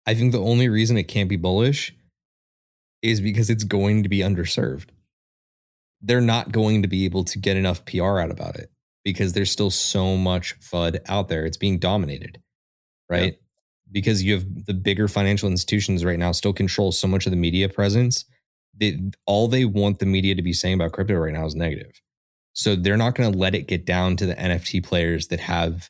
I 0.07 0.15
think 0.15 0.31
the 0.31 0.41
only 0.41 0.69
reason 0.69 0.97
it 0.97 1.03
can't 1.03 1.29
be 1.29 1.37
bullish 1.37 1.95
is 3.03 3.21
because 3.21 3.51
it's 3.51 3.63
going 3.63 4.01
to 4.01 4.09
be 4.09 4.19
underserved. 4.19 4.89
They're 6.01 6.21
not 6.21 6.51
going 6.51 6.81
to 6.81 6.87
be 6.87 7.05
able 7.05 7.23
to 7.25 7.37
get 7.37 7.57
enough 7.57 7.85
PR 7.85 8.19
out 8.19 8.31
about 8.31 8.55
it 8.55 8.71
because 9.03 9.33
there's 9.33 9.51
still 9.51 9.71
so 9.71 10.17
much 10.17 10.59
FUD 10.59 10.99
out 11.07 11.27
there. 11.27 11.45
It's 11.45 11.57
being 11.57 11.79
dominated, 11.79 12.41
right? 13.09 13.37
Because 13.91 14.23
you 14.23 14.33
have 14.33 14.45
the 14.65 14.73
bigger 14.73 15.07
financial 15.07 15.49
institutions 15.49 16.05
right 16.05 16.19
now 16.19 16.31
still 16.31 16.53
control 16.53 16.91
so 16.91 17.07
much 17.07 17.25
of 17.25 17.31
the 17.31 17.37
media 17.37 17.67
presence. 17.69 18.25
They, 18.79 18.99
all 19.25 19.47
they 19.47 19.65
want 19.65 19.99
the 19.99 20.05
media 20.05 20.33
to 20.35 20.41
be 20.41 20.53
saying 20.53 20.75
about 20.75 20.93
crypto 20.93 21.15
right 21.15 21.33
now 21.33 21.45
is 21.45 21.55
negative. 21.55 22.01
So 22.53 22.75
they're 22.75 22.97
not 22.97 23.15
going 23.15 23.31
to 23.31 23.37
let 23.37 23.55
it 23.55 23.67
get 23.67 23.85
down 23.85 24.17
to 24.17 24.25
the 24.25 24.35
NFT 24.35 24.83
players 24.83 25.27
that 25.27 25.39
have 25.39 25.89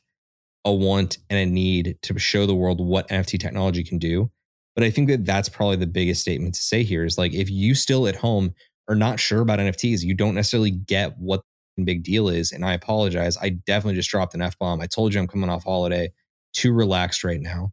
a 0.64 0.72
want 0.72 1.18
and 1.28 1.38
a 1.38 1.46
need 1.46 1.96
to 2.02 2.18
show 2.18 2.46
the 2.46 2.54
world 2.54 2.80
what 2.80 3.08
NFT 3.08 3.38
technology 3.40 3.82
can 3.82 3.98
do. 3.98 4.30
But 4.74 4.84
I 4.84 4.90
think 4.90 5.08
that 5.08 5.26
that's 5.26 5.48
probably 5.48 5.76
the 5.76 5.86
biggest 5.86 6.22
statement 6.22 6.54
to 6.54 6.62
say 6.62 6.82
here 6.82 7.04
is 7.04 7.18
like 7.18 7.34
if 7.34 7.50
you 7.50 7.74
still 7.74 8.06
at 8.06 8.16
home 8.16 8.54
are 8.88 8.94
not 8.94 9.20
sure 9.20 9.40
about 9.40 9.58
NFTs, 9.58 10.02
you 10.02 10.14
don't 10.14 10.34
necessarily 10.34 10.70
get 10.70 11.16
what 11.18 11.42
the 11.76 11.84
big 11.84 12.02
deal 12.02 12.28
is. 12.28 12.52
And 12.52 12.64
I 12.64 12.74
apologize. 12.74 13.36
I 13.38 13.50
definitely 13.50 13.94
just 13.94 14.10
dropped 14.10 14.34
an 14.34 14.42
F 14.42 14.58
bomb. 14.58 14.80
I 14.80 14.86
told 14.86 15.14
you 15.14 15.20
I'm 15.20 15.28
coming 15.28 15.50
off 15.50 15.64
holiday, 15.64 16.12
too 16.52 16.72
relaxed 16.72 17.24
right 17.24 17.40
now. 17.40 17.72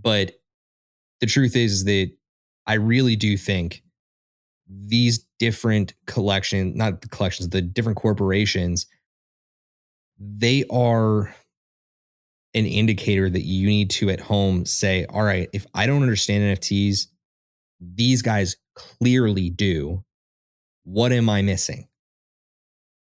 But 0.00 0.32
the 1.20 1.26
truth 1.26 1.56
is, 1.56 1.72
is 1.72 1.84
that 1.84 2.10
I 2.66 2.74
really 2.74 3.16
do 3.16 3.36
think 3.36 3.82
these 4.68 5.24
different 5.38 5.94
collections, 6.06 6.76
not 6.76 7.00
the 7.02 7.08
collections, 7.08 7.48
the 7.48 7.62
different 7.62 7.98
corporations, 7.98 8.86
they 10.18 10.64
are 10.70 11.34
an 12.54 12.64
indicator 12.64 13.28
that 13.28 13.42
you 13.42 13.66
need 13.66 13.90
to 13.90 14.08
at 14.10 14.20
home 14.20 14.64
say, 14.64 15.04
all 15.10 15.22
right, 15.22 15.48
if 15.52 15.66
I 15.74 15.86
don't 15.86 16.02
understand 16.02 16.58
NFTs, 16.58 17.06
these 17.80 18.22
guys 18.22 18.56
clearly 18.74 19.50
do. 19.50 20.02
What 20.86 21.10
am 21.10 21.28
I 21.28 21.42
missing? 21.42 21.88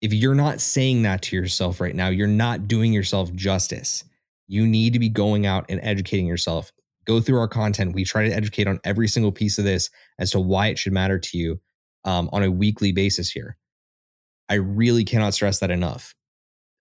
If 0.01 0.15
you're 0.15 0.35
not 0.35 0.63
saying 0.63 1.03
that 1.03 1.21
to 1.23 1.37
yourself 1.37 1.79
right 1.79 1.95
now, 1.95 2.09
you're 2.09 2.27
not 2.27 2.69
doing 2.69 2.91
yourself 2.91 3.35
justice. 3.35 4.03
You 4.49 4.67
need 4.67 4.95
to 4.95 4.99
be 4.99 5.11
going 5.11 5.45
out 5.45 5.67
and 5.69 5.79
educating 5.83 6.27
yourself. 6.27 6.73
Go 7.05 7.21
through 7.21 7.39
our 7.39 7.49
content. 7.49 7.95
We 7.95 8.05
try 8.05 8.27
to 8.27 8.35
educate 8.35 8.67
on 8.67 8.81
every 8.83 9.09
single 9.09 9.31
piece 9.31 9.59
of 9.59 9.65
this 9.65 9.91
as 10.19 10.31
to 10.31 10.41
why 10.41 10.69
it 10.69 10.79
should 10.79 10.95
matter 10.95 11.19
to 11.19 11.37
you 11.37 11.61
um, 12.07 12.31
on 12.33 12.43
a 12.43 12.51
weekly 12.51 12.93
basis 12.93 13.31
here. 13.31 13.59
I 14.49 14.55
really 14.55 15.05
cannot 15.05 15.35
stress 15.35 15.59
that 15.59 15.71
enough. 15.71 16.15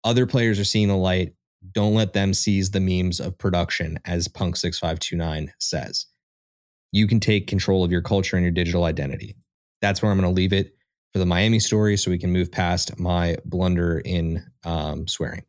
Other 0.05 0.27
players 0.27 0.61
are 0.61 0.65
seeing 0.65 0.89
the 0.89 0.97
light 0.97 1.33
don't 1.71 1.95
let 1.95 2.13
them 2.13 2.35
seize 2.35 2.73
the 2.73 2.81
memes 2.81 3.19
of 3.19 3.39
production, 3.39 3.99
as 4.05 4.29
Punk6529 4.29 5.53
says. 5.59 6.05
You 6.91 7.07
can 7.07 7.19
take 7.19 7.47
control 7.47 7.83
of 7.83 7.91
your 7.91 8.03
culture 8.03 8.37
and 8.37 8.45
your 8.45 8.53
digital 8.53 8.85
identity. 8.85 9.37
That's 9.81 10.03
where 10.03 10.13
I'm 10.13 10.19
going 10.19 10.31
to 10.31 10.37
leave 10.37 10.53
it 10.53 10.75
for 11.13 11.19
the 11.19 11.27
Miami 11.27 11.61
story 11.61 11.97
so 11.97 12.11
we 12.11 12.19
can 12.19 12.33
move 12.33 12.51
past 12.51 12.99
my 12.99 13.37
blunder 13.45 14.01
in 14.05 14.45
um, 14.65 15.07
swearing. 15.07 15.43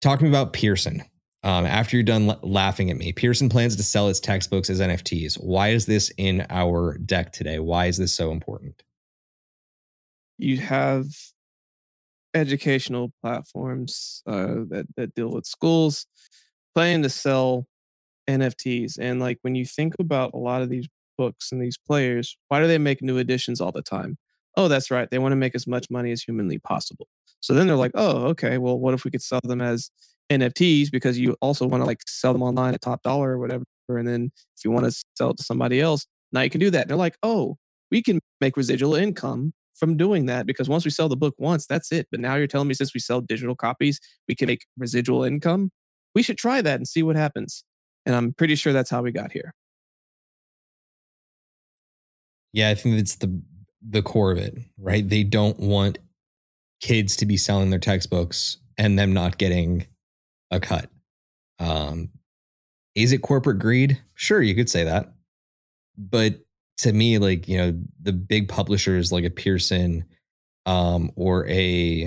Talking 0.00 0.28
about 0.28 0.52
Pearson. 0.52 1.02
Um, 1.42 1.64
after 1.64 1.96
you're 1.96 2.04
done 2.04 2.30
l- 2.30 2.38
laughing 2.42 2.90
at 2.90 2.96
me, 2.96 3.12
Pearson 3.12 3.48
plans 3.48 3.74
to 3.76 3.82
sell 3.82 4.08
its 4.08 4.20
textbooks 4.20 4.70
as 4.70 4.80
NFTs. 4.80 5.42
Why 5.42 5.68
is 5.70 5.86
this 5.86 6.12
in 6.18 6.46
our 6.50 6.98
deck 6.98 7.32
today? 7.32 7.58
Why 7.58 7.86
is 7.86 7.96
this 7.96 8.12
so 8.12 8.30
important? 8.30 8.82
You 10.38 10.58
have 10.58 11.06
educational 12.34 13.12
platforms 13.22 14.22
uh, 14.26 14.64
that 14.68 14.86
that 14.96 15.14
deal 15.14 15.30
with 15.30 15.46
schools 15.46 16.06
planning 16.74 17.02
to 17.02 17.10
sell 17.10 17.66
NFTs. 18.28 18.98
And 19.00 19.20
like 19.20 19.38
when 19.42 19.54
you 19.54 19.64
think 19.64 19.94
about 19.98 20.32
a 20.34 20.38
lot 20.38 20.62
of 20.62 20.68
these 20.68 20.86
books 21.20 21.52
and 21.52 21.60
these 21.60 21.76
players, 21.76 22.38
why 22.48 22.60
do 22.60 22.66
they 22.66 22.78
make 22.78 23.02
new 23.02 23.18
editions 23.18 23.60
all 23.60 23.72
the 23.72 23.82
time? 23.82 24.16
Oh, 24.56 24.68
that's 24.68 24.90
right. 24.90 25.10
They 25.10 25.18
want 25.18 25.32
to 25.32 25.36
make 25.36 25.54
as 25.54 25.66
much 25.66 25.90
money 25.90 26.12
as 26.12 26.22
humanly 26.22 26.58
possible. 26.58 27.08
So 27.40 27.52
then 27.52 27.66
they're 27.66 27.76
like, 27.76 27.92
oh, 27.94 28.28
okay, 28.28 28.56
well, 28.56 28.78
what 28.78 28.94
if 28.94 29.04
we 29.04 29.10
could 29.10 29.22
sell 29.22 29.40
them 29.44 29.60
as 29.60 29.90
NFTs 30.30 30.90
because 30.90 31.18
you 31.18 31.36
also 31.42 31.66
want 31.66 31.82
to 31.82 31.86
like 31.86 32.00
sell 32.06 32.32
them 32.32 32.42
online 32.42 32.72
at 32.72 32.80
top 32.80 33.02
dollar 33.02 33.32
or 33.32 33.38
whatever. 33.38 33.64
And 33.88 34.08
then 34.08 34.30
if 34.56 34.64
you 34.64 34.70
want 34.70 34.86
to 34.86 35.04
sell 35.16 35.30
it 35.30 35.36
to 35.36 35.42
somebody 35.42 35.80
else, 35.80 36.06
now 36.32 36.40
you 36.40 36.50
can 36.50 36.60
do 36.60 36.70
that. 36.70 36.82
And 36.82 36.90
they're 36.90 36.96
like, 36.96 37.18
oh, 37.22 37.56
we 37.90 38.02
can 38.02 38.20
make 38.40 38.56
residual 38.56 38.94
income 38.94 39.52
from 39.74 39.96
doing 39.96 40.26
that 40.26 40.46
because 40.46 40.68
once 40.68 40.84
we 40.84 40.90
sell 40.90 41.08
the 41.08 41.16
book 41.16 41.34
once, 41.38 41.66
that's 41.66 41.90
it. 41.90 42.06
But 42.10 42.20
now 42.20 42.36
you're 42.36 42.46
telling 42.46 42.68
me 42.68 42.74
since 42.74 42.94
we 42.94 43.00
sell 43.00 43.20
digital 43.20 43.56
copies, 43.56 43.98
we 44.28 44.34
can 44.34 44.46
make 44.46 44.64
residual 44.78 45.24
income. 45.24 45.70
We 46.14 46.22
should 46.22 46.38
try 46.38 46.62
that 46.62 46.76
and 46.76 46.86
see 46.86 47.02
what 47.02 47.16
happens. 47.16 47.64
And 48.06 48.14
I'm 48.14 48.32
pretty 48.32 48.54
sure 48.54 48.72
that's 48.72 48.90
how 48.90 49.02
we 49.02 49.12
got 49.12 49.32
here. 49.32 49.52
Yeah, 52.52 52.70
I 52.70 52.74
think 52.74 52.98
it's 52.98 53.16
the 53.16 53.40
the 53.88 54.02
core 54.02 54.32
of 54.32 54.38
it, 54.38 54.58
right? 54.78 55.08
They 55.08 55.24
don't 55.24 55.58
want 55.58 55.98
kids 56.80 57.16
to 57.16 57.26
be 57.26 57.36
selling 57.36 57.70
their 57.70 57.78
textbooks 57.78 58.58
and 58.78 58.98
them 58.98 59.12
not 59.12 59.38
getting 59.38 59.86
a 60.50 60.60
cut. 60.60 60.90
Um, 61.58 62.10
is 62.94 63.12
it 63.12 63.18
corporate 63.22 63.58
greed? 63.58 64.00
Sure, 64.14 64.42
you 64.42 64.54
could 64.54 64.70
say 64.70 64.84
that. 64.84 65.12
But 65.96 66.40
to 66.78 66.92
me, 66.92 67.18
like, 67.18 67.46
you 67.48 67.58
know, 67.58 67.78
the 68.02 68.12
big 68.12 68.48
publishers 68.48 69.12
like 69.12 69.24
a 69.24 69.30
Pearson 69.30 70.04
um, 70.66 71.10
or 71.16 71.46
a, 71.46 72.06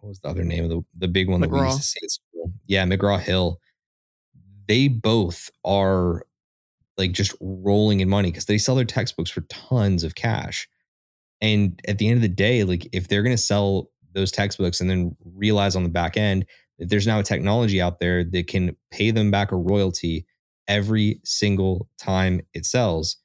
what 0.00 0.08
was 0.08 0.20
the 0.20 0.28
other 0.28 0.44
name 0.44 0.64
of 0.64 0.70
the, 0.70 0.84
the 0.98 1.08
big 1.08 1.28
one 1.28 1.40
McGraw. 1.40 1.50
that 1.50 1.60
we 1.60 1.66
used 1.66 1.78
to 1.78 1.84
see 1.84 2.00
at 2.02 2.10
school? 2.10 2.52
Yeah, 2.66 2.84
McGraw 2.84 3.20
Hill. 3.20 3.60
They 4.66 4.88
both 4.88 5.50
are 5.64 6.22
like 6.98 7.12
just 7.12 7.34
rolling 7.40 8.00
in 8.00 8.08
money 8.08 8.30
because 8.30 8.46
they 8.46 8.58
sell 8.58 8.74
their 8.74 8.84
textbooks 8.84 9.30
for 9.30 9.42
tons 9.42 10.04
of 10.04 10.14
cash. 10.14 10.68
And 11.40 11.80
at 11.86 11.98
the 11.98 12.08
end 12.08 12.16
of 12.16 12.22
the 12.22 12.28
day, 12.28 12.64
like 12.64 12.88
if 12.92 13.08
they're 13.08 13.22
going 13.22 13.36
to 13.36 13.42
sell 13.42 13.90
those 14.12 14.32
textbooks 14.32 14.80
and 14.80 14.90
then 14.90 15.16
realize 15.24 15.76
on 15.76 15.84
the 15.84 15.88
back 15.88 16.16
end 16.16 16.44
that 16.78 16.90
there's 16.90 17.06
now 17.06 17.20
a 17.20 17.24
technology 17.24 17.80
out 17.80 18.00
there 18.00 18.24
that 18.24 18.46
can 18.48 18.76
pay 18.90 19.10
them 19.10 19.30
back 19.30 19.52
a 19.52 19.56
royalty 19.56 20.26
every 20.66 21.20
single 21.24 21.88
time 21.98 22.40
it 22.52 22.66
sells, 22.66 23.16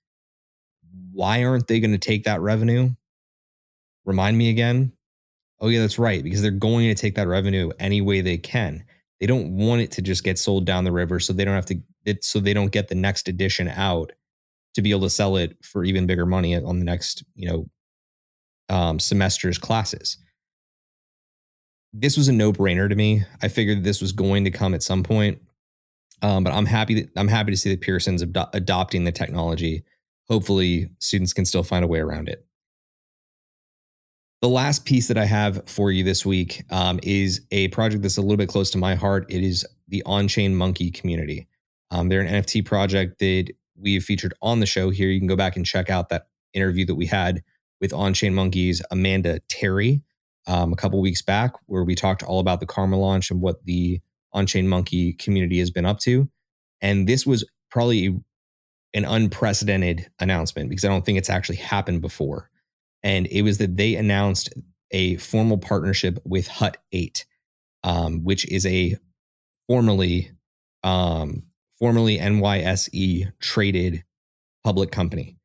why 1.12 1.44
aren't 1.44 1.68
they 1.68 1.80
going 1.80 1.92
to 1.92 1.98
take 1.98 2.24
that 2.24 2.42
revenue? 2.42 2.90
Remind 4.06 4.38
me 4.38 4.50
again. 4.50 4.94
Oh, 5.60 5.68
yeah, 5.68 5.82
that's 5.82 6.00
right. 6.00 6.24
Because 6.24 6.42
they're 6.42 6.52
going 6.52 6.88
to 6.88 6.96
take 6.96 7.16
that 7.16 7.28
revenue 7.28 7.72
any 7.80 8.02
way 8.02 8.22
they 8.22 8.38
can. 8.38 8.84
They 9.20 9.28
don't 9.28 9.56
want 9.56 9.82
it 9.82 9.92
to 9.92 10.02
just 10.02 10.24
get 10.24 10.40
sold 10.40 10.66
down 10.66 10.84
the 10.84 10.92
river 10.92 11.20
so 11.20 11.32
they 11.34 11.46
don't 11.46 11.56
have 11.56 11.66
to, 11.68 11.82
it, 12.06 12.24
so 12.24 12.40
they 12.40 12.54
don't 12.54 12.72
get 12.72 12.88
the 12.88 12.96
next 12.96 13.28
edition 13.28 13.68
out 13.68 14.12
to 14.76 14.82
be 14.82 14.92
able 14.92 15.02
to 15.02 15.10
sell 15.10 15.36
it 15.36 15.58
for 15.64 15.84
even 15.84 16.08
bigger 16.08 16.26
money 16.26 16.56
on 16.56 16.80
the 16.80 16.86
next, 16.86 17.24
you 17.36 17.48
know, 17.50 17.70
um, 18.70 19.00
semester's 19.00 19.58
classes. 19.58 20.18
This 21.94 22.18
was 22.18 22.28
a 22.28 22.34
no 22.34 22.52
brainer 22.52 22.90
to 22.90 22.96
me. 22.96 23.24
I 23.42 23.50
figured 23.50 23.84
this 23.84 24.02
was 24.02 24.12
going 24.12 24.46
to 24.46 24.52
come 24.52 24.74
at 24.74 24.82
some 24.82 25.04
point. 25.04 25.40
Um, 26.24 26.44
but 26.44 26.54
I'm 26.54 26.66
happy 26.66 27.02
that 27.02 27.10
I'm 27.18 27.28
happy 27.28 27.52
to 27.52 27.58
see 27.58 27.70
that 27.72 27.82
Pearson's 27.82 28.24
ad- 28.24 28.48
adopting 28.54 29.04
the 29.04 29.12
technology 29.12 29.84
hopefully 30.30 30.90
students 31.00 31.34
can 31.34 31.46
still 31.46 31.64
find 31.64 31.84
a 31.84 31.88
way 31.88 32.00
around 32.00 32.30
it. 32.30 32.46
The 34.42 34.50
last 34.50 34.86
piece 34.86 35.08
that 35.08 35.18
I 35.18 35.26
have 35.26 35.68
for 35.70 35.92
you 35.92 36.04
this 36.04 36.26
week 36.26 36.64
um, 36.70 37.00
is 37.02 37.42
a 37.52 37.70
project 37.70 38.02
that's 38.02 38.18
a 38.18 38.22
little 38.22 38.38
bit 38.38 38.50
close 38.50 38.70
to 38.72 38.78
my 38.78 38.96
heart. 38.96 39.26
It 39.30 39.44
is 39.44 39.66
the 39.88 40.04
On 40.06 40.28
Chain 40.28 40.56
Monkey 40.56 40.92
community. 40.92 41.48
Um, 41.94 42.10
they're 42.10 42.22
an 42.22 42.42
NFT 42.42 42.66
project 42.66 43.20
that 43.20 43.54
we 43.80 43.94
have 43.94 44.04
featured 44.04 44.34
on 44.42 44.60
the 44.60 44.66
show 44.66 44.90
here. 44.90 45.10
You 45.10 45.20
can 45.20 45.28
go 45.28 45.36
back 45.36 45.56
and 45.56 45.64
check 45.66 45.92
out 45.92 46.10
that 46.10 46.28
interview 46.54 46.86
that 46.88 46.96
we 46.96 47.06
had 47.06 47.44
with 47.80 47.94
On 47.94 48.16
Chain 48.16 48.34
Monkeys 48.34 48.82
Amanda 48.90 49.40
Terry 49.48 50.02
um, 50.48 50.74
a 50.74 50.76
couple 50.76 51.00
weeks 51.02 51.22
back, 51.22 51.54
where 51.68 51.84
we 51.84 51.94
talked 51.94 52.24
all 52.24 52.40
about 52.40 52.60
the 52.60 52.66
Karma 52.66 52.98
launch 52.98 53.30
and 53.30 53.42
what 53.42 53.64
the 53.66 54.02
On 54.32 54.48
Chain 54.48 54.68
Monkey 54.68 55.14
community 55.14 55.60
has 55.60 55.70
been 55.70 55.86
up 55.86 56.00
to. 56.00 56.28
And 56.82 57.08
this 57.08 57.28
was 57.28 57.46
probably 57.70 58.20
an 58.96 59.06
unprecedented 59.06 60.10
announcement 60.20 60.70
because 60.70 60.84
I 60.84 60.90
don't 60.90 61.06
think 61.06 61.20
it's 61.20 61.30
actually 61.30 61.58
happened 61.58 62.02
before. 62.02 62.50
And 63.04 63.28
it 63.28 63.44
was 63.44 63.60
that 63.60 63.78
they 63.78 63.96
announced 63.96 64.52
a 64.90 65.18
formal 65.18 65.60
partnership 65.60 66.18
with 66.26 66.48
Hut 66.48 66.78
8, 66.92 67.26
um, 67.84 68.24
which 68.24 68.50
is 68.52 68.66
a 68.66 68.96
formerly 69.68 70.32
um, 70.84 71.44
formerly 71.84 72.18
NYSE 72.18 73.30
traded 73.42 74.06
public 74.64 74.90
company. 74.90 75.36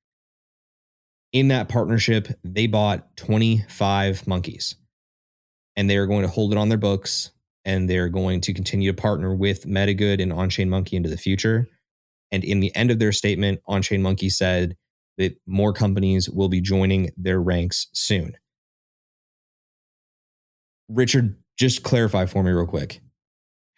In 1.33 1.49
that 1.49 1.69
partnership, 1.69 2.29
they 2.45 2.69
bought 2.69 3.17
25 3.17 4.25
monkeys 4.29 4.77
and 5.75 5.91
they 5.91 5.97
are 5.97 6.07
going 6.07 6.23
to 6.23 6.29
hold 6.29 6.53
it 6.53 6.57
on 6.57 6.69
their 6.69 6.79
books 6.79 7.33
and 7.65 7.91
they're 7.91 8.09
going 8.09 8.41
to 8.43 8.55
continue 8.55 8.93
to 8.93 8.97
partner 8.97 9.35
with 9.35 9.67
MetaGood 9.67 10.23
and 10.23 10.31
OnChain 10.31 10.69
Monkey 10.69 10.95
into 10.95 11.09
the 11.09 11.17
future. 11.17 11.67
And 12.31 12.45
in 12.45 12.61
the 12.61 12.71
end 12.77 12.93
of 12.93 13.01
their 13.01 13.11
statement, 13.11 13.59
OnChain 13.69 14.01
Monkey 14.01 14.31
said 14.31 14.77
that 15.17 15.37
more 15.45 15.73
companies 15.73 16.31
will 16.31 16.49
be 16.49 16.61
joining 16.61 17.11
their 17.17 17.41
ranks 17.41 17.89
soon. 17.95 18.37
Richard, 20.89 21.37
just 21.59 21.83
clarify 21.83 22.27
for 22.27 22.45
me 22.45 22.53
real 22.53 22.65
quick. 22.65 23.01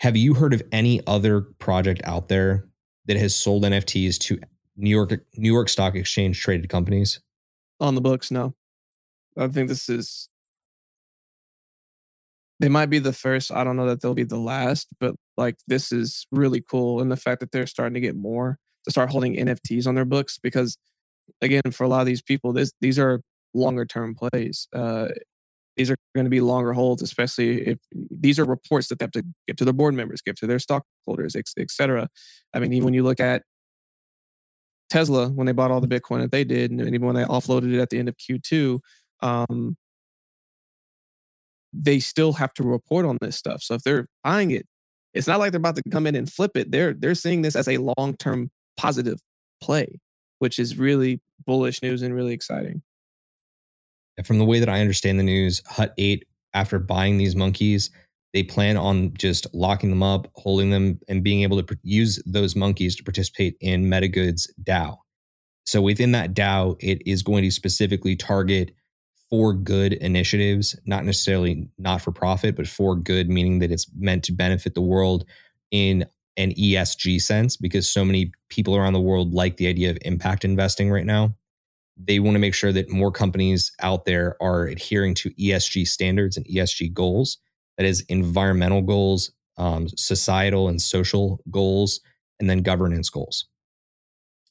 Have 0.01 0.17
you 0.17 0.35
heard 0.35 0.55
of 0.55 0.63
any 0.73 1.01
other 1.07 1.43
project 1.43 2.01
out 2.05 2.29
there 2.29 2.67
that 3.07 3.19
has 3.19 3.35
sold 3.35 3.65
NFTs 3.65 4.19
to 4.21 4.41
New 4.77 4.91
York 4.91 5.13
New 5.37 5.53
York 5.53 5.69
Stock 5.69 5.95
Exchange 5.95 6.41
traded 6.41 6.69
companies? 6.69 7.21
On 7.81 7.95
the 7.95 8.01
books, 8.01 8.31
no. 8.31 8.55
I 9.37 9.49
think 9.49 9.69
this 9.69 9.89
is 9.89 10.29
they 12.61 12.69
might 12.69 12.87
be 12.87 12.99
the 12.99 13.13
first. 13.13 13.53
I 13.53 13.63
don't 13.63 13.77
know 13.77 13.87
that 13.87 14.01
they'll 14.01 14.15
be 14.15 14.25
the 14.25 14.39
last, 14.39 14.89
but 15.01 15.15
like 15.37 15.57
this 15.67 15.93
is 15.93 16.27
really 16.33 16.63
cool. 16.63 17.01
And 17.01 17.13
the 17.13 17.17
fact 17.17 17.41
that 17.41 17.53
they're 17.53 17.67
starting 17.67 17.95
to 17.95 18.01
get 18.01 18.17
more 18.17 18.59
to 18.85 18.91
start 18.91 19.11
holding 19.11 19.37
NFTs 19.37 19.87
on 19.87 19.95
their 19.95 20.07
books 20.07 20.39
because 20.39 20.79
again, 21.43 21.71
for 21.73 21.85
a 21.85 21.89
lot 21.89 22.01
of 22.01 22.07
these 22.07 22.23
people, 22.23 22.55
this 22.55 22.73
these 22.81 22.99
are 22.99 23.21
longer 23.53 23.85
term 23.85 24.15
plays. 24.15 24.67
Uh, 24.75 25.09
these 25.81 25.91
are 25.91 25.97
going 26.15 26.27
to 26.27 26.31
be 26.31 26.43
longer 26.43 26.75
holds, 26.75 27.01
especially 27.01 27.67
if 27.67 27.79
these 28.11 28.39
are 28.39 28.45
reports 28.45 28.89
that 28.89 28.99
they 28.99 29.05
have 29.05 29.13
to 29.13 29.25
give 29.47 29.57
to 29.57 29.65
their 29.65 29.73
board 29.73 29.95
members, 29.95 30.21
give 30.21 30.37
to 30.37 30.47
their 30.47 30.59
stockholders, 30.59 31.35
et 31.35 31.71
cetera. 31.71 32.07
I 32.53 32.59
mean, 32.59 32.75
even 32.75 32.85
when 32.85 32.93
you 32.93 33.03
look 33.03 33.19
at 33.19 33.45
Tesla, 34.91 35.31
when 35.31 35.47
they 35.47 35.55
bought 35.55 35.71
all 35.71 35.81
the 35.81 35.89
Bitcoin 35.89 36.21
that 36.21 36.33
they 36.33 36.45
did, 36.45 36.71
and 36.71 36.83
even 36.83 37.07
when 37.07 37.15
they 37.15 37.25
offloaded 37.25 37.73
it 37.73 37.81
at 37.81 37.89
the 37.89 37.99
end 37.99 38.11
of 38.11 38.17
Q2, 38.19 38.81
um, 39.23 39.79
they 41.73 41.99
still 41.99 42.35
have 42.35 42.53
to 42.55 42.63
report 42.63 43.07
on 43.07 43.17
this 43.23 43.37
stuff. 43.37 43.63
So 43.63 43.73
if 43.73 43.83
they're 43.83 44.07
buying 44.23 44.51
it, 44.51 44.67
it's 45.15 45.27
not 45.27 45.39
like 45.39 45.51
they're 45.53 45.61
about 45.61 45.77
to 45.77 45.83
come 45.91 46.07
in 46.07 46.15
and 46.15 46.31
flip 46.31 46.59
it. 46.59 46.71
They're 46.71 46.93
they're 46.93 47.15
seeing 47.15 47.41
this 47.41 47.57
as 47.57 47.69
a 47.69 47.79
long 47.79 48.17
term 48.19 48.51
positive 48.77 49.19
play, 49.63 49.99
which 50.41 50.59
is 50.59 50.77
really 50.77 51.23
bullish 51.47 51.81
news 51.81 52.03
and 52.03 52.15
really 52.15 52.35
exciting. 52.35 52.83
From 54.25 54.39
the 54.39 54.45
way 54.45 54.61
that 54.61 54.69
I 54.69 54.81
understand 54.81 55.19
the 55.19 55.25
news, 55.25 55.63
Hut 55.67 55.95
8, 55.99 56.25
after 56.55 56.79
buying 56.79 57.17
these 57.19 57.37
monkeys, 57.37 57.91
they 58.33 58.43
plan 58.43 58.77
on 58.77 59.13
just 59.15 59.47
locking 59.55 59.91
them 59.91 60.03
up, 60.03 60.29
holding 60.35 60.71
them, 60.71 61.01
and 61.09 61.23
being 61.23 61.43
able 61.43 61.57
to 61.57 61.63
pr- 61.65 61.75
use 61.83 62.23
those 62.27 62.55
monkeys 62.55 62.95
to 62.97 63.05
participate 63.05 63.57
in 63.61 63.87
MetaGood's 63.87 64.53
DAO. 64.63 64.99
So 65.67 65.81
within 65.81 66.13
that 66.13 66.35
DAO, 66.35 66.77
it 66.81 67.03
is 67.07 67.23
going 67.23 67.43
to 67.43 67.51
specifically 67.51 68.17
target 68.17 68.73
for 69.29 69.53
good 69.53 69.93
initiatives, 69.95 70.79
not 70.87 71.05
necessarily 71.05 71.69
not 71.79 72.03
for 72.03 72.13
profit, 72.13 72.57
but 72.57 72.67
for 72.67 72.97
good, 72.97 73.29
meaning 73.29 73.61
that 73.61 73.71
it's 73.71 73.87
meant 73.97 74.25
to 74.25 74.33
benefit 74.33 74.75
the 74.75 74.81
world 74.81 75.25
in 75.71 76.05
an 76.37 76.53
ESG 76.53 77.21
sense, 77.21 77.57
because 77.57 77.89
so 77.89 78.05
many 78.05 78.33
people 78.49 78.75
around 78.75 78.93
the 78.93 79.01
world 79.01 79.35
like 79.35 79.57
the 79.57 79.67
idea 79.67 79.91
of 79.91 79.99
impact 80.03 80.45
investing 80.45 80.91
right 80.91 81.07
now 81.07 81.35
they 82.03 82.19
want 82.19 82.35
to 82.35 82.39
make 82.39 82.55
sure 82.55 82.73
that 82.73 82.91
more 82.91 83.13
companies 83.13 83.73
out 83.81 84.05
there 84.05 84.37
are 84.41 84.65
adhering 84.65 85.15
to 85.15 85.31
ESG 85.31 85.87
standards 85.87 86.37
and 86.37 86.47
ESG 86.47 86.93
goals. 86.93 87.39
That 87.77 87.87
is, 87.87 88.03
environmental 88.09 88.83
goals, 88.83 89.33
um, 89.57 89.89
societal 89.89 90.69
and 90.69 90.81
social 90.81 91.41
goals, 91.51 92.01
and 92.39 92.49
then 92.49 92.63
governance 92.63 93.11
goals. 93.11 93.47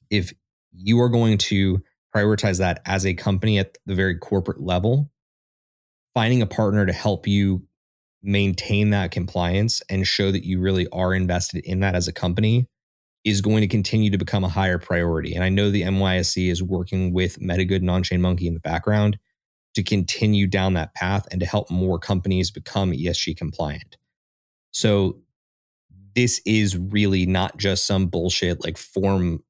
If 0.10 0.34
you 0.72 1.00
are 1.02 1.10
going 1.10 1.38
to 1.38 1.82
prioritize 2.16 2.60
that 2.60 2.82
as 2.86 3.06
a 3.06 3.14
company 3.14 3.60
at 3.60 3.78
the 3.86 3.96
very 3.96 4.18
corporate 4.18 4.62
level, 4.62 5.12
finding 6.14 6.42
a 6.42 6.48
partner 6.48 6.86
to 6.86 6.94
help 6.94 7.28
you 7.28 7.68
maintain 8.22 8.90
that 8.90 9.12
compliance 9.12 9.82
and 9.90 10.06
show 10.06 10.32
that 10.32 10.46
you 10.46 10.60
really 10.60 10.88
are 10.92 11.14
invested 11.14 11.64
in 11.66 11.80
that 11.80 11.96
as 11.96 12.08
a 12.08 12.14
company 12.14 12.68
is 13.30 13.42
going 13.42 13.62
to 13.62 13.68
continue 13.68 14.10
to 14.10 14.18
become 14.18 14.44
a 14.44 14.50
higher 14.50 14.80
priority. 14.80 15.36
And 15.36 15.44
I 15.44 15.50
know 15.50 15.70
the 15.70 15.84
NYSE 15.84 16.52
is 16.52 16.64
working 16.64 17.14
with 17.14 17.40
MetaGood 17.40 17.78
and 17.78 17.90
OnChain 17.90 18.20
Monkey 18.20 18.48
in 18.48 18.56
the 18.56 18.60
background 18.60 19.20
to 19.76 19.84
continue 19.84 20.48
down 20.48 20.74
that 20.74 20.94
path 20.96 21.28
and 21.32 21.40
to 21.40 21.46
help 21.46 21.70
more 21.70 22.00
companies 22.00 22.50
become 22.50 22.92
ESG 22.92 23.38
compliant. 23.38 23.98
So 24.72 25.20
this 26.16 26.42
is 26.46 26.76
really 26.76 27.26
not 27.26 27.58
just 27.58 27.86
some 27.86 28.08
bullshit 28.08 28.64
like 28.64 28.78
form 28.78 29.44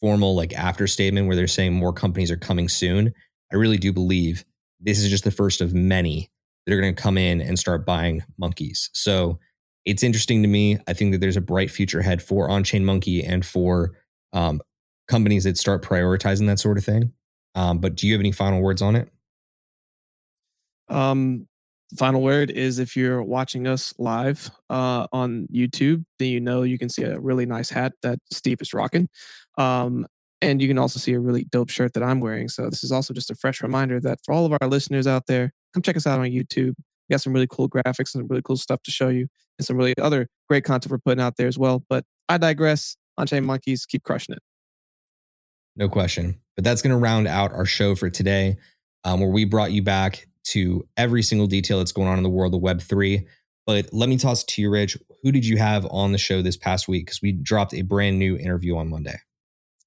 formal 0.00 0.36
like 0.36 0.52
after 0.52 0.86
statement 0.86 1.26
where 1.26 1.34
they're 1.34 1.46
saying 1.46 1.72
more 1.72 1.92
companies 1.92 2.30
are 2.30 2.36
coming 2.36 2.68
soon. 2.68 3.12
I 3.52 3.56
really 3.56 3.78
do 3.78 3.92
believe 3.92 4.44
this 4.78 4.98
is 4.98 5.10
just 5.10 5.24
the 5.24 5.30
first 5.30 5.60
of 5.60 5.74
many 5.74 6.30
that 6.64 6.74
are 6.74 6.80
going 6.80 6.94
to 6.94 7.02
come 7.02 7.16
in 7.16 7.40
and 7.40 7.58
start 7.58 7.86
buying 7.86 8.22
monkeys. 8.38 8.90
So 8.92 9.38
it's 9.86 10.02
interesting 10.02 10.42
to 10.42 10.48
me. 10.48 10.78
I 10.86 10.92
think 10.92 11.12
that 11.12 11.18
there's 11.20 11.36
a 11.36 11.40
bright 11.40 11.70
future 11.70 12.00
ahead 12.00 12.20
for 12.20 12.50
on-chain 12.50 12.84
monkey 12.84 13.24
and 13.24 13.46
for 13.46 13.92
um, 14.32 14.60
companies 15.08 15.44
that 15.44 15.56
start 15.56 15.82
prioritizing 15.82 16.46
that 16.48 16.58
sort 16.58 16.76
of 16.76 16.84
thing. 16.84 17.12
Um, 17.54 17.78
but 17.78 17.94
do 17.94 18.06
you 18.06 18.12
have 18.12 18.20
any 18.20 18.32
final 18.32 18.60
words 18.60 18.82
on 18.82 18.96
it? 18.96 19.08
Um, 20.88 21.46
final 21.96 22.20
word 22.20 22.50
is 22.50 22.78
if 22.78 22.96
you're 22.96 23.22
watching 23.22 23.66
us 23.66 23.94
live 23.98 24.50
uh, 24.68 25.06
on 25.12 25.46
YouTube, 25.52 26.04
then 26.18 26.28
you 26.28 26.40
know 26.40 26.62
you 26.62 26.78
can 26.78 26.88
see 26.88 27.04
a 27.04 27.18
really 27.18 27.46
nice 27.46 27.70
hat 27.70 27.92
that 28.02 28.18
Steve 28.30 28.60
is 28.60 28.74
rocking. 28.74 29.08
Um, 29.56 30.06
and 30.42 30.60
you 30.60 30.68
can 30.68 30.78
also 30.78 30.98
see 30.98 31.12
a 31.14 31.20
really 31.20 31.44
dope 31.44 31.70
shirt 31.70 31.94
that 31.94 32.02
I'm 32.02 32.20
wearing. 32.20 32.48
So 32.48 32.68
this 32.68 32.84
is 32.84 32.92
also 32.92 33.14
just 33.14 33.30
a 33.30 33.34
fresh 33.34 33.62
reminder 33.62 34.00
that 34.00 34.18
for 34.24 34.34
all 34.34 34.44
of 34.44 34.52
our 34.60 34.68
listeners 34.68 35.06
out 35.06 35.26
there, 35.26 35.52
come 35.72 35.82
check 35.82 35.96
us 35.96 36.06
out 36.06 36.20
on 36.20 36.26
YouTube. 36.26 36.74
We 37.08 37.14
got 37.14 37.20
some 37.20 37.32
really 37.32 37.46
cool 37.48 37.68
graphics 37.68 38.14
and 38.14 38.28
really 38.28 38.42
cool 38.42 38.56
stuff 38.56 38.82
to 38.84 38.90
show 38.90 39.08
you, 39.08 39.28
and 39.58 39.66
some 39.66 39.76
really 39.76 39.94
other 39.98 40.28
great 40.48 40.64
content 40.64 40.90
we're 40.90 40.98
putting 40.98 41.22
out 41.22 41.36
there 41.36 41.48
as 41.48 41.58
well. 41.58 41.84
But 41.88 42.04
I 42.28 42.38
digress. 42.38 42.96
On-chain 43.18 43.46
monkeys 43.46 43.86
keep 43.86 44.02
crushing 44.02 44.34
it. 44.34 44.42
No 45.76 45.88
question. 45.88 46.38
But 46.54 46.64
that's 46.64 46.82
going 46.82 46.90
to 46.90 46.98
round 46.98 47.28
out 47.28 47.52
our 47.52 47.64
show 47.64 47.94
for 47.94 48.10
today, 48.10 48.56
um, 49.04 49.20
where 49.20 49.30
we 49.30 49.44
brought 49.44 49.72
you 49.72 49.82
back 49.82 50.26
to 50.48 50.86
every 50.96 51.22
single 51.22 51.46
detail 51.46 51.78
that's 51.78 51.92
going 51.92 52.08
on 52.08 52.18
in 52.18 52.22
the 52.22 52.30
world 52.30 52.54
of 52.54 52.60
Web3. 52.60 53.24
But 53.66 53.92
let 53.92 54.08
me 54.08 54.16
toss 54.16 54.42
it 54.42 54.48
to 54.48 54.62
you, 54.62 54.70
Rich. 54.70 54.96
Who 55.22 55.32
did 55.32 55.44
you 55.44 55.56
have 55.58 55.86
on 55.90 56.12
the 56.12 56.18
show 56.18 56.40
this 56.40 56.56
past 56.56 56.88
week? 56.88 57.06
Because 57.06 57.20
we 57.20 57.32
dropped 57.32 57.74
a 57.74 57.82
brand 57.82 58.18
new 58.18 58.36
interview 58.36 58.76
on 58.76 58.88
Monday. 58.88 59.18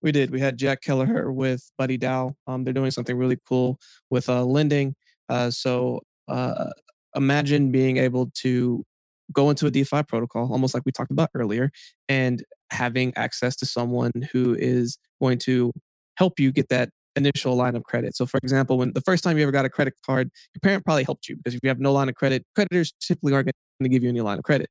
We 0.02 0.12
did. 0.12 0.32
We 0.32 0.40
had 0.40 0.58
Jack 0.58 0.82
Kelleher 0.82 1.32
with 1.32 1.72
Buddy 1.78 1.98
DAO. 1.98 2.34
Um, 2.48 2.64
they're 2.64 2.74
doing 2.74 2.92
something 2.92 3.18
really 3.18 3.38
cool 3.48 3.78
with 4.10 4.30
uh, 4.30 4.44
lending. 4.44 4.96
Uh, 5.28 5.50
so 5.50 6.02
uh, 6.28 6.70
imagine 7.16 7.72
being 7.72 7.98
able 7.98 8.32
to 8.36 8.84
go 9.32 9.50
into 9.50 9.68
a 9.68 9.72
DeFi 9.72 10.04
protocol, 10.04 10.52
almost 10.52 10.74
like 10.74 10.84
we 10.86 10.92
talked 10.92 11.12
about 11.12 11.30
earlier, 11.36 11.72
and 12.08 12.44
having 12.72 13.14
access 13.16 13.56
to 13.58 13.66
someone 13.66 14.12
who 14.32 14.56
is 14.58 14.98
going 15.22 15.38
to 15.40 15.72
help 16.16 16.40
you 16.40 16.52
get 16.52 16.70
that 16.70 16.90
initial 17.16 17.56
line 17.56 17.76
of 17.76 17.84
credit. 17.84 18.16
So, 18.16 18.26
for 18.26 18.38
example, 18.42 18.78
when 18.78 18.94
the 18.94 19.02
first 19.02 19.24
time 19.24 19.38
you 19.38 19.44
ever 19.44 19.52
got 19.52 19.66
a 19.66 19.70
credit 19.70 19.94
card, 20.06 20.30
your 20.54 20.60
parent 20.62 20.86
probably 20.86 21.04
helped 21.04 21.28
you 21.28 21.36
because 21.36 21.54
if 21.54 21.60
you 21.64 21.70
have 21.70 21.80
no 21.80 21.92
line 21.92 22.10
of 22.10 22.16
credit, 22.16 22.46
creditors 22.56 22.94
typically 23.00 23.34
aren't 23.34 23.46
going 23.46 23.54
to 23.84 23.90
give 23.90 24.04
you 24.04 24.10
any 24.10 24.22
line 24.22 24.38
of 24.38 24.44
credit. 24.44 24.70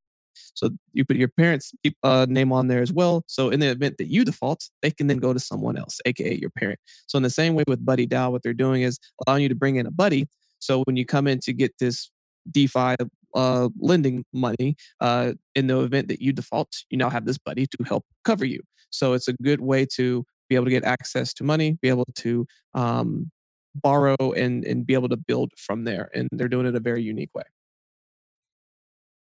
So 0.55 0.71
you 0.93 1.05
put 1.05 1.17
your 1.17 1.29
parents' 1.29 1.73
uh, 2.03 2.27
name 2.29 2.53
on 2.53 2.69
there 2.69 2.81
as 2.81 2.93
well. 2.93 3.25
So 3.27 3.51
in 3.51 3.61
the 3.61 3.69
event 3.69 3.97
that 3.99 4.07
you 4.07 4.25
default, 4.25 4.69
they 4.83 4.91
can 4.91 5.09
then 5.09 5.19
go 5.19 5.33
to 5.33 5.41
someone 5.41 5.77
else, 5.77 6.01
aka 6.05 6.39
your 6.39 6.51
parent. 6.51 6.79
So 7.07 7.17
in 7.17 7.23
the 7.23 7.31
same 7.31 7.55
way 7.55 7.65
with 7.67 7.85
Buddy 7.85 8.07
DAO, 8.07 8.31
what 8.31 8.43
they're 8.43 8.55
doing 8.55 8.83
is 8.83 8.99
allowing 9.27 9.43
you 9.43 9.49
to 9.49 9.55
bring 9.55 9.77
in 9.77 9.87
a 9.87 9.91
buddy. 9.91 10.29
So 10.61 10.83
when 10.85 10.97
you 10.97 11.05
come 11.07 11.27
in 11.27 11.41
to 11.41 11.53
get 11.53 11.73
this 11.79 12.11
DeFi 12.51 12.97
uh, 13.35 13.69
lending 13.79 14.25
money, 14.33 14.77
uh, 15.01 15.33
in 15.55 15.67
the 15.67 15.81
event 15.81 16.09
that 16.09 16.21
you 16.21 16.33
default, 16.33 16.85
you 16.91 16.99
now 16.99 17.11
have 17.11 17.27
this 17.27 17.39
buddy 17.39 17.67
to 17.67 17.85
help 17.85 18.05
cover 18.25 18.45
you. 18.45 18.61
So 18.91 19.13
it's 19.13 19.29
a 19.29 19.35
good 19.35 19.61
way 19.61 19.87
to 19.95 20.25
be 20.49 20.55
able 20.55 20.65
to 20.65 20.71
get 20.71 20.85
access 20.85 21.35
to 21.35 21.45
money, 21.45 21.79
be 21.83 21.89
able 21.89 22.07
to 22.17 22.47
um, 22.75 23.31
borrow, 23.75 24.17
and 24.35 24.65
and 24.65 24.87
be 24.87 24.95
able 24.95 25.09
to 25.11 25.17
build 25.17 25.53
from 25.57 25.85
there. 25.85 26.11
And 26.15 26.29
they're 26.33 26.49
doing 26.49 26.67
it 26.67 26.75
a 26.75 26.81
very 26.81 27.03
unique 27.03 27.35
way. 27.35 27.45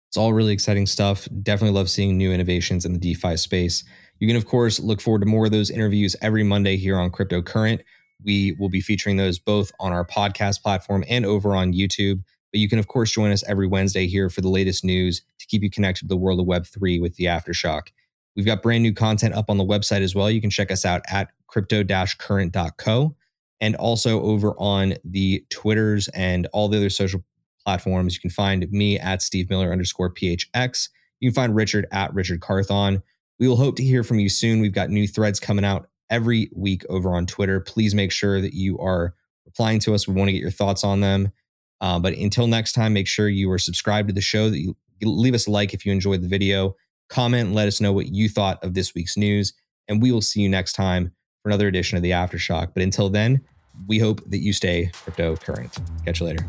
It's 0.09 0.17
all 0.17 0.33
really 0.33 0.53
exciting 0.53 0.87
stuff. 0.87 1.29
Definitely 1.43 1.77
love 1.77 1.91
seeing 1.91 2.17
new 2.17 2.33
innovations 2.33 2.85
in 2.85 2.93
the 2.93 2.99
DeFi 2.99 3.37
space. 3.37 3.85
You 4.19 4.29
can, 4.29 4.37
of 4.37 4.47
course, 4.47 4.81
look 4.81 5.01
forward 5.01 5.21
to 5.21 5.27
more 5.27 5.47
of 5.47 5.53
those 5.53 5.69
interviews 5.69 6.17
every 6.23 6.43
Monday 6.43 6.77
here 6.77 6.97
on 6.97 7.11
Crypto 7.11 7.43
Current. 7.43 7.83
We 8.25 8.57
will 8.59 8.71
be 8.71 8.81
featuring 8.81 9.17
those 9.19 9.39
both 9.39 9.73
on 9.79 9.93
our 9.93 10.07
podcast 10.07 10.63
platform 10.63 11.05
and 11.09 11.27
over 11.27 11.55
on 11.55 11.75
YouTube. 11.75 12.23
But 12.57 12.61
you 12.61 12.71
can, 12.71 12.79
of 12.79 12.87
course, 12.87 13.13
join 13.13 13.33
us 13.33 13.45
every 13.47 13.67
Wednesday 13.67 14.07
here 14.07 14.31
for 14.31 14.41
the 14.41 14.49
latest 14.49 14.83
news 14.83 15.21
to 15.41 15.47
keep 15.47 15.63
you 15.63 15.69
connected 15.69 16.05
to 16.05 16.09
the 16.09 16.17
world 16.17 16.41
of 16.41 16.47
Web3 16.47 17.03
with 17.03 17.15
the 17.17 17.25
Aftershock. 17.25 17.89
We've 18.35 18.47
got 18.47 18.63
brand 18.63 18.83
new 18.83 18.95
content 18.95 19.35
up 19.35 19.51
on 19.51 19.59
the 19.59 19.65
website 19.65 20.01
as 20.01 20.15
well. 20.15 20.31
You 20.31 20.41
can 20.41 20.49
check 20.49 20.71
us 20.71 20.87
out 20.87 21.03
at 21.07 21.29
crypto 21.49 21.85
current.co 22.19 23.15
and 23.61 23.77
also 23.77 24.23
over 24.23 24.55
on 24.57 24.95
the 25.05 25.45
Twitters 25.51 26.09
and 26.15 26.49
all 26.55 26.69
the 26.69 26.79
other 26.79 26.89
social 26.89 27.23
platforms. 27.63 28.15
You 28.15 28.21
can 28.21 28.31
find 28.31 28.67
me 28.73 28.99
at 28.99 29.21
Steve 29.21 29.51
Miller 29.51 29.71
underscore 29.71 30.15
PHX. 30.15 30.89
You 31.21 31.29
can 31.29 31.35
find 31.35 31.55
Richard 31.55 31.87
at 31.93 32.15
Richard 32.15 32.41
Carthon. 32.41 33.03
We 33.39 33.49
will 33.49 33.57
hope 33.57 33.77
to 33.77 33.85
hear 33.85 34.03
from 34.03 34.19
you 34.19 34.31
soon. 34.31 34.63
We've 34.63 34.73
got 34.73 34.89
new 34.89 35.07
threads 35.07 35.41
coming 35.41 35.67
out 35.67 35.91
every 36.09 36.49
week 36.55 36.87
over 36.89 37.11
on 37.11 37.27
Twitter. 37.27 37.61
Please 37.61 37.95
make 37.95 38.13
sure 38.13 38.41
that 38.41 38.55
you 38.55 38.79
are 38.79 39.13
replying 39.45 39.79
to 39.81 39.93
us. 39.93 40.09
We 40.09 40.15
want 40.15 40.29
to 40.29 40.33
get 40.33 40.41
your 40.41 40.51
thoughts 40.51 40.85
on 40.85 41.01
them. 41.01 41.33
Uh, 41.81 41.99
but 41.99 42.15
until 42.15 42.47
next 42.47 42.73
time, 42.73 42.93
make 42.93 43.07
sure 43.07 43.29
you 43.29 43.51
are 43.51 43.59
subscribed 43.59 44.09
to 44.09 44.15
the 44.15 44.21
show. 44.21 44.51
That 44.51 44.59
you 44.59 44.77
leave 45.03 45.35
us 45.35 45.47
a 45.47 45.51
like 45.51 45.75
if 45.75 45.85
you 45.85 45.93
enjoyed 45.93 46.23
the 46.23 46.29
video. 46.29 46.75
Comment, 47.09 47.53
let 47.53 47.69
us 47.69 47.81
know 47.81 47.93
what 47.93 48.07
you 48.07 48.29
thought 48.29 48.63
of 48.65 48.75
this 48.75 48.95
week's 48.95 49.17
news, 49.17 49.53
and 49.89 50.03
we 50.03 50.11
will 50.11 50.23
see 50.23 50.41
you 50.41 50.49
next 50.49 50.73
time 50.73 51.13
for 51.43 51.51
another 51.51 51.69
edition 51.69 51.97
of 51.97 52.03
the 52.03 52.11
Aftershock. 52.11 52.73
But 52.75 52.83
until 52.83 53.09
then, 53.09 53.43
we 53.87 53.99
hope 53.99 54.23
that 54.31 54.39
you 54.39 54.53
stay 54.53 54.91
crypto 55.05 55.37
current. 55.37 55.77
Catch 56.05 56.21
you 56.21 56.27
later. 56.27 56.47